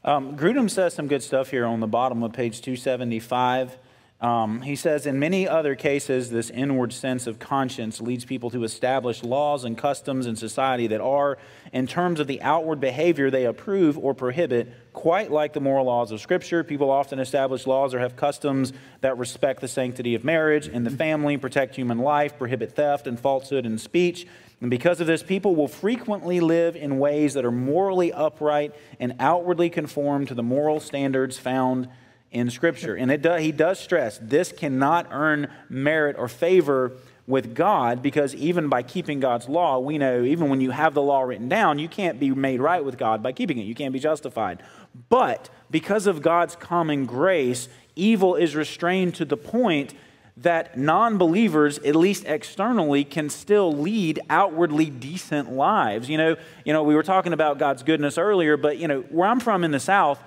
Um, 0.05 0.37
Grudem 0.37 0.71
says 0.71 0.95
some 0.95 1.09
good 1.09 1.23
stuff 1.23 1.51
here 1.51 1.67
on 1.67 1.81
the 1.81 1.87
bottom 1.87 2.23
of 2.23 2.33
page 2.33 2.61
275. 2.61 3.77
Um, 4.21 4.61
he 4.61 4.77
says, 4.77 5.07
in 5.07 5.19
many 5.19 5.49
other 5.49 5.75
cases, 5.75 6.29
this 6.29 6.51
inward 6.51 6.93
sense 6.93 7.27
of 7.27 7.39
conscience 7.39 8.03
leads 8.03 8.27
people 8.27 8.51
to 8.51 8.65
establish 8.65 9.23
laws 9.23 9.65
and 9.65 9.79
customs 9.79 10.27
in 10.27 10.37
society 10.37 10.87
that 10.89 11.01
are, 11.01 11.39
in 11.73 11.87
terms 11.87 12.21
of 12.21 12.27
the 12.27 12.43
outward 12.43 12.81
behavior 12.81 13.31
they 13.31 13.47
approve 13.47 13.97
or 13.97 14.13
prohibit, 14.13 14.75
quite 14.93 15.31
like 15.31 15.55
the 15.55 15.61
moral 15.61 15.87
laws 15.87 16.13
of 16.13 16.21
Scripture. 16.21 16.63
People 16.63 16.91
often 16.91 17.19
establish 17.19 17.67
laws 17.67 17.95
or 17.95 17.99
have 17.99 18.15
customs 18.15 18.75
that 19.01 19.17
respect 19.17 19.63
the 19.63 19.69
sanctity 19.69 20.15
of 20.15 20.23
marriage 20.23 20.67
and 20.69 20.85
the 20.85 20.91
family, 20.91 21.39
protect 21.39 21.75
human 21.75 21.99
life, 21.99 22.37
prohibit 22.37 22.73
theft 22.73 23.07
and 23.07 23.19
falsehood 23.19 23.65
in 23.65 23.79
speech. 23.79 24.27
And 24.61 24.69
because 24.69 25.01
of 25.01 25.07
this, 25.07 25.23
people 25.23 25.57
will 25.57 25.69
frequently 25.69 26.41
live 26.41 26.77
in 26.77 26.99
ways 26.99 27.33
that 27.33 27.47
are 27.47 27.51
morally 27.51 28.13
upright 28.13 28.75
and 28.99 29.15
outwardly 29.19 29.71
conform 29.71 30.27
to 30.27 30.35
the 30.35 30.43
moral 30.43 30.79
standards 30.79 31.39
found 31.39 31.89
in 32.33 32.51
Scripture. 32.51 32.95
And 32.95 33.11
it 33.11 33.23
does, 33.23 33.41
he 33.41 33.53
does 33.53 33.79
stress 33.79 34.19
this 34.23 34.53
cannot 34.53 35.09
earn 35.11 35.49
merit 35.69 36.17
or 36.19 36.29
favor 36.29 36.93
with 37.27 37.55
God 37.55 38.03
because 38.03 38.35
even 38.35 38.69
by 38.69 38.83
keeping 38.83 39.21
God's 39.21 39.49
law, 39.49 39.79
we 39.79 39.99
know 39.99 40.23
even 40.23 40.49
when 40.49 40.61
you 40.61 40.71
have 40.71 40.95
the 40.95 41.03
law 41.03 41.23
written 41.23 41.49
down, 41.49 41.79
you 41.79 41.89
can't 41.89 42.19
be 42.19 42.31
made 42.31 42.61
right 42.61 42.85
with 42.85 42.99
God 42.99 43.23
by 43.23 43.33
keeping 43.33 43.59
it. 43.59 43.63
You 43.63 43.75
can't 43.75 43.93
be 43.93 44.01
justified. 44.01 44.63
But 45.09 45.49
because 45.71 46.07
of 46.07 46.23
God's 46.23 46.57
common 46.57 47.07
grace, 47.07 47.69
evil 47.95 48.35
is 48.35 48.57
restrained 48.57 49.15
to 49.17 49.25
the 49.25 49.37
point 49.37 49.95
that 50.37 50.79
non 50.79 51.19
believers, 51.19 51.79
at 51.81 51.95
least 51.95 52.25
externally, 52.25 53.05
can 53.05 53.29
still 53.29 53.73
lead 53.73 54.19
outwardly 54.31 54.89
decent 54.89 55.53
lives. 55.53 56.09
You 56.09 56.19
know, 56.19 56.37
you 56.65 56.73
know, 56.73 56.83
we 56.83 56.95
were 56.95 57.03
talking 57.03 57.33
about 57.33 57.59
God's 57.59 57.83
goodness 57.83 58.17
earlier, 58.17 58.57
but 58.57 58.79
you 58.79 58.89
know, 58.89 59.03
where 59.03 59.29
I'm 59.29 59.41
from 59.41 59.65
in 59.65 59.71
the 59.71 59.81
South, 59.81 60.21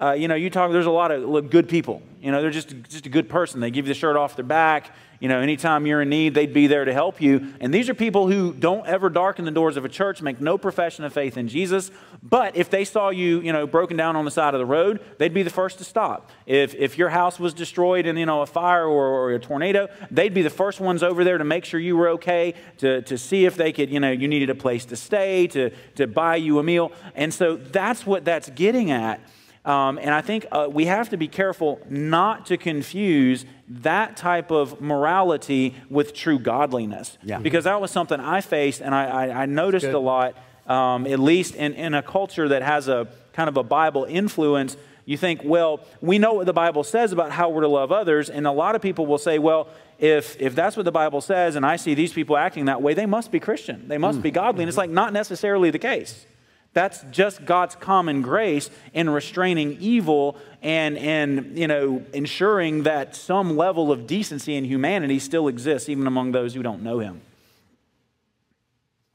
uh, 0.00 0.12
you 0.12 0.28
know, 0.28 0.34
you 0.34 0.48
talk, 0.48 0.72
there's 0.72 0.86
a 0.86 0.90
lot 0.90 1.10
of 1.10 1.50
good 1.50 1.68
people. 1.68 2.02
You 2.20 2.30
know, 2.32 2.40
they're 2.40 2.50
just, 2.50 2.74
just 2.88 3.06
a 3.06 3.10
good 3.10 3.28
person. 3.28 3.60
They 3.60 3.70
give 3.70 3.86
you 3.86 3.94
the 3.94 3.98
shirt 3.98 4.16
off 4.16 4.36
their 4.36 4.44
back. 4.44 4.94
You 5.20 5.28
know, 5.28 5.40
anytime 5.40 5.86
you're 5.86 6.00
in 6.00 6.08
need, 6.08 6.32
they'd 6.32 6.52
be 6.52 6.66
there 6.66 6.86
to 6.86 6.92
help 6.94 7.20
you. 7.20 7.52
And 7.60 7.72
these 7.72 7.90
are 7.90 7.94
people 7.94 8.26
who 8.26 8.54
don't 8.54 8.86
ever 8.86 9.10
darken 9.10 9.44
the 9.44 9.50
doors 9.50 9.76
of 9.76 9.84
a 9.84 9.88
church, 9.88 10.22
make 10.22 10.40
no 10.40 10.56
profession 10.56 11.04
of 11.04 11.12
faith 11.12 11.36
in 11.36 11.48
Jesus. 11.48 11.90
But 12.22 12.56
if 12.56 12.70
they 12.70 12.84
saw 12.84 13.10
you, 13.10 13.40
you 13.40 13.52
know, 13.52 13.66
broken 13.66 13.98
down 13.98 14.16
on 14.16 14.24
the 14.24 14.30
side 14.30 14.54
of 14.54 14.58
the 14.58 14.66
road, 14.66 15.00
they'd 15.18 15.34
be 15.34 15.42
the 15.42 15.50
first 15.50 15.76
to 15.78 15.84
stop. 15.84 16.30
If, 16.46 16.74
if 16.74 16.96
your 16.96 17.10
house 17.10 17.38
was 17.38 17.52
destroyed 17.52 18.06
in, 18.06 18.16
you 18.16 18.24
know, 18.24 18.40
a 18.40 18.46
fire 18.46 18.86
or, 18.86 19.06
or 19.06 19.32
a 19.32 19.38
tornado, 19.38 19.88
they'd 20.10 20.32
be 20.32 20.42
the 20.42 20.50
first 20.50 20.80
ones 20.80 21.02
over 21.02 21.24
there 21.24 21.36
to 21.36 21.44
make 21.44 21.66
sure 21.66 21.78
you 21.78 21.96
were 21.96 22.08
okay, 22.10 22.54
to, 22.78 23.02
to 23.02 23.18
see 23.18 23.44
if 23.44 23.56
they 23.56 23.72
could, 23.72 23.90
you 23.90 24.00
know, 24.00 24.10
you 24.10 24.28
needed 24.28 24.48
a 24.48 24.54
place 24.54 24.86
to 24.86 24.96
stay, 24.96 25.46
to, 25.48 25.70
to 25.96 26.06
buy 26.06 26.36
you 26.36 26.58
a 26.58 26.62
meal. 26.62 26.92
And 27.14 27.32
so 27.32 27.56
that's 27.56 28.06
what 28.06 28.24
that's 28.24 28.48
getting 28.50 28.90
at. 28.90 29.20
Um, 29.64 29.98
and 29.98 30.10
I 30.10 30.22
think 30.22 30.46
uh, 30.50 30.68
we 30.70 30.86
have 30.86 31.10
to 31.10 31.18
be 31.18 31.28
careful 31.28 31.80
not 31.88 32.46
to 32.46 32.56
confuse 32.56 33.44
that 33.68 34.16
type 34.16 34.50
of 34.50 34.80
morality 34.80 35.74
with 35.90 36.14
true 36.14 36.38
godliness. 36.38 37.18
Yeah. 37.22 37.38
Because 37.38 37.64
that 37.64 37.80
was 37.80 37.90
something 37.90 38.18
I 38.18 38.40
faced 38.40 38.80
and 38.80 38.94
I, 38.94 39.04
I, 39.04 39.42
I 39.42 39.46
noticed 39.46 39.86
a 39.86 39.98
lot, 39.98 40.34
um, 40.66 41.06
at 41.06 41.20
least 41.20 41.54
in, 41.54 41.74
in 41.74 41.92
a 41.92 42.02
culture 42.02 42.48
that 42.48 42.62
has 42.62 42.88
a 42.88 43.08
kind 43.34 43.48
of 43.48 43.56
a 43.58 43.62
Bible 43.62 44.04
influence. 44.04 44.78
You 45.04 45.18
think, 45.18 45.42
well, 45.44 45.80
we 46.00 46.18
know 46.18 46.34
what 46.34 46.46
the 46.46 46.52
Bible 46.54 46.82
says 46.82 47.12
about 47.12 47.30
how 47.30 47.50
we're 47.50 47.62
to 47.62 47.68
love 47.68 47.92
others. 47.92 48.30
And 48.30 48.46
a 48.46 48.52
lot 48.52 48.74
of 48.74 48.80
people 48.80 49.04
will 49.06 49.18
say, 49.18 49.38
well, 49.38 49.68
if, 49.98 50.40
if 50.40 50.54
that's 50.54 50.76
what 50.76 50.84
the 50.84 50.92
Bible 50.92 51.20
says 51.20 51.54
and 51.54 51.66
I 51.66 51.76
see 51.76 51.92
these 51.92 52.14
people 52.14 52.38
acting 52.38 52.64
that 52.64 52.80
way, 52.80 52.94
they 52.94 53.06
must 53.06 53.30
be 53.30 53.40
Christian. 53.40 53.88
They 53.88 53.98
must 53.98 54.20
mm. 54.20 54.22
be 54.22 54.30
godly. 54.30 54.62
And 54.62 54.68
it's 54.68 54.78
like 54.78 54.88
not 54.88 55.12
necessarily 55.12 55.70
the 55.70 55.78
case. 55.78 56.24
That's 56.72 57.02
just 57.10 57.44
God's 57.44 57.74
common 57.74 58.22
grace 58.22 58.70
in 58.94 59.10
restraining 59.10 59.78
evil 59.80 60.36
and, 60.62 60.96
and 60.98 61.58
you 61.58 61.66
know, 61.66 62.04
ensuring 62.12 62.84
that 62.84 63.16
some 63.16 63.56
level 63.56 63.90
of 63.90 64.06
decency 64.06 64.56
and 64.56 64.64
humanity 64.64 65.18
still 65.18 65.48
exists 65.48 65.88
even 65.88 66.06
among 66.06 66.32
those 66.32 66.54
who 66.54 66.62
don't 66.62 66.82
know 66.82 67.00
Him. 67.00 67.20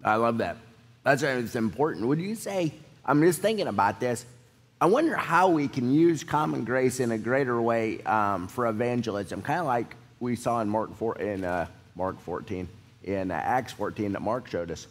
I 0.04 0.16
love 0.16 0.40
that. 0.40 0.58
That's 1.04 1.24
it's 1.24 1.56
important. 1.56 2.08
Would 2.08 2.20
you 2.20 2.36
say, 2.36 2.74
I'm 3.06 3.22
just 3.22 3.42
thinking 3.42 3.68
about 3.68 4.00
this. 4.00 4.26
I 4.82 4.88
wonder 4.88 5.16
how 5.16 5.50
we 5.50 5.68
can 5.70 5.94
use 5.94 6.24
common 6.24 6.66
grace 6.66 7.00
in 7.00 7.12
a 7.12 7.18
greater 7.18 7.62
way 7.62 8.02
um, 8.02 8.48
for 8.48 8.68
evangelism, 8.68 9.42
kind 9.42 9.62
of 9.62 9.66
like 9.66 9.96
we 10.20 10.36
saw 10.36 10.60
in 10.60 10.68
Mark, 10.68 10.96
4, 10.98 11.18
in, 11.20 11.46
uh, 11.46 11.68
Mark 11.96 12.20
14, 12.22 12.68
in 13.04 13.32
uh, 13.32 13.34
Acts 13.36 13.72
14 13.72 14.12
that 14.14 14.22
Mark 14.22 14.48
showed 14.48 14.72
us. 14.72 14.88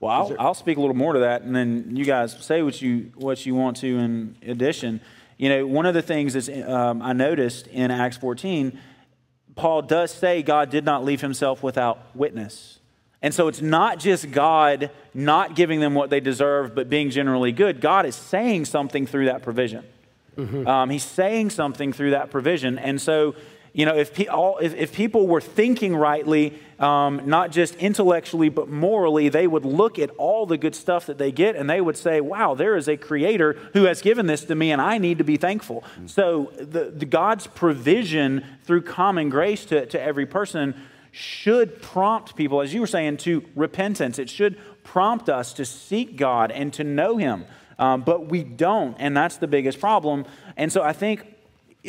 Well, 0.00 0.12
I'll, 0.12 0.28
there... 0.28 0.40
I'll 0.40 0.54
speak 0.54 0.76
a 0.76 0.80
little 0.80 0.96
more 0.96 1.14
to 1.14 1.20
that, 1.20 1.42
and 1.42 1.54
then 1.54 1.96
you 1.96 2.04
guys 2.04 2.36
say 2.44 2.62
what 2.62 2.80
you 2.80 3.12
what 3.14 3.46
you 3.46 3.54
want 3.54 3.78
to 3.78 3.98
in 3.98 4.36
addition. 4.46 5.00
You 5.38 5.48
know, 5.50 5.66
one 5.66 5.86
of 5.86 5.94
the 5.94 6.02
things 6.02 6.32
that 6.32 6.70
um, 6.70 7.02
I 7.02 7.12
noticed 7.12 7.66
in 7.66 7.90
Acts 7.90 8.16
14, 8.16 8.78
Paul 9.54 9.82
does 9.82 10.10
say 10.10 10.42
God 10.42 10.70
did 10.70 10.84
not 10.84 11.04
leave 11.04 11.20
himself 11.20 11.62
without 11.62 12.14
witness. 12.14 12.80
And 13.22 13.34
so 13.34 13.48
it's 13.48 13.60
not 13.60 13.98
just 13.98 14.30
God 14.30 14.90
not 15.12 15.56
giving 15.56 15.80
them 15.80 15.94
what 15.94 16.10
they 16.10 16.20
deserve, 16.20 16.74
but 16.74 16.88
being 16.88 17.10
generally 17.10 17.52
good. 17.52 17.80
God 17.80 18.06
is 18.06 18.14
saying 18.14 18.66
something 18.66 19.06
through 19.06 19.26
that 19.26 19.42
provision. 19.42 19.84
Mm-hmm. 20.36 20.66
Um, 20.66 20.90
he's 20.90 21.04
saying 21.04 21.50
something 21.50 21.92
through 21.92 22.10
that 22.10 22.30
provision. 22.30 22.78
And 22.78 23.00
so 23.00 23.34
you 23.76 23.84
know, 23.84 23.94
if, 23.94 24.14
pe- 24.14 24.26
all, 24.26 24.56
if, 24.56 24.74
if, 24.74 24.94
people 24.94 25.26
were 25.26 25.42
thinking 25.42 25.94
rightly, 25.94 26.58
um, 26.78 27.20
not 27.26 27.50
just 27.50 27.74
intellectually, 27.74 28.48
but 28.48 28.70
morally, 28.70 29.28
they 29.28 29.46
would 29.46 29.66
look 29.66 29.98
at 29.98 30.08
all 30.16 30.46
the 30.46 30.56
good 30.56 30.74
stuff 30.74 31.04
that 31.06 31.18
they 31.18 31.30
get 31.30 31.56
and 31.56 31.68
they 31.68 31.82
would 31.82 31.98
say, 31.98 32.22
wow, 32.22 32.54
there 32.54 32.74
is 32.78 32.88
a 32.88 32.96
creator 32.96 33.52
who 33.74 33.84
has 33.84 34.00
given 34.00 34.26
this 34.26 34.46
to 34.46 34.54
me 34.54 34.72
and 34.72 34.80
I 34.80 34.96
need 34.96 35.18
to 35.18 35.24
be 35.24 35.36
thankful. 35.36 35.82
Mm-hmm. 35.82 36.06
So 36.06 36.52
the, 36.56 36.84
the 36.84 37.04
God's 37.04 37.48
provision 37.48 38.46
through 38.64 38.80
common 38.80 39.28
grace 39.28 39.66
to, 39.66 39.84
to 39.84 40.00
every 40.00 40.24
person 40.24 40.74
should 41.12 41.82
prompt 41.82 42.34
people, 42.34 42.62
as 42.62 42.72
you 42.72 42.80
were 42.80 42.86
saying, 42.86 43.18
to 43.18 43.44
repentance. 43.54 44.18
It 44.18 44.30
should 44.30 44.58
prompt 44.84 45.28
us 45.28 45.52
to 45.52 45.66
seek 45.66 46.16
God 46.16 46.50
and 46.50 46.72
to 46.72 46.82
know 46.82 47.18
Him. 47.18 47.44
Um, 47.78 48.00
but 48.00 48.30
we 48.30 48.42
don't, 48.42 48.96
and 48.98 49.14
that's 49.14 49.36
the 49.36 49.46
biggest 49.46 49.80
problem. 49.80 50.24
And 50.56 50.72
so 50.72 50.82
I 50.82 50.94
think 50.94 51.35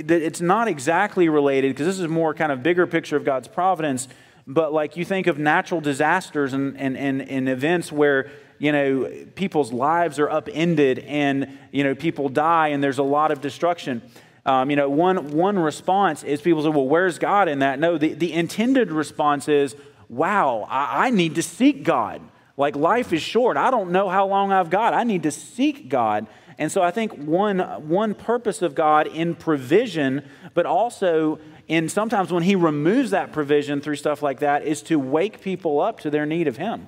that 0.04 0.22
it's 0.22 0.42
not 0.42 0.68
exactly 0.68 1.30
related 1.30 1.70
because 1.74 1.88
this 1.88 2.00
is 2.00 2.08
more 2.08 2.34
kind 2.34 2.52
of 2.52 2.64
bigger 2.64 2.88
picture 2.88 3.16
of 3.16 3.24
God's 3.24 3.48
providence. 3.48 4.08
but 4.46 4.72
like 4.72 4.96
you 4.96 5.04
think 5.04 5.28
of 5.28 5.38
natural 5.38 5.82
disasters 5.82 6.54
and, 6.54 6.78
and, 6.78 6.98
and, 6.98 7.22
and 7.22 7.50
events 7.50 7.92
where 7.92 8.30
you 8.60 8.72
know 8.72 9.12
people's 9.36 9.72
lives 9.72 10.20
are 10.20 10.30
upended 10.30 11.00
and 11.00 11.58
you 11.72 11.84
know 11.84 11.94
people 11.94 12.30
die 12.30 12.70
and 12.70 12.84
there's 12.84 12.98
a 12.98 13.04
lot 13.04 13.32
of 13.32 13.42
destruction. 13.42 14.02
Um, 14.46 14.70
you 14.70 14.76
know 14.76 14.90
one, 14.90 15.32
one 15.32 15.60
response 15.60 16.24
is 16.24 16.42
people 16.42 16.64
say 16.64 16.70
well 16.70 16.88
where's 16.88 17.20
god 17.20 17.50
in 17.50 17.60
that? 17.60 17.80
No 17.80 17.98
the, 17.98 18.14
the 18.14 18.34
intended 18.34 18.92
response 18.92 19.48
is 19.48 19.76
wow 20.10 20.66
I, 20.70 21.08
I 21.08 21.10
need 21.10 21.36
to 21.36 21.44
seek 21.44 21.84
god. 21.84 22.22
Like 22.56 22.76
life 22.76 23.14
is 23.14 23.22
short. 23.22 23.56
I 23.58 23.70
don't 23.70 23.92
know 23.92 24.10
how 24.10 24.28
long 24.28 24.52
i've 24.52 24.70
got. 24.70 24.94
I 24.94 25.04
need 25.04 25.24
to 25.24 25.32
seek 25.32 25.90
god 25.90 26.28
and 26.58 26.72
so 26.72 26.82
i 26.82 26.92
think 26.92 27.14
one, 27.14 27.60
one 27.88 28.14
purpose 28.14 28.62
of 28.62 28.76
god 28.76 29.08
in 29.08 29.36
provision 29.36 30.24
but 30.54 30.66
also 30.66 31.40
and 31.70 31.92
sometimes 31.92 32.32
when 32.32 32.44
he 32.44 32.56
removes 32.56 33.12
that 33.12 33.34
provision 33.34 33.82
through 33.82 33.98
stuff 33.98 34.22
like 34.22 34.40
that 34.40 34.66
is 34.66 34.82
to 34.84 34.98
wake 34.98 35.42
people 35.42 35.82
up 35.82 36.00
to 36.02 36.10
their 36.10 36.26
need 36.26 36.48
of 36.48 36.58
him. 36.58 36.88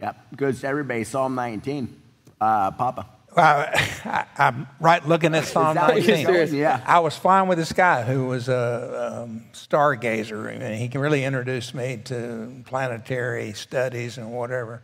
Yep, 0.00 0.36
goes 0.36 0.60
to 0.62 0.66
everybody. 0.66 1.04
Psalm 1.04 1.34
19. 1.34 2.00
Uh, 2.40 2.70
Papa. 2.70 3.06
Uh, 3.36 3.66
I, 4.04 4.26
am 4.38 4.66
right 4.80 5.06
looking 5.06 5.34
at 5.34 5.44
Psalm 5.44 5.76
19. 5.76 6.54
Yeah. 6.54 6.80
I 6.86 7.00
was 7.00 7.16
flying 7.16 7.48
with 7.48 7.58
this 7.58 7.72
guy 7.72 8.02
who 8.02 8.26
was 8.26 8.48
a 8.48 9.24
um, 9.24 9.44
stargazer, 9.52 10.50
and 10.50 10.76
he 10.76 10.88
can 10.88 11.00
really 11.00 11.24
introduce 11.24 11.74
me 11.74 12.00
to 12.04 12.62
planetary 12.64 13.52
studies 13.52 14.18
and 14.18 14.32
whatever. 14.32 14.82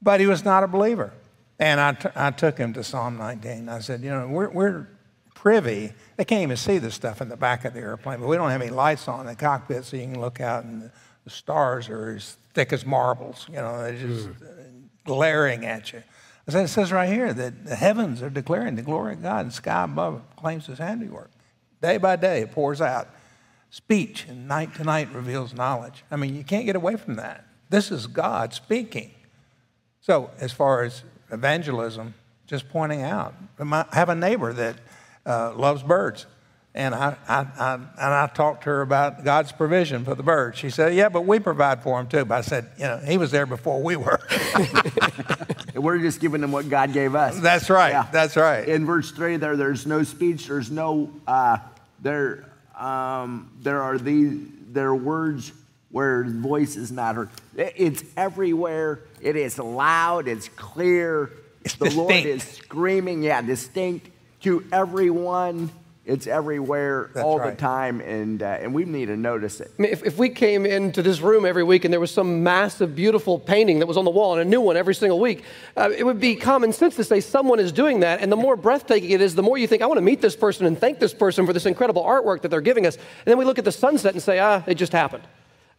But 0.00 0.20
he 0.20 0.26
was 0.26 0.44
not 0.44 0.64
a 0.64 0.66
believer. 0.66 1.12
And 1.60 1.78
I, 1.78 1.92
t- 1.92 2.08
I 2.16 2.30
took 2.30 2.56
him 2.56 2.72
to 2.72 2.82
Psalm 2.82 3.18
19. 3.18 3.68
I 3.68 3.80
said, 3.80 4.00
You 4.00 4.10
know, 4.10 4.26
we're, 4.26 4.48
we're 4.48 4.88
privy. 5.34 5.92
They 6.16 6.24
can't 6.24 6.42
even 6.42 6.56
see 6.56 6.78
the 6.78 6.90
stuff 6.90 7.20
in 7.20 7.28
the 7.28 7.36
back 7.36 7.66
of 7.66 7.74
the 7.74 7.80
airplane, 7.80 8.18
but 8.18 8.26
we 8.26 8.36
don't 8.36 8.50
have 8.50 8.62
any 8.62 8.70
lights 8.70 9.06
on 9.06 9.20
in 9.20 9.26
the 9.26 9.36
cockpit 9.36 9.84
so 9.84 9.98
you 9.98 10.04
can 10.04 10.20
look 10.20 10.40
out 10.40 10.64
and 10.64 10.90
the 11.24 11.30
stars 11.30 11.90
are 11.90 12.16
as 12.16 12.38
thick 12.54 12.72
as 12.72 12.86
marbles. 12.86 13.46
You 13.48 13.56
know, 13.56 13.82
they're 13.82 13.92
just 13.92 14.28
mm. 14.28 14.88
glaring 15.04 15.66
at 15.66 15.92
you. 15.92 16.02
As 16.46 16.54
it 16.54 16.68
says 16.68 16.90
right 16.92 17.08
here 17.08 17.32
that 17.34 17.66
the 17.66 17.76
heavens 17.76 18.22
are 18.22 18.30
declaring 18.30 18.74
the 18.74 18.82
glory 18.82 19.12
of 19.12 19.22
God 19.22 19.40
and 19.40 19.50
the 19.50 19.54
sky 19.54 19.84
above 19.84 20.22
claims 20.36 20.66
his 20.66 20.78
handiwork. 20.78 21.30
Day 21.82 21.98
by 21.98 22.16
day 22.16 22.40
it 22.40 22.52
pours 22.52 22.80
out. 22.80 23.08
Speech 23.68 24.26
and 24.28 24.48
night 24.48 24.74
to 24.76 24.84
night 24.84 25.12
reveals 25.12 25.54
knowledge. 25.54 26.04
I 26.10 26.16
mean, 26.16 26.34
you 26.34 26.42
can't 26.42 26.64
get 26.64 26.74
away 26.74 26.96
from 26.96 27.16
that. 27.16 27.44
This 27.68 27.90
is 27.92 28.06
God 28.06 28.54
speaking. 28.54 29.12
So, 30.00 30.30
as 30.40 30.50
far 30.50 30.82
as 30.82 31.04
evangelism, 31.30 32.14
just 32.46 32.68
pointing 32.68 33.02
out, 33.02 33.34
I 33.58 33.86
have 33.92 34.08
a 34.08 34.14
neighbor 34.14 34.52
that 34.52 34.76
uh, 35.26 35.54
loves 35.54 35.82
birds. 35.82 36.26
And 36.72 36.94
I, 36.94 37.16
I, 37.28 37.46
I, 37.58 37.74
and 37.74 38.14
I 38.14 38.28
talked 38.28 38.62
to 38.62 38.70
her 38.70 38.82
about 38.82 39.24
God's 39.24 39.50
provision 39.50 40.04
for 40.04 40.14
the 40.14 40.22
birds. 40.22 40.56
She 40.56 40.70
said, 40.70 40.94
Yeah, 40.94 41.08
but 41.08 41.22
we 41.22 41.40
provide 41.40 41.82
for 41.82 41.98
them 41.98 42.08
too. 42.08 42.24
But 42.24 42.38
I 42.38 42.40
said, 42.42 42.70
You 42.76 42.84
know, 42.84 42.98
he 42.98 43.18
was 43.18 43.32
there 43.32 43.44
before 43.44 43.82
we 43.82 43.96
were. 43.96 44.20
We're 45.74 45.98
just 45.98 46.20
giving 46.20 46.40
them 46.40 46.52
what 46.52 46.68
God 46.68 46.92
gave 46.92 47.16
us. 47.16 47.40
That's 47.40 47.70
right. 47.70 47.90
Yeah. 47.90 48.06
That's 48.12 48.36
right. 48.36 48.68
In 48.68 48.86
verse 48.86 49.10
3 49.10 49.36
there, 49.38 49.56
there's 49.56 49.84
no 49.84 50.04
speech, 50.04 50.46
there's 50.46 50.70
no, 50.70 51.10
uh, 51.26 51.58
there, 52.00 52.48
um, 52.78 53.50
there 53.62 53.82
are 53.82 53.98
these, 53.98 54.46
there 54.68 54.88
are 54.88 54.96
words 54.96 55.52
where 55.90 56.24
voice 56.24 56.76
is 56.76 56.92
not 56.92 57.16
heard. 57.16 57.30
It's 57.56 58.02
everywhere. 58.16 59.00
It 59.20 59.36
is 59.36 59.58
loud. 59.58 60.28
It's 60.28 60.48
clear. 60.48 61.32
It's 61.64 61.74
the 61.74 61.86
distinct. 61.86 62.10
Lord 62.10 62.26
is 62.26 62.42
screaming. 62.42 63.22
Yeah, 63.22 63.42
distinct 63.42 64.08
to 64.42 64.64
everyone. 64.72 65.70
It's 66.06 66.26
everywhere 66.26 67.10
That's 67.14 67.24
all 67.24 67.38
right. 67.38 67.50
the 67.50 67.60
time, 67.60 68.00
and, 68.00 68.42
uh, 68.42 68.46
and 68.46 68.74
we 68.74 68.84
need 68.84 69.06
to 69.06 69.16
notice 69.16 69.60
it. 69.60 69.70
I 69.78 69.82
mean, 69.82 69.92
if, 69.92 70.02
if 70.02 70.18
we 70.18 70.30
came 70.30 70.64
into 70.64 71.02
this 71.02 71.20
room 71.20 71.44
every 71.44 71.62
week 71.62 71.84
and 71.84 71.92
there 71.92 72.00
was 72.00 72.10
some 72.10 72.42
massive, 72.42 72.96
beautiful 72.96 73.38
painting 73.38 73.78
that 73.80 73.86
was 73.86 73.96
on 73.96 74.04
the 74.04 74.10
wall 74.10 74.32
and 74.32 74.40
a 74.40 74.44
new 74.44 74.60
one 74.60 74.76
every 74.76 74.94
single 74.94 75.20
week, 75.20 75.44
uh, 75.76 75.90
it 75.96 76.02
would 76.02 76.18
be 76.18 76.34
common 76.34 76.72
sense 76.72 76.96
to 76.96 77.04
say 77.04 77.20
someone 77.20 77.60
is 77.60 77.70
doing 77.70 78.00
that. 78.00 78.22
And 78.22 78.32
the 78.32 78.36
more 78.36 78.56
breathtaking 78.56 79.10
it 79.10 79.20
is, 79.20 79.34
the 79.34 79.42
more 79.42 79.58
you 79.58 79.66
think, 79.68 79.82
I 79.82 79.86
want 79.86 79.98
to 79.98 80.02
meet 80.02 80.20
this 80.20 80.34
person 80.34 80.66
and 80.66 80.76
thank 80.76 80.98
this 80.98 81.14
person 81.14 81.46
for 81.46 81.52
this 81.52 81.66
incredible 81.66 82.02
artwork 82.02 82.40
that 82.42 82.48
they're 82.48 82.60
giving 82.60 82.86
us. 82.86 82.96
And 82.96 83.04
then 83.26 83.38
we 83.38 83.44
look 83.44 83.58
at 83.58 83.64
the 83.66 83.70
sunset 83.70 84.14
and 84.14 84.22
say, 84.22 84.38
ah, 84.40 84.64
it 84.66 84.76
just 84.76 84.92
happened. 84.92 85.22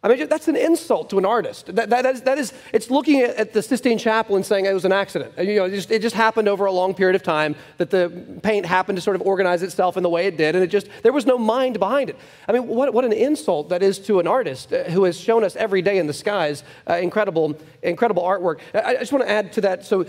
I 0.04 0.08
mean, 0.08 0.26
that's 0.26 0.48
an 0.48 0.56
insult 0.56 1.10
to 1.10 1.18
an 1.18 1.24
artist. 1.24 1.72
That, 1.76 1.90
that, 1.90 2.04
is, 2.06 2.22
that 2.22 2.36
is, 2.36 2.52
it's 2.72 2.90
looking 2.90 3.20
at, 3.20 3.36
at, 3.36 3.52
the 3.52 3.62
Sistine 3.62 3.98
Chapel 3.98 4.34
and 4.34 4.44
saying 4.44 4.66
it 4.66 4.72
was 4.72 4.84
an 4.84 4.90
accident. 4.90 5.32
You 5.38 5.54
know, 5.54 5.66
it 5.66 5.70
just, 5.70 5.92
it 5.92 6.02
just, 6.02 6.16
happened 6.16 6.48
over 6.48 6.64
a 6.64 6.72
long 6.72 6.92
period 6.92 7.14
of 7.14 7.22
time 7.22 7.54
that 7.78 7.90
the 7.90 8.10
paint 8.42 8.66
happened 8.66 8.96
to 8.96 9.02
sort 9.02 9.14
of 9.14 9.22
organize 9.22 9.62
itself 9.62 9.96
in 9.96 10.02
the 10.02 10.08
way 10.08 10.26
it 10.26 10.36
did, 10.36 10.56
and 10.56 10.64
it 10.64 10.68
just, 10.68 10.88
there 11.04 11.12
was 11.12 11.24
no 11.24 11.38
mind 11.38 11.78
behind 11.78 12.10
it. 12.10 12.16
I 12.48 12.52
mean, 12.52 12.66
what, 12.66 12.92
what 12.92 13.04
an 13.04 13.12
insult 13.12 13.68
that 13.68 13.80
is 13.80 14.00
to 14.00 14.18
an 14.18 14.26
artist 14.26 14.72
uh, 14.72 14.84
who 14.84 15.04
has 15.04 15.18
shown 15.18 15.44
us 15.44 15.54
every 15.54 15.82
day 15.82 15.98
in 15.98 16.08
the 16.08 16.12
skies 16.12 16.64
uh, 16.90 16.94
incredible, 16.94 17.56
incredible 17.82 18.24
artwork. 18.24 18.58
I, 18.74 18.80
I 18.80 18.96
just 18.96 19.12
want 19.12 19.24
to 19.24 19.30
add 19.30 19.52
to 19.52 19.60
that. 19.60 19.84
So, 19.84 20.04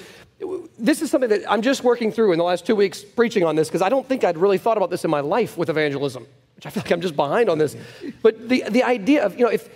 this 0.77 1.01
is 1.01 1.11
something 1.11 1.29
that 1.29 1.49
I'm 1.49 1.61
just 1.61 1.83
working 1.83 2.11
through 2.11 2.31
in 2.33 2.37
the 2.37 2.43
last 2.43 2.65
two 2.65 2.75
weeks 2.75 3.01
preaching 3.03 3.45
on 3.45 3.55
this 3.55 3.69
because 3.69 3.83
I 3.83 3.89
don't 3.89 4.05
think 4.05 4.23
I'd 4.23 4.37
really 4.37 4.57
thought 4.57 4.75
about 4.75 4.89
this 4.89 5.05
in 5.05 5.11
my 5.11 5.21
life 5.21 5.55
with 5.55 5.69
evangelism, 5.69 6.25
which 6.55 6.65
I 6.65 6.69
feel 6.69 6.83
like 6.83 6.91
I'm 6.91 6.99
just 6.99 7.15
behind 7.15 7.47
on 7.47 7.59
this. 7.59 7.77
But 8.21 8.49
the, 8.49 8.63
the 8.69 8.83
idea 8.83 9.23
of, 9.23 9.37
you 9.37 9.45
know, 9.45 9.51
if, 9.51 9.69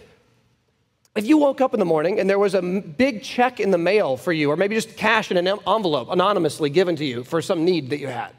if 1.18 1.26
you 1.26 1.38
woke 1.38 1.62
up 1.62 1.74
in 1.74 1.80
the 1.80 1.86
morning 1.86 2.20
and 2.20 2.30
there 2.30 2.40
was 2.40 2.54
a 2.54 2.62
big 2.62 3.24
check 3.24 3.60
in 3.60 3.72
the 3.72 3.78
mail 3.78 4.18
for 4.18 4.32
you, 4.32 4.52
or 4.52 4.56
maybe 4.56 4.76
just 4.76 4.96
cash 4.98 5.32
in 5.32 5.38
an 5.38 5.48
envelope 5.48 6.10
anonymously 6.12 6.70
given 6.70 6.96
to 6.96 7.06
you 7.06 7.24
for 7.24 7.42
some 7.42 7.66
need 7.66 7.90
that 7.90 8.00
you 8.00 8.08
had, 8.08 8.32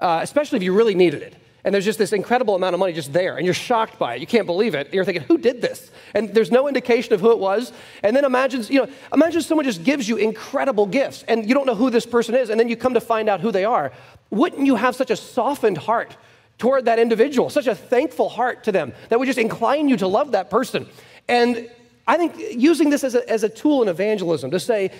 uh, 0.00 0.20
especially 0.22 0.56
if 0.56 0.62
you 0.62 0.72
really 0.72 0.94
needed 0.94 1.22
it, 1.22 1.34
and 1.64 1.74
there's 1.74 1.84
just 1.84 1.98
this 1.98 2.12
incredible 2.12 2.54
amount 2.54 2.74
of 2.74 2.80
money 2.80 2.92
just 2.92 3.12
there, 3.12 3.36
and 3.36 3.44
you're 3.44 3.54
shocked 3.54 3.98
by 3.98 4.14
it, 4.14 4.20
you 4.20 4.26
can't 4.26 4.46
believe 4.46 4.74
it, 4.74 4.86
and 4.86 4.94
you're 4.94 5.04
thinking, 5.04 5.24
who 5.24 5.38
did 5.38 5.62
this? 5.62 5.90
And 6.14 6.34
there's 6.34 6.50
no 6.50 6.68
indication 6.68 7.14
of 7.14 7.20
who 7.20 7.30
it 7.32 7.38
was. 7.38 7.72
And 8.02 8.14
then 8.14 8.24
imagine, 8.24 8.64
you 8.68 8.80
know, 8.80 8.92
imagine 9.12 9.40
someone 9.40 9.64
just 9.64 9.82
gives 9.82 10.08
you 10.08 10.16
incredible 10.16 10.86
gifts, 10.86 11.24
and 11.26 11.48
you 11.48 11.54
don't 11.54 11.66
know 11.66 11.74
who 11.74 11.90
this 11.90 12.06
person 12.06 12.34
is, 12.34 12.50
and 12.50 12.60
then 12.60 12.68
you 12.68 12.76
come 12.76 12.94
to 12.94 13.00
find 13.00 13.28
out 13.28 13.40
who 13.40 13.50
they 13.50 13.64
are. 13.64 13.92
Wouldn't 14.30 14.66
you 14.66 14.76
have 14.76 14.94
such 14.94 15.10
a 15.10 15.16
softened 15.16 15.78
heart 15.78 16.16
toward 16.58 16.84
that 16.84 16.98
individual, 16.98 17.50
such 17.50 17.66
a 17.66 17.74
thankful 17.74 18.28
heart 18.28 18.64
to 18.64 18.72
them 18.72 18.92
that 19.08 19.18
would 19.18 19.26
just 19.26 19.38
incline 19.38 19.88
you 19.88 19.96
to 19.96 20.06
love 20.06 20.32
that 20.32 20.50
person? 20.50 20.86
And 21.28 21.70
I 22.06 22.16
think 22.16 22.34
using 22.36 22.90
this 22.90 23.04
as 23.04 23.14
a, 23.14 23.28
as 23.30 23.42
a 23.42 23.48
tool 23.48 23.82
in 23.82 23.88
evangelism 23.88 24.50
to 24.50 24.60
say, 24.60 24.90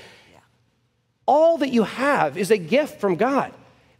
all 1.27 1.59
that 1.59 1.71
you 1.71 1.85
have 1.85 2.37
is 2.37 2.51
a 2.51 2.59
gift 2.59 3.01
from 3.01 3.17
God. 3.17 3.53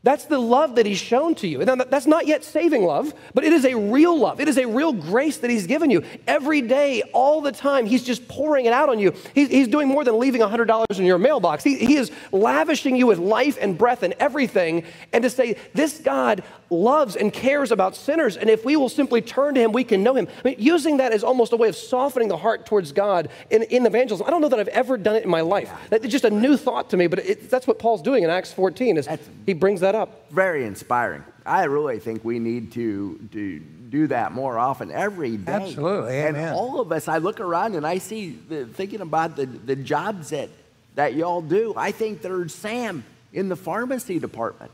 That's 0.05 0.27
the 0.27 0.39
love 0.39 0.77
that 0.77 0.85
He's 0.85 0.99
shown 0.99 1.35
to 1.37 1.49
you. 1.49 1.63
And 1.63 1.81
that's 1.81 2.07
not 2.07 2.27
yet 2.27 2.45
saving 2.45 2.85
love, 2.85 3.15
but 3.33 3.43
it 3.43 3.55
is 3.55 3.65
a 3.65 3.75
real 3.75 4.17
love. 4.19 4.39
It 4.39 4.49
is 4.49 4.59
a 4.59 4.67
real 4.67 4.93
grace 4.93 5.39
that 5.39 5.49
He's 5.49 5.67
given 5.67 5.91
you. 5.91 6.05
Every 6.27 6.61
day, 6.61 7.03
all 7.15 7.41
the 7.41 7.53
time, 7.53 7.87
He's 7.87 8.05
just 8.05 8.29
pouring 8.29 8.67
it 8.67 8.75
out 8.75 8.91
on 8.91 8.99
you. 8.99 9.15
He's, 9.35 9.49
he's 9.49 9.67
doing 9.67 9.89
more 9.89 10.05
than 10.05 10.19
leaving 10.19 10.43
$100 10.43 10.99
in 10.99 11.07
your 11.07 11.17
mailbox. 11.17 11.65
He, 11.65 11.77
he 11.79 11.97
is 11.97 12.11
lavishing 12.33 12.97
you 12.97 13.07
with 13.07 13.19
life 13.19 13.57
and 13.59 13.79
breath 13.79 14.03
and 14.03 14.13
everything. 14.21 14.85
And 15.15 15.25
to 15.25 15.31
say, 15.31 15.57
this 15.73 15.99
God 15.99 16.45
loves 16.69 17.17
and 17.17 17.33
cares 17.33 17.73
about 17.73 17.97
sinners. 17.97 18.37
And 18.37 18.51
if 18.51 18.63
we 18.65 18.77
will 18.77 18.91
simply 18.91 19.23
turn 19.23 19.55
to 19.55 19.61
Him, 19.61 19.73
we 19.73 19.85
can 19.85 20.03
know 20.03 20.15
Him. 20.15 20.29
I 20.45 20.49
mean, 20.49 20.57
using 20.59 20.99
that 20.99 21.13
as 21.13 21.25
almost 21.25 21.55
a 21.55 21.57
way 21.57 21.69
of 21.69 21.77
softening 21.77 22.29
the 22.29 22.37
heart 22.37 22.67
towards 22.67 22.93
God 22.93 23.31
in, 23.49 23.63
in 23.65 23.87
evangelism. 23.87 24.27
I 24.27 24.31
don't 24.31 24.43
know 24.43 24.51
that 24.51 24.61
I've 24.61 24.69
ever 24.69 24.99
done 24.99 25.17
it 25.17 25.25
in 25.25 25.31
my 25.31 25.41
life. 25.41 25.71
It's 25.91 26.07
just 26.09 26.25
a 26.25 26.31
new 26.31 26.59
thought 26.59 26.91
to 26.91 26.99
me, 26.99 27.07
but 27.07 27.21
it, 27.21 27.51
that's 27.51 27.67
what 27.67 27.79
Paul's 27.79 28.03
doing 28.03 28.23
in 28.23 28.29
Acts 28.29 28.53
14 28.53 28.99
is 28.99 29.09
he 29.47 29.55
brings 29.55 29.81
that 29.81 29.94
up. 29.95 30.31
Very 30.31 30.67
inspiring. 30.67 31.25
I 31.47 31.65
really 31.65 31.99
think 31.99 32.25
we 32.25 32.39
need 32.39 32.73
to, 32.73 33.19
to 33.33 33.59
do 33.59 34.07
that 34.09 34.33
more 34.33 34.59
often 34.59 34.91
every 34.91 35.37
day. 35.37 35.53
Absolutely. 35.53 36.19
And 36.21 36.37
all 36.37 36.81
of 36.81 36.91
us, 36.91 37.07
I 37.07 37.19
look 37.19 37.41
around 37.41 37.75
and 37.75 37.87
I 37.87 37.99
see, 37.99 38.31
the, 38.31 38.67
thinking 38.67 39.01
about 39.01 39.37
the, 39.37 39.47
the 39.47 39.77
jobs 39.77 40.31
that, 40.31 40.49
that 40.95 41.15
y'all 41.15 41.43
do, 41.43 41.75
I 41.77 41.93
think 41.93 42.23
there's 42.23 42.55
Sam 42.55 43.05
in 43.33 43.49
the 43.49 43.57
pharmacy 43.57 44.19
department. 44.19 44.71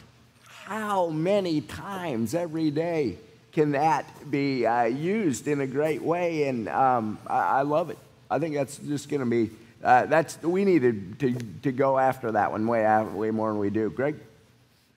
How 0.47 1.09
many 1.09 1.61
times 1.61 2.35
every 2.35 2.71
day 2.71 3.18
can 3.53 3.73
that 3.73 4.31
be 4.31 4.64
uh, 4.64 4.85
used 4.85 5.49
in 5.49 5.61
a 5.61 5.66
great 5.66 6.03
way? 6.03 6.49
And 6.49 6.68
um, 6.68 7.18
I, 7.27 7.41
I, 7.41 7.62
love 7.62 7.91
it. 7.91 7.99
I 8.31 8.39
think 8.39 8.55
that's 8.55 8.79
just 8.79 9.09
going 9.09 9.21
to 9.21 9.27
be, 9.27 9.51
uh, 9.83 10.07
that's, 10.07 10.41
we 10.43 10.64
need 10.64 11.18
to, 11.18 11.33
to 11.62 11.73
go 11.73 11.99
after 11.99 12.31
that 12.33 12.53
one 12.53 12.66
way, 12.68 12.87
way 13.12 13.33
more 13.33 13.49
than 13.49 13.59
we 13.59 13.71
do. 13.71 13.91
Greg? 13.91 14.16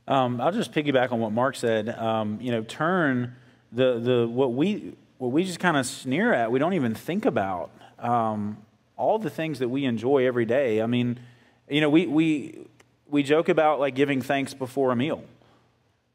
Um, 0.08 0.41
I'll 0.41 0.51
just 0.51 0.72
piggyback 0.72 1.12
on 1.12 1.20
what 1.20 1.32
Mark 1.32 1.56
said. 1.56 1.89
Um, 1.89 2.39
you 2.41 2.51
know, 2.51 2.64
turn 2.64 3.36
the, 3.72 3.99
the 3.99 4.28
what 4.28 4.54
we 4.54 4.93
what 5.18 5.32
we 5.32 5.43
just 5.43 5.60
kind 5.60 5.78
of 5.78 5.86
sneer 5.86 6.34
at. 6.34 6.51
We 6.51 6.60
don't 6.60 6.74
even 6.74 6.93
think 6.93 7.26
about 7.26 7.72
um, 7.99 8.58
all 8.97 9.18
the 9.18 9.30
things 9.30 9.60
that 9.60 9.70
we 9.70 9.86
enjoy 9.86 10.28
every 10.28 10.45
day. 10.45 10.82
I 10.82 10.86
mean, 10.86 11.20
you 11.70 11.82
know, 11.82 11.89
we 11.89 12.08
we 12.08 12.60
we 13.08 13.24
joke 13.24 13.47
about 13.49 13.80
like 13.80 13.95
giving 13.95 14.22
thanks 14.22 14.54
before 14.54 14.91
a 14.91 14.95
meal. 14.95 15.24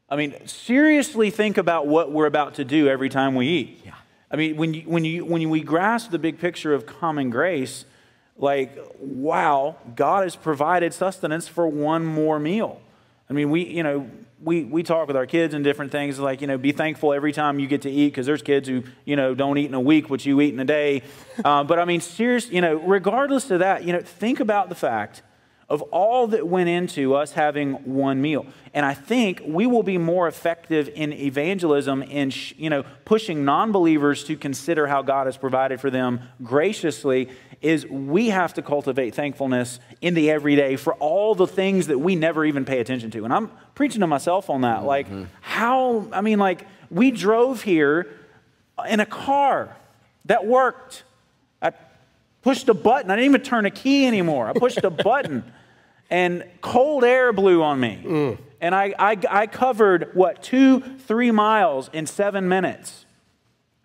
I 0.09 0.15
mean, 0.15 0.35
seriously 0.47 1.29
think 1.29 1.57
about 1.57 1.87
what 1.87 2.11
we're 2.11 2.25
about 2.25 2.55
to 2.55 2.65
do 2.65 2.87
every 2.87 3.09
time 3.09 3.35
we 3.35 3.47
eat. 3.47 3.81
Yeah. 3.85 3.93
I 4.31 4.35
mean, 4.35 4.57
when 4.57 4.73
you, 4.73 4.81
when 4.81 5.05
you 5.05 5.25
when 5.25 5.49
we 5.49 5.61
grasp 5.61 6.11
the 6.11 6.19
big 6.19 6.39
picture 6.39 6.73
of 6.73 6.85
common 6.85 7.29
grace, 7.29 7.85
like 8.37 8.77
wow, 8.99 9.77
God 9.95 10.23
has 10.23 10.35
provided 10.35 10.93
sustenance 10.93 11.47
for 11.47 11.67
one 11.67 12.05
more 12.05 12.39
meal. 12.39 12.81
I 13.29 13.33
mean, 13.33 13.51
we, 13.51 13.67
you 13.67 13.83
know, 13.83 14.09
we, 14.41 14.63
we 14.63 14.81
talk 14.81 15.07
with 15.07 15.15
our 15.15 15.27
kids 15.27 15.53
and 15.53 15.63
different 15.63 15.91
things 15.91 16.17
like, 16.17 16.41
you 16.41 16.47
know, 16.47 16.57
be 16.57 16.71
thankful 16.71 17.13
every 17.13 17.31
time 17.31 17.59
you 17.59 17.67
get 17.67 17.83
to 17.83 17.91
eat 17.91 18.07
because 18.07 18.25
there's 18.25 18.41
kids 18.41 18.67
who, 18.67 18.83
you 19.05 19.15
know, 19.15 19.35
don't 19.35 19.57
eat 19.59 19.65
in 19.65 19.75
a 19.75 19.79
week 19.79 20.09
what 20.09 20.25
you 20.25 20.41
eat 20.41 20.53
in 20.53 20.59
a 20.59 20.65
day. 20.65 21.03
Uh, 21.45 21.63
but 21.63 21.79
I 21.79 21.85
mean, 21.85 22.01
seriously, 22.01 22.55
you 22.55 22.59
know, 22.59 22.75
regardless 22.75 23.49
of 23.49 23.59
that, 23.59 23.85
you 23.85 23.93
know, 23.93 24.01
think 24.01 24.41
about 24.41 24.67
the 24.67 24.75
fact 24.75 25.21
of 25.69 25.81
all 25.83 26.27
that 26.27 26.47
went 26.47 26.67
into 26.67 27.13
us 27.13 27.31
having 27.31 27.73
one 27.85 28.21
meal. 28.21 28.45
And 28.73 28.85
I 28.85 28.93
think 28.93 29.41
we 29.45 29.67
will 29.67 29.83
be 29.83 29.97
more 29.97 30.27
effective 30.27 30.89
in 30.95 31.13
evangelism 31.13 32.01
in 32.03 32.33
you 32.57 32.69
know 32.69 32.83
pushing 33.05 33.45
non-believers 33.45 34.23
to 34.25 34.35
consider 34.35 34.87
how 34.87 35.01
God 35.01 35.27
has 35.27 35.37
provided 35.37 35.79
for 35.79 35.89
them 35.89 36.21
graciously 36.43 37.29
is 37.61 37.85
we 37.87 38.29
have 38.29 38.53
to 38.53 38.61
cultivate 38.61 39.13
thankfulness 39.13 39.79
in 40.01 40.13
the 40.13 40.31
everyday 40.31 40.75
for 40.75 40.93
all 40.95 41.35
the 41.35 41.47
things 41.47 41.87
that 41.87 41.99
we 41.99 42.15
never 42.15 42.45
even 42.45 42.65
pay 42.65 42.79
attention 42.79 43.11
to. 43.11 43.25
And 43.25 43.33
I'm 43.33 43.51
preaching 43.75 44.01
to 44.01 44.07
myself 44.07 44.49
on 44.49 44.61
that. 44.61 44.77
Mm-hmm. 44.77 44.87
Like 44.87 45.07
how 45.41 46.07
I 46.13 46.21
mean 46.21 46.39
like 46.39 46.65
we 46.89 47.11
drove 47.11 47.61
here 47.63 48.07
in 48.87 48.99
a 48.99 49.05
car 49.05 49.75
that 50.25 50.45
worked. 50.45 51.03
I 51.61 51.73
pushed 52.41 52.69
a 52.69 52.73
button. 52.73 53.11
I 53.11 53.15
didn't 53.15 53.31
even 53.31 53.41
turn 53.41 53.65
a 53.65 53.71
key 53.71 54.05
anymore. 54.05 54.47
I 54.47 54.53
pushed 54.53 54.83
a 54.83 54.89
button 54.89 55.43
and 56.09 56.43
cold 56.61 57.03
air 57.03 57.33
blew 57.33 57.61
on 57.61 57.79
me. 57.79 58.01
Mm. 58.03 58.37
And 58.61 58.75
I, 58.75 58.93
I, 58.97 59.17
I 59.29 59.47
covered, 59.47 60.11
what, 60.13 60.43
two, 60.43 60.81
three 60.81 61.31
miles 61.31 61.89
in 61.93 62.05
seven 62.05 62.49
minutes. 62.49 63.05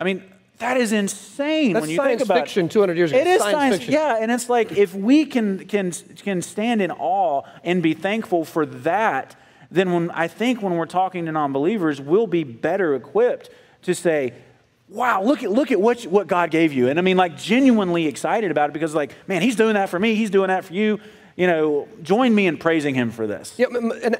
I 0.00 0.04
mean, 0.04 0.22
that 0.58 0.76
is 0.76 0.92
insane 0.92 1.72
That's 1.72 1.82
when 1.82 1.90
you 1.90 2.02
think 2.02 2.20
about 2.20 2.38
fiction 2.38 2.68
200 2.68 2.96
years 2.96 3.10
ago. 3.10 3.20
It 3.20 3.26
is 3.26 3.40
science, 3.40 3.54
science 3.54 3.76
fiction. 3.76 3.94
Yeah, 3.94 4.18
and 4.20 4.30
it's 4.30 4.48
like 4.48 4.72
if 4.72 4.94
we 4.94 5.26
can, 5.26 5.66
can, 5.66 5.90
can 5.90 6.42
stand 6.42 6.80
in 6.80 6.90
awe 6.92 7.42
and 7.64 7.82
be 7.82 7.92
thankful 7.92 8.44
for 8.44 8.64
that, 8.64 9.34
then 9.70 9.92
when 9.92 10.10
I 10.12 10.28
think 10.28 10.62
when 10.62 10.74
we're 10.74 10.86
talking 10.86 11.26
to 11.26 11.32
non 11.32 11.52
believers, 11.52 12.00
we'll 12.00 12.28
be 12.28 12.44
better 12.44 12.94
equipped 12.94 13.50
to 13.82 13.94
say, 13.94 14.34
wow, 14.88 15.22
look 15.22 15.42
at, 15.42 15.50
look 15.50 15.72
at 15.72 15.80
what, 15.80 16.04
what 16.04 16.28
God 16.28 16.52
gave 16.52 16.72
you. 16.72 16.88
And 16.88 16.98
I 16.98 17.02
mean, 17.02 17.16
like, 17.16 17.36
genuinely 17.36 18.06
excited 18.06 18.50
about 18.52 18.70
it 18.70 18.72
because, 18.74 18.94
like, 18.94 19.14
man, 19.26 19.42
He's 19.42 19.56
doing 19.56 19.74
that 19.74 19.88
for 19.88 19.98
me, 19.98 20.14
He's 20.14 20.30
doing 20.30 20.48
that 20.48 20.64
for 20.64 20.74
you 20.74 21.00
you 21.36 21.48
know, 21.48 21.88
join 22.02 22.32
me 22.32 22.46
in 22.46 22.56
praising 22.56 22.94
him 22.94 23.10
for 23.10 23.26
this. 23.26 23.54
Yeah, 23.58 23.66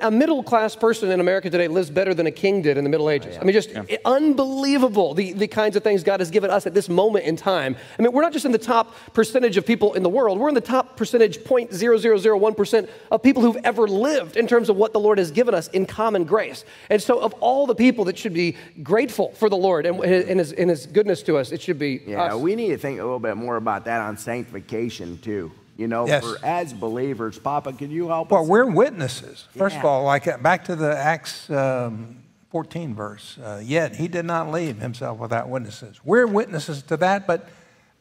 a 0.01 0.11
middle 0.11 0.43
class 0.43 0.75
person 0.75 1.12
in 1.12 1.21
America 1.21 1.49
today 1.49 1.69
lives 1.69 1.89
better 1.89 2.12
than 2.12 2.27
a 2.27 2.31
king 2.33 2.61
did 2.61 2.77
in 2.77 2.83
the 2.83 2.91
Middle 2.91 3.09
Ages. 3.09 3.29
Oh, 3.29 3.35
yeah. 3.35 3.41
I 3.41 3.45
mean, 3.45 3.53
just 3.53 3.71
yeah. 3.71 3.99
unbelievable 4.05 5.15
the, 5.15 5.33
the 5.33 5.47
kinds 5.47 5.77
of 5.77 5.85
things 5.85 6.03
God 6.03 6.19
has 6.19 6.33
given 6.33 6.51
us 6.51 6.67
at 6.67 6.75
this 6.75 6.89
moment 6.89 7.25
in 7.25 7.37
time. 7.37 7.77
I 7.99 8.03
mean, 8.03 8.11
we're 8.11 8.23
not 8.23 8.33
just 8.33 8.45
in 8.45 8.51
the 8.51 8.59
top 8.59 8.97
percentage 9.12 9.57
of 9.57 9.65
people 9.65 9.95
in 9.95 10.03
the 10.03 10.09
world, 10.09 10.41
we're 10.41 10.49
in 10.49 10.57
the 10.57 10.61
top 10.61 10.97
percentage 10.97 11.39
0.0001% 11.39 12.89
of 13.12 13.23
people 13.23 13.43
who've 13.43 13.65
ever 13.65 13.87
lived 13.87 14.37
in 14.37 14.49
terms 14.49 14.69
of 14.69 14.77
what 14.77 14.93
the 14.93 15.01
Lord 15.01 15.19
has 15.19 15.31
given 15.31 15.55
us 15.55 15.69
in 15.69 15.87
common 15.87 16.25
grace. 16.25 16.65
And 16.91 17.01
so, 17.01 17.21
of 17.21 17.33
all 17.35 17.67
the 17.67 17.77
people 17.77 18.05
that 18.07 18.19
should 18.19 18.35
be 18.35 18.57
grateful 18.83 19.31
for 19.33 19.49
the 19.49 19.57
Lord 19.57 19.87
and, 19.87 20.03
and, 20.03 20.41
his, 20.41 20.53
and 20.53 20.69
his 20.69 20.87
goodness 20.87 21.23
to 21.25 21.37
us, 21.37 21.53
it 21.53 21.62
should 21.62 21.79
be 21.79 22.03
yeah, 22.07 22.25
us. 22.25 22.41
we 22.41 22.57
need 22.57 22.71
to 22.71 22.79
think 22.79 22.99
a 22.99 23.05
little 23.05 23.21
bit 23.21 23.37
more 23.37 23.57
about 23.57 23.85
that 23.85 24.01
on 24.01 24.17
sanctification, 24.17 25.19
too. 25.19 25.53
You 25.77 25.89
know, 25.89 26.07
yes. 26.07 26.25
for 26.25 26.45
as 26.45 26.72
believers, 26.72 27.39
Papa, 27.39 27.72
can 27.72 27.91
you 27.91 28.09
help 28.09 28.31
well, 28.31 28.43
us? 28.43 28.49
Well, 28.49 28.66
we're 28.66 28.72
witnesses. 28.72 29.49
First 29.57 29.75
yeah. 29.75 29.81
of 29.81 29.87
all, 29.87 30.05
like 30.05 30.29
uh, 30.29 30.39
back 30.39 30.64
to 30.66 30.77
the 30.77 30.97
Acts 30.97 31.51
um, 31.51 32.22
14 32.51 32.95
verse. 32.95 33.37
Uh, 33.39 33.61
yet 33.64 33.97
he 33.97 34.07
did 34.07 34.25
not 34.25 34.53
leave 34.53 34.79
himself 34.79 35.18
without 35.18 35.49
witnesses. 35.49 36.01
We're 36.05 36.29
witnesses 36.29 36.85
to 36.85 36.97
that, 36.99 37.27
but 37.27 37.49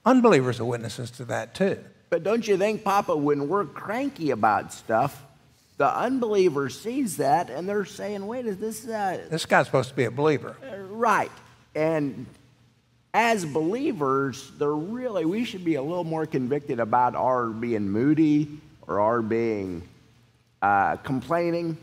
unbelievers 0.05 0.59
are 0.59 0.65
witnesses 0.65 1.09
to 1.11 1.25
that 1.25 1.55
too. 1.55 1.83
But 2.11 2.21
don't 2.21 2.47
you 2.47 2.55
think, 2.57 2.83
Papa, 2.83 3.17
when 3.17 3.47
we're 3.47 3.65
cranky 3.65 4.29
about 4.29 4.71
stuff, 4.71 5.23
the 5.77 5.91
unbeliever 5.91 6.69
sees 6.69 7.17
that 7.17 7.49
and 7.49 7.67
they're 7.67 7.85
saying, 7.85 8.27
"Wait, 8.27 8.45
is 8.45 8.57
this?" 8.57 8.87
Uh, 8.87 9.25
this 9.31 9.47
guy's 9.47 9.65
supposed 9.65 9.89
to 9.89 9.95
be 9.95 10.03
a 10.03 10.11
believer, 10.11 10.55
right? 10.91 11.31
And 11.73 12.27
as 13.13 13.45
believers, 13.45 14.51
they're 14.57 14.71
really, 14.71 15.25
we 15.25 15.45
should 15.45 15.63
be 15.63 15.75
a 15.75 15.81
little 15.81 16.03
more 16.03 16.25
convicted 16.25 16.79
about 16.79 17.15
our 17.15 17.47
being 17.47 17.89
moody 17.89 18.59
or 18.87 18.99
our 18.99 19.21
being 19.21 19.87
uh, 20.61 20.95
complaining. 20.97 21.77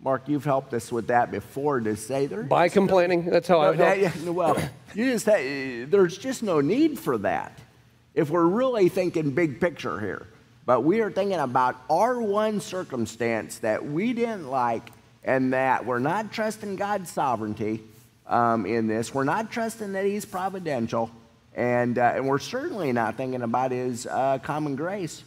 Mark, 0.00 0.28
you've 0.28 0.44
helped 0.44 0.74
us 0.74 0.92
with 0.92 1.06
that 1.06 1.30
before 1.30 1.80
to 1.80 1.96
say 1.96 2.26
there. 2.26 2.42
By 2.42 2.68
complaining, 2.68 3.24
no, 3.24 3.30
that's 3.30 3.48
how 3.48 3.62
no, 3.62 3.70
I 3.70 3.76
that, 3.76 3.98
yeah, 3.98 4.28
Well, 4.28 4.56
you 4.94 5.10
just 5.12 5.24
there's 5.24 6.18
just 6.18 6.42
no 6.42 6.60
need 6.60 6.98
for 6.98 7.16
that 7.18 7.58
if 8.12 8.28
we're 8.28 8.46
really 8.46 8.90
thinking 8.90 9.30
big 9.30 9.60
picture 9.60 9.98
here. 9.98 10.26
But 10.66 10.82
we 10.82 11.00
are 11.00 11.10
thinking 11.10 11.38
about 11.38 11.76
our 11.88 12.20
one 12.20 12.60
circumstance 12.60 13.58
that 13.58 13.84
we 13.84 14.12
didn't 14.12 14.48
like 14.50 14.90
and 15.22 15.54
that 15.54 15.86
we're 15.86 15.98
not 15.98 16.32
trusting 16.32 16.76
God's 16.76 17.10
sovereignty 17.10 17.82
um, 18.26 18.66
in 18.66 18.86
this. 18.86 19.14
We're 19.14 19.24
not 19.24 19.50
trusting 19.50 19.92
that 19.92 20.04
He's 20.04 20.24
providential, 20.24 21.10
and, 21.54 21.98
uh, 21.98 22.12
and 22.16 22.26
we're 22.26 22.38
certainly 22.38 22.92
not 22.92 23.16
thinking 23.16 23.42
about 23.42 23.70
His 23.70 24.06
uh, 24.06 24.38
common 24.38 24.76
grace. 24.76 25.22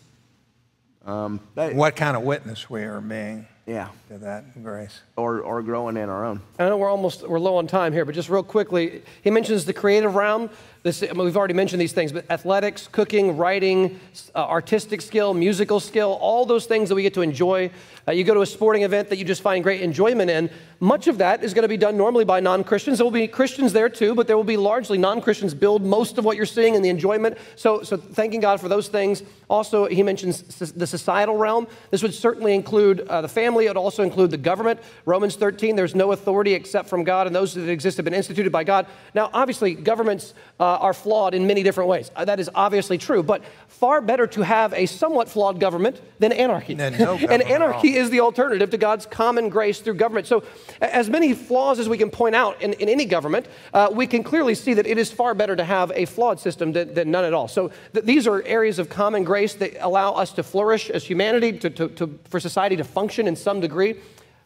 Um, 1.06 1.40
what 1.56 1.96
kind 1.96 2.18
of 2.18 2.24
witness 2.24 2.70
we 2.70 2.84
are 2.84 3.00
being 3.00 3.48
yeah. 3.68 3.90
to 4.08 4.18
that 4.20 4.64
grace. 4.64 5.02
Or, 5.18 5.42
or 5.42 5.62
growing 5.62 5.98
in 5.98 6.10
our 6.10 6.26
own. 6.26 6.42
I 6.58 6.70
know 6.70 6.78
we're 6.78 6.90
almost 6.90 7.28
we're 7.28 7.40
low 7.40 7.58
on 7.58 7.68
time 7.68 7.94
here, 7.94 8.06
but 8.06 8.16
just 8.16 8.30
real 8.30 8.42
quickly, 8.42 9.04
he 9.22 9.30
mentions 9.30 9.66
the 9.66 9.74
creative 9.74 10.16
realm. 10.16 10.50
This, 10.84 11.04
I 11.04 11.08
mean, 11.08 11.26
we've 11.26 11.36
already 11.36 11.54
mentioned 11.54 11.82
these 11.82 11.92
things, 11.92 12.14
but 12.14 12.26
athletics, 12.32 12.88
cooking, 12.88 13.36
writing, 13.36 14.00
uh, 14.34 14.40
artistic 14.40 15.02
skill, 15.02 15.34
musical 15.34 15.82
skill, 15.82 16.18
all 16.22 16.46
those 16.46 16.66
things 16.66 16.88
that 16.90 16.96
we 16.96 17.04
get 17.04 17.14
to 17.16 17.22
enjoy. 17.22 17.70
Uh, 18.08 18.14
you 18.14 18.24
go 18.24 18.34
to 18.34 18.42
a 18.42 18.46
sporting 18.46 18.84
event 18.84 19.10
that 19.10 19.18
you 19.18 19.26
just 19.26 19.42
find 19.42 19.64
great 19.64 19.82
enjoyment 19.82 20.32
in. 20.32 20.50
Much 20.80 21.08
of 21.08 21.18
that 21.18 21.44
is 21.44 21.54
going 21.54 21.64
to 21.64 21.68
be 21.68 21.78
done 21.78 21.98
normally 21.98 22.26
by 22.26 22.40
non 22.40 22.64
Christians. 22.64 23.00
There 23.00 23.06
will 23.06 23.12
be 23.12 23.28
Christians 23.28 23.74
there 23.74 23.90
too, 23.90 24.14
but 24.14 24.28
there 24.28 24.38
will 24.38 24.44
be 24.44 24.58
largely 24.58 24.98
non 24.98 25.22
Christians 25.22 25.54
build 25.54 25.84
most 25.84 26.18
of 26.18 26.26
what 26.26 26.38
you're 26.38 26.46
seeing 26.46 26.76
in 26.76 26.82
the 26.82 26.90
enjoyment. 26.90 27.38
So, 27.56 27.82
so 27.84 27.98
thanking 27.98 28.42
God 28.42 28.62
for 28.62 28.70
those 28.70 28.88
things. 28.88 29.24
Also, 29.50 29.86
he 29.86 30.04
mentions 30.04 30.42
the 30.74 30.86
societal 30.86 31.38
realm. 31.38 31.68
This 31.90 32.04
would 32.04 32.14
certainly 32.14 32.54
include 32.54 33.02
uh, 33.02 33.22
the 33.22 33.30
family, 33.30 33.66
it 33.66 33.70
would 33.70 33.78
also 33.78 34.04
include 34.04 34.30
the 34.32 34.38
government. 34.38 34.82
Romans 35.06 35.38
13, 35.38 35.76
there's 35.76 35.96
no 35.96 36.12
authority 36.12 36.54
except 36.54 36.90
from 36.90 37.06
God, 37.06 37.28
and 37.28 37.36
those 37.36 37.54
that 37.54 37.70
exist 37.70 37.98
have 37.98 38.04
been 38.04 38.14
instituted 38.14 38.52
by 38.52 38.66
God. 38.66 38.88
Now, 39.16 39.30
obviously, 39.34 39.74
governments 39.74 40.34
uh, 40.60 40.64
are 40.66 40.94
flawed 40.94 41.34
in 41.34 41.48
many 41.48 41.64
different 41.64 41.90
ways. 41.90 42.12
Uh, 42.16 42.26
that 42.26 42.42
is 42.42 42.50
obviously 42.54 42.98
true, 42.98 43.24
but 43.24 43.42
far 43.68 44.02
better 44.02 44.28
to 44.28 44.42
have 44.42 44.74
a 44.74 44.86
somewhat 44.86 45.30
flawed 45.30 45.62
government 45.62 46.02
than 46.20 46.34
anarchy. 46.34 46.76
No 46.76 47.18
and 47.30 47.42
anarchy 47.42 47.96
is 47.96 48.10
the 48.10 48.20
alternative 48.20 48.70
to 48.72 48.78
God's 48.78 49.06
common 49.06 49.48
grace 49.48 49.80
through 49.80 49.94
government. 49.94 50.28
So, 50.28 50.44
as 50.82 51.10
many 51.10 51.34
flaws 51.34 51.80
as 51.80 51.90
we 51.90 51.98
can 51.98 52.10
point 52.10 52.36
out 52.36 52.62
in, 52.62 52.74
in 52.74 52.90
any 52.90 53.06
government, 53.06 53.48
uh, 53.74 53.90
we 53.92 54.08
can 54.08 54.24
clearly 54.24 54.56
see 54.56 54.74
that 54.74 54.88
it 54.88 54.98
is 54.98 55.12
far 55.12 55.34
better 55.34 55.56
to 55.56 55.64
have 55.64 55.92
a 55.96 56.06
flawed 56.06 56.40
system 56.40 56.72
than, 56.72 56.94
than 56.94 57.12
none 57.12 57.26
at 57.26 57.34
all. 57.34 57.48
So, 57.48 57.72
th- 57.94 58.06
these 58.06 58.28
are 58.28 58.42
areas 58.44 58.80
of 58.80 58.90
common 58.90 59.24
grace 59.24 59.54
that 59.56 59.78
allow 59.80 60.14
us 60.14 60.32
to 60.34 60.44
flourish 60.44 60.90
as 60.90 61.04
humanity, 61.04 61.58
to, 61.60 61.70
to, 61.70 61.88
to 61.90 62.20
for 62.30 62.40
society 62.40 62.76
to 62.78 62.84
function 62.84 63.28
in 63.28 63.36
some 63.36 63.60
degree. 63.60 63.96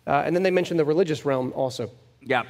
Uh, 0.07 0.24
and 0.26 0.36
then 0.36 0.43
they 0.43 0.51
mention 0.51 0.78
the 0.78 0.86
religious 0.86 1.26
realm 1.26 1.53
also. 1.55 1.89
Yeah. 2.22 2.43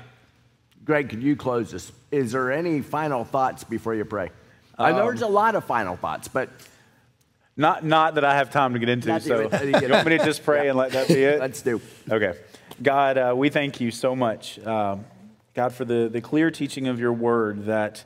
Greg, 0.84 1.10
could 1.10 1.22
you 1.22 1.36
close 1.36 1.72
this? 1.72 1.92
Is 2.12 2.32
there 2.32 2.52
any 2.52 2.82
final 2.82 3.24
thoughts 3.24 3.64
before 3.64 3.94
you 3.94 4.06
pray? 4.06 4.30
Um, 4.78 4.86
I 4.88 4.92
know 4.92 5.06
there's 5.06 5.22
a 5.22 5.28
lot 5.28 5.56
of 5.56 5.64
final 5.66 5.96
thoughts, 5.96 6.28
but 6.28 6.50
not 7.56 7.86
not 7.86 8.16
that 8.16 8.26
I 8.26 8.36
have 8.36 8.52
time 8.52 8.74
to 8.74 8.80
get 8.80 8.90
into. 8.90 9.20
So 9.20 9.42
you 9.64 9.90
want 9.90 10.08
me 10.08 10.18
to 10.18 10.26
just 10.26 10.44
pray 10.44 10.64
yeah. 10.64 10.70
and 10.70 10.78
let 10.78 10.92
that 10.94 11.08
be 11.08 11.24
it? 11.24 11.40
Let's 11.40 11.62
do. 11.62 11.82
Okay, 12.10 12.34
God, 12.82 13.18
uh, 13.20 13.34
we 13.36 13.50
thank 13.50 13.80
you 13.80 13.92
so 13.92 14.16
much, 14.16 14.58
uh, 14.58 14.96
God, 15.54 15.72
for 15.72 15.86
the 15.86 16.10
the 16.12 16.20
clear 16.20 16.50
teaching 16.50 16.88
of 16.88 17.00
your 17.00 17.14
word 17.14 17.66
that 17.66 18.04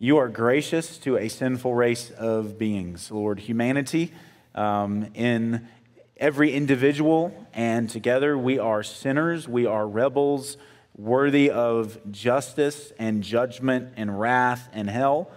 you 0.00 0.16
are 0.16 0.28
gracious 0.28 0.98
to 0.98 1.16
a 1.16 1.28
sinful 1.28 1.72
race 1.72 2.10
of 2.10 2.58
beings, 2.58 3.12
Lord. 3.12 3.38
Humanity 3.38 4.12
um, 4.56 5.06
in 5.14 5.68
every 6.16 6.52
individual, 6.52 7.32
and 7.52 7.88
together 7.88 8.36
we 8.36 8.58
are 8.58 8.82
sinners. 8.82 9.46
We 9.46 9.66
are 9.66 9.86
rebels 9.86 10.56
worthy 10.96 11.48
of 11.52 12.00
justice 12.10 12.92
and 12.98 13.22
judgment 13.22 13.92
and 13.96 14.18
wrath 14.18 14.68
and 14.72 14.90
hell. 14.90 15.30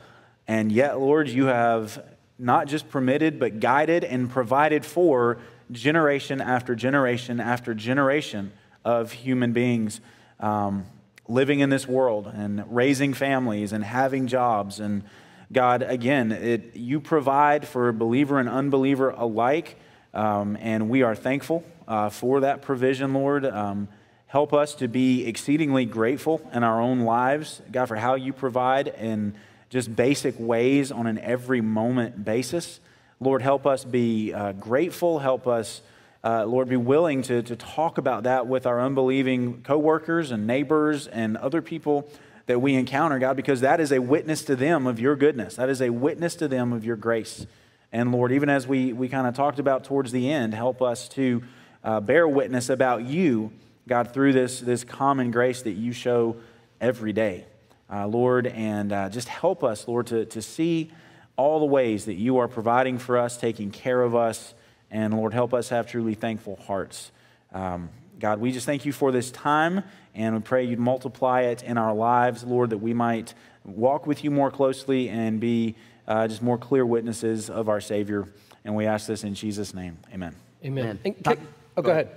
And 0.47 0.71
yet, 0.71 0.99
Lord, 0.99 1.29
you 1.29 1.45
have 1.45 2.03
not 2.39 2.67
just 2.67 2.89
permitted, 2.89 3.39
but 3.39 3.59
guided 3.59 4.03
and 4.03 4.27
provided 4.27 4.85
for 4.85 5.37
generation 5.71 6.41
after 6.41 6.73
generation 6.73 7.39
after 7.39 7.75
generation 7.75 8.51
of 8.83 9.11
human 9.11 9.53
beings 9.53 10.01
um, 10.39 10.85
living 11.27 11.59
in 11.59 11.69
this 11.69 11.87
world 11.87 12.31
and 12.33 12.63
raising 12.73 13.13
families 13.13 13.73
and 13.73 13.83
having 13.83 14.27
jobs. 14.27 14.79
And 14.79 15.03
God, 15.51 15.81
again, 15.83 16.31
it, 16.31 16.75
you 16.75 16.99
provide 16.99 17.67
for 17.67 17.91
believer 17.91 18.39
and 18.39 18.49
unbeliever 18.49 19.09
alike. 19.09 19.77
Um, 20.13 20.57
and 20.59 20.89
we 20.89 21.03
are 21.03 21.15
thankful 21.15 21.63
uh, 21.87 22.09
for 22.09 22.41
that 22.41 22.61
provision, 22.61 23.13
Lord. 23.13 23.45
Um, 23.45 23.87
Help 24.31 24.53
us 24.53 24.75
to 24.75 24.87
be 24.87 25.27
exceedingly 25.27 25.83
grateful 25.83 26.39
in 26.53 26.63
our 26.63 26.79
own 26.79 27.01
lives, 27.01 27.61
God, 27.69 27.87
for 27.87 27.97
how 27.97 28.15
you 28.15 28.31
provide 28.31 28.87
in 28.87 29.33
just 29.69 29.93
basic 29.93 30.35
ways 30.39 30.89
on 30.89 31.05
an 31.05 31.19
every 31.19 31.59
moment 31.59 32.23
basis. 32.23 32.79
Lord, 33.19 33.41
help 33.41 33.67
us 33.67 33.83
be 33.83 34.31
uh, 34.31 34.53
grateful. 34.53 35.19
Help 35.19 35.47
us 35.47 35.81
uh, 36.23 36.45
Lord, 36.45 36.69
be 36.69 36.77
willing 36.77 37.23
to, 37.23 37.41
to 37.41 37.55
talk 37.55 37.97
about 37.97 38.23
that 38.23 38.45
with 38.45 38.65
our 38.65 38.79
unbelieving 38.79 39.63
coworkers 39.63 40.31
and 40.31 40.45
neighbors 40.45 41.07
and 41.07 41.35
other 41.37 41.61
people 41.61 42.07
that 42.45 42.59
we 42.59 42.75
encounter, 42.75 43.17
God, 43.17 43.35
because 43.35 43.61
that 43.61 43.79
is 43.79 43.91
a 43.91 43.99
witness 43.99 44.43
to 44.43 44.55
them 44.55 44.85
of 44.85 44.99
your 44.99 45.15
goodness. 45.15 45.55
That 45.55 45.69
is 45.69 45.81
a 45.81 45.89
witness 45.89 46.35
to 46.35 46.47
them 46.47 46.73
of 46.73 46.85
your 46.85 46.95
grace. 46.95 47.47
And 47.91 48.11
Lord, 48.11 48.31
even 48.31 48.49
as 48.49 48.67
we, 48.67 48.93
we 48.93 49.09
kind 49.09 49.27
of 49.27 49.35
talked 49.35 49.59
about 49.59 49.83
towards 49.83 50.11
the 50.11 50.31
end, 50.31 50.53
help 50.53 50.81
us 50.81 51.09
to 51.09 51.43
uh, 51.83 51.99
bear 51.99 52.27
witness 52.27 52.69
about 52.69 53.03
you, 53.03 53.51
God, 53.87 54.13
through 54.13 54.33
this, 54.33 54.59
this 54.59 54.83
common 54.83 55.31
grace 55.31 55.63
that 55.63 55.73
you 55.73 55.91
show 55.91 56.37
every 56.79 57.13
day. 57.13 57.45
Uh, 57.91 58.07
Lord, 58.07 58.47
and 58.47 58.93
uh, 58.93 59.09
just 59.09 59.27
help 59.27 59.63
us, 59.63 59.87
Lord, 59.87 60.07
to, 60.07 60.25
to 60.25 60.41
see 60.41 60.91
all 61.35 61.59
the 61.59 61.65
ways 61.65 62.05
that 62.05 62.13
you 62.13 62.37
are 62.37 62.47
providing 62.47 62.97
for 62.97 63.17
us, 63.17 63.37
taking 63.37 63.71
care 63.71 64.01
of 64.01 64.15
us, 64.15 64.53
and 64.91 65.13
Lord, 65.13 65.33
help 65.33 65.53
us 65.53 65.69
have 65.69 65.87
truly 65.87 66.13
thankful 66.13 66.57
hearts. 66.67 67.11
Um, 67.53 67.89
God, 68.19 68.39
we 68.39 68.51
just 68.51 68.65
thank 68.65 68.85
you 68.85 68.91
for 68.91 69.11
this 69.11 69.31
time, 69.31 69.83
and 70.13 70.35
we 70.35 70.41
pray 70.41 70.63
you'd 70.65 70.79
multiply 70.79 71.41
it 71.41 71.63
in 71.63 71.77
our 71.77 71.93
lives, 71.93 72.43
Lord, 72.43 72.69
that 72.69 72.77
we 72.77 72.93
might 72.93 73.33
walk 73.63 74.05
with 74.05 74.23
you 74.23 74.29
more 74.29 74.51
closely 74.51 75.09
and 75.09 75.39
be 75.39 75.75
uh, 76.07 76.27
just 76.27 76.41
more 76.41 76.57
clear 76.57 76.85
witnesses 76.85 77.49
of 77.49 77.69
our 77.69 77.81
Savior. 77.81 78.27
And 78.63 78.75
we 78.75 78.85
ask 78.85 79.07
this 79.07 79.23
in 79.23 79.33
Jesus' 79.33 79.73
name. 79.73 79.97
Amen. 80.13 80.35
Amen. 80.63 80.99
Can, 81.03 81.37
oh, 81.77 81.81
go 81.81 81.91
ahead. 81.91 82.09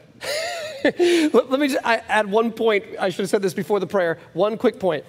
let, 1.33 1.51
let, 1.51 1.61
me 1.61 1.69
just 1.69 1.83
add 1.85 2.31
one 2.31 2.53
point. 2.53 2.85
I 2.99 3.09
should 3.09 3.23
have 3.23 3.31
said 3.31 3.43
this 3.43 3.55
before 3.55 3.81
the 3.81 3.87
prayer. 3.87 4.19
One 4.35 4.59
quick 4.59 4.79
point. 4.79 5.05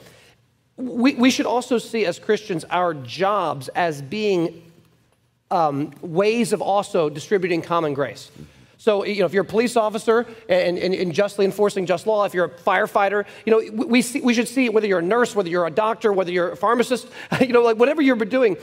We, 0.77 1.15
we 1.15 1.29
should 1.29 1.45
also 1.45 1.77
see 1.77 2.05
as 2.05 2.19
Christians 2.19 2.63
our 2.69 2.93
jobs 2.93 3.67
as 3.69 4.01
being 4.01 4.64
um, 5.55 5.91
ways 6.01 6.53
of 6.53 6.61
also 6.61 7.09
distributing 7.09 7.61
common 7.61 7.93
grace. 7.93 8.31
So, 8.77 9.05
you 9.05 9.21
know, 9.21 9.25
if 9.25 9.33
you're 9.33 9.43
a 9.43 9.47
police 9.47 9.77
officer 9.77 10.27
and, 10.49 10.77
and, 10.77 10.93
and, 10.93 11.13
justly 11.13 11.45
enforcing 11.45 11.85
just 11.85 12.05
law, 12.05 12.25
if 12.25 12.33
you're 12.33 12.45
a 12.45 12.49
firefighter, 12.49 13.25
you 13.45 13.51
know, 13.51 13.85
we, 13.87 14.01
see, 14.01 14.21
we 14.21 14.33
should 14.33 14.49
see 14.49 14.69
whether 14.69 14.85
you're 14.85 14.99
a 14.99 15.01
nurse, 15.01 15.33
whether 15.33 15.49
you're 15.49 15.65
a 15.65 15.71
doctor, 15.71 16.11
whether 16.11 16.31
you're 16.31 16.51
a 16.51 16.57
pharmacist, 16.57 17.07
you 17.41 17.53
know, 17.53 17.61
like 17.61 17.77
whatever 17.77 18.01
you're 18.01 18.17
doing, 18.17 18.57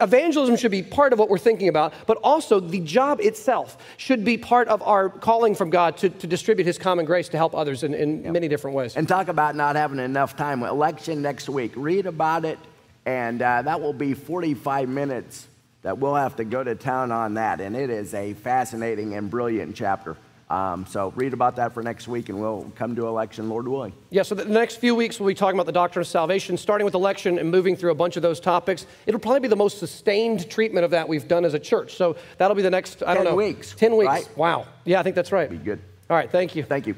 evangelism 0.00 0.56
should 0.56 0.70
be 0.70 0.82
part 0.82 1.12
of 1.12 1.18
what 1.18 1.28
we're 1.28 1.38
thinking 1.38 1.68
about, 1.68 1.94
but 2.06 2.18
also 2.18 2.60
the 2.60 2.80
job 2.80 3.20
itself 3.20 3.76
should 3.96 4.24
be 4.24 4.36
part 4.36 4.68
of 4.68 4.82
our 4.82 5.08
calling 5.08 5.54
from 5.54 5.70
God 5.70 5.96
to, 5.98 6.10
to 6.10 6.26
distribute 6.26 6.66
His 6.66 6.78
common 6.78 7.04
grace 7.04 7.28
to 7.30 7.36
help 7.36 7.54
others 7.54 7.82
in, 7.82 7.94
in 7.94 8.22
yep. 8.22 8.32
many 8.32 8.46
different 8.46 8.76
ways. 8.76 8.94
And 8.96 9.08
talk 9.08 9.28
about 9.28 9.56
not 9.56 9.74
having 9.74 9.98
enough 9.98 10.36
time. 10.36 10.62
Election 10.62 11.22
next 11.22 11.48
week. 11.48 11.72
Read 11.74 12.06
about 12.06 12.44
it, 12.44 12.58
and 13.04 13.40
uh, 13.42 13.62
that 13.62 13.80
will 13.80 13.94
be 13.94 14.14
45 14.14 14.88
minutes 14.88 15.48
that 15.82 15.98
we'll 15.98 16.14
have 16.14 16.36
to 16.36 16.44
go 16.44 16.62
to 16.62 16.74
town 16.74 17.12
on 17.12 17.34
that. 17.34 17.60
And 17.60 17.76
it 17.76 17.90
is 17.90 18.14
a 18.14 18.34
fascinating 18.34 19.14
and 19.14 19.30
brilliant 19.30 19.74
chapter. 19.76 20.16
Um, 20.50 20.84
so 20.84 21.12
read 21.14 21.32
about 21.32 21.56
that 21.56 21.72
for 21.72 21.82
next 21.82 22.08
week, 22.08 22.28
and 22.28 22.40
we'll 22.40 22.72
come 22.74 22.96
to 22.96 23.06
election, 23.06 23.48
Lord 23.48 23.68
willing. 23.68 23.92
Yeah. 24.10 24.22
So 24.22 24.34
the 24.34 24.44
next 24.44 24.76
few 24.76 24.96
weeks 24.96 25.20
we'll 25.20 25.28
be 25.28 25.34
talking 25.34 25.56
about 25.56 25.66
the 25.66 25.72
doctrine 25.72 26.00
of 26.00 26.08
salvation, 26.08 26.56
starting 26.56 26.84
with 26.84 26.94
election 26.94 27.38
and 27.38 27.52
moving 27.52 27.76
through 27.76 27.92
a 27.92 27.94
bunch 27.94 28.16
of 28.16 28.22
those 28.22 28.40
topics. 28.40 28.84
It'll 29.06 29.20
probably 29.20 29.40
be 29.40 29.48
the 29.48 29.54
most 29.54 29.78
sustained 29.78 30.50
treatment 30.50 30.84
of 30.84 30.90
that 30.90 31.08
we've 31.08 31.28
done 31.28 31.44
as 31.44 31.54
a 31.54 31.58
church. 31.60 31.94
So 31.94 32.16
that'll 32.38 32.56
be 32.56 32.62
the 32.62 32.70
next. 32.70 33.04
I 33.04 33.14
don't 33.14 33.22
know. 33.22 33.30
10 33.30 33.36
weeks. 33.36 33.74
Ten 33.76 33.96
weeks. 33.96 34.08
Right? 34.08 34.36
Wow. 34.36 34.66
Yeah, 34.84 34.98
I 34.98 35.04
think 35.04 35.14
that's 35.14 35.30
right. 35.30 35.48
Be 35.48 35.56
good. 35.56 35.80
All 36.10 36.16
right. 36.16 36.28
Thank 36.28 36.56
you. 36.56 36.64
Thank 36.64 36.88
you. 36.88 36.96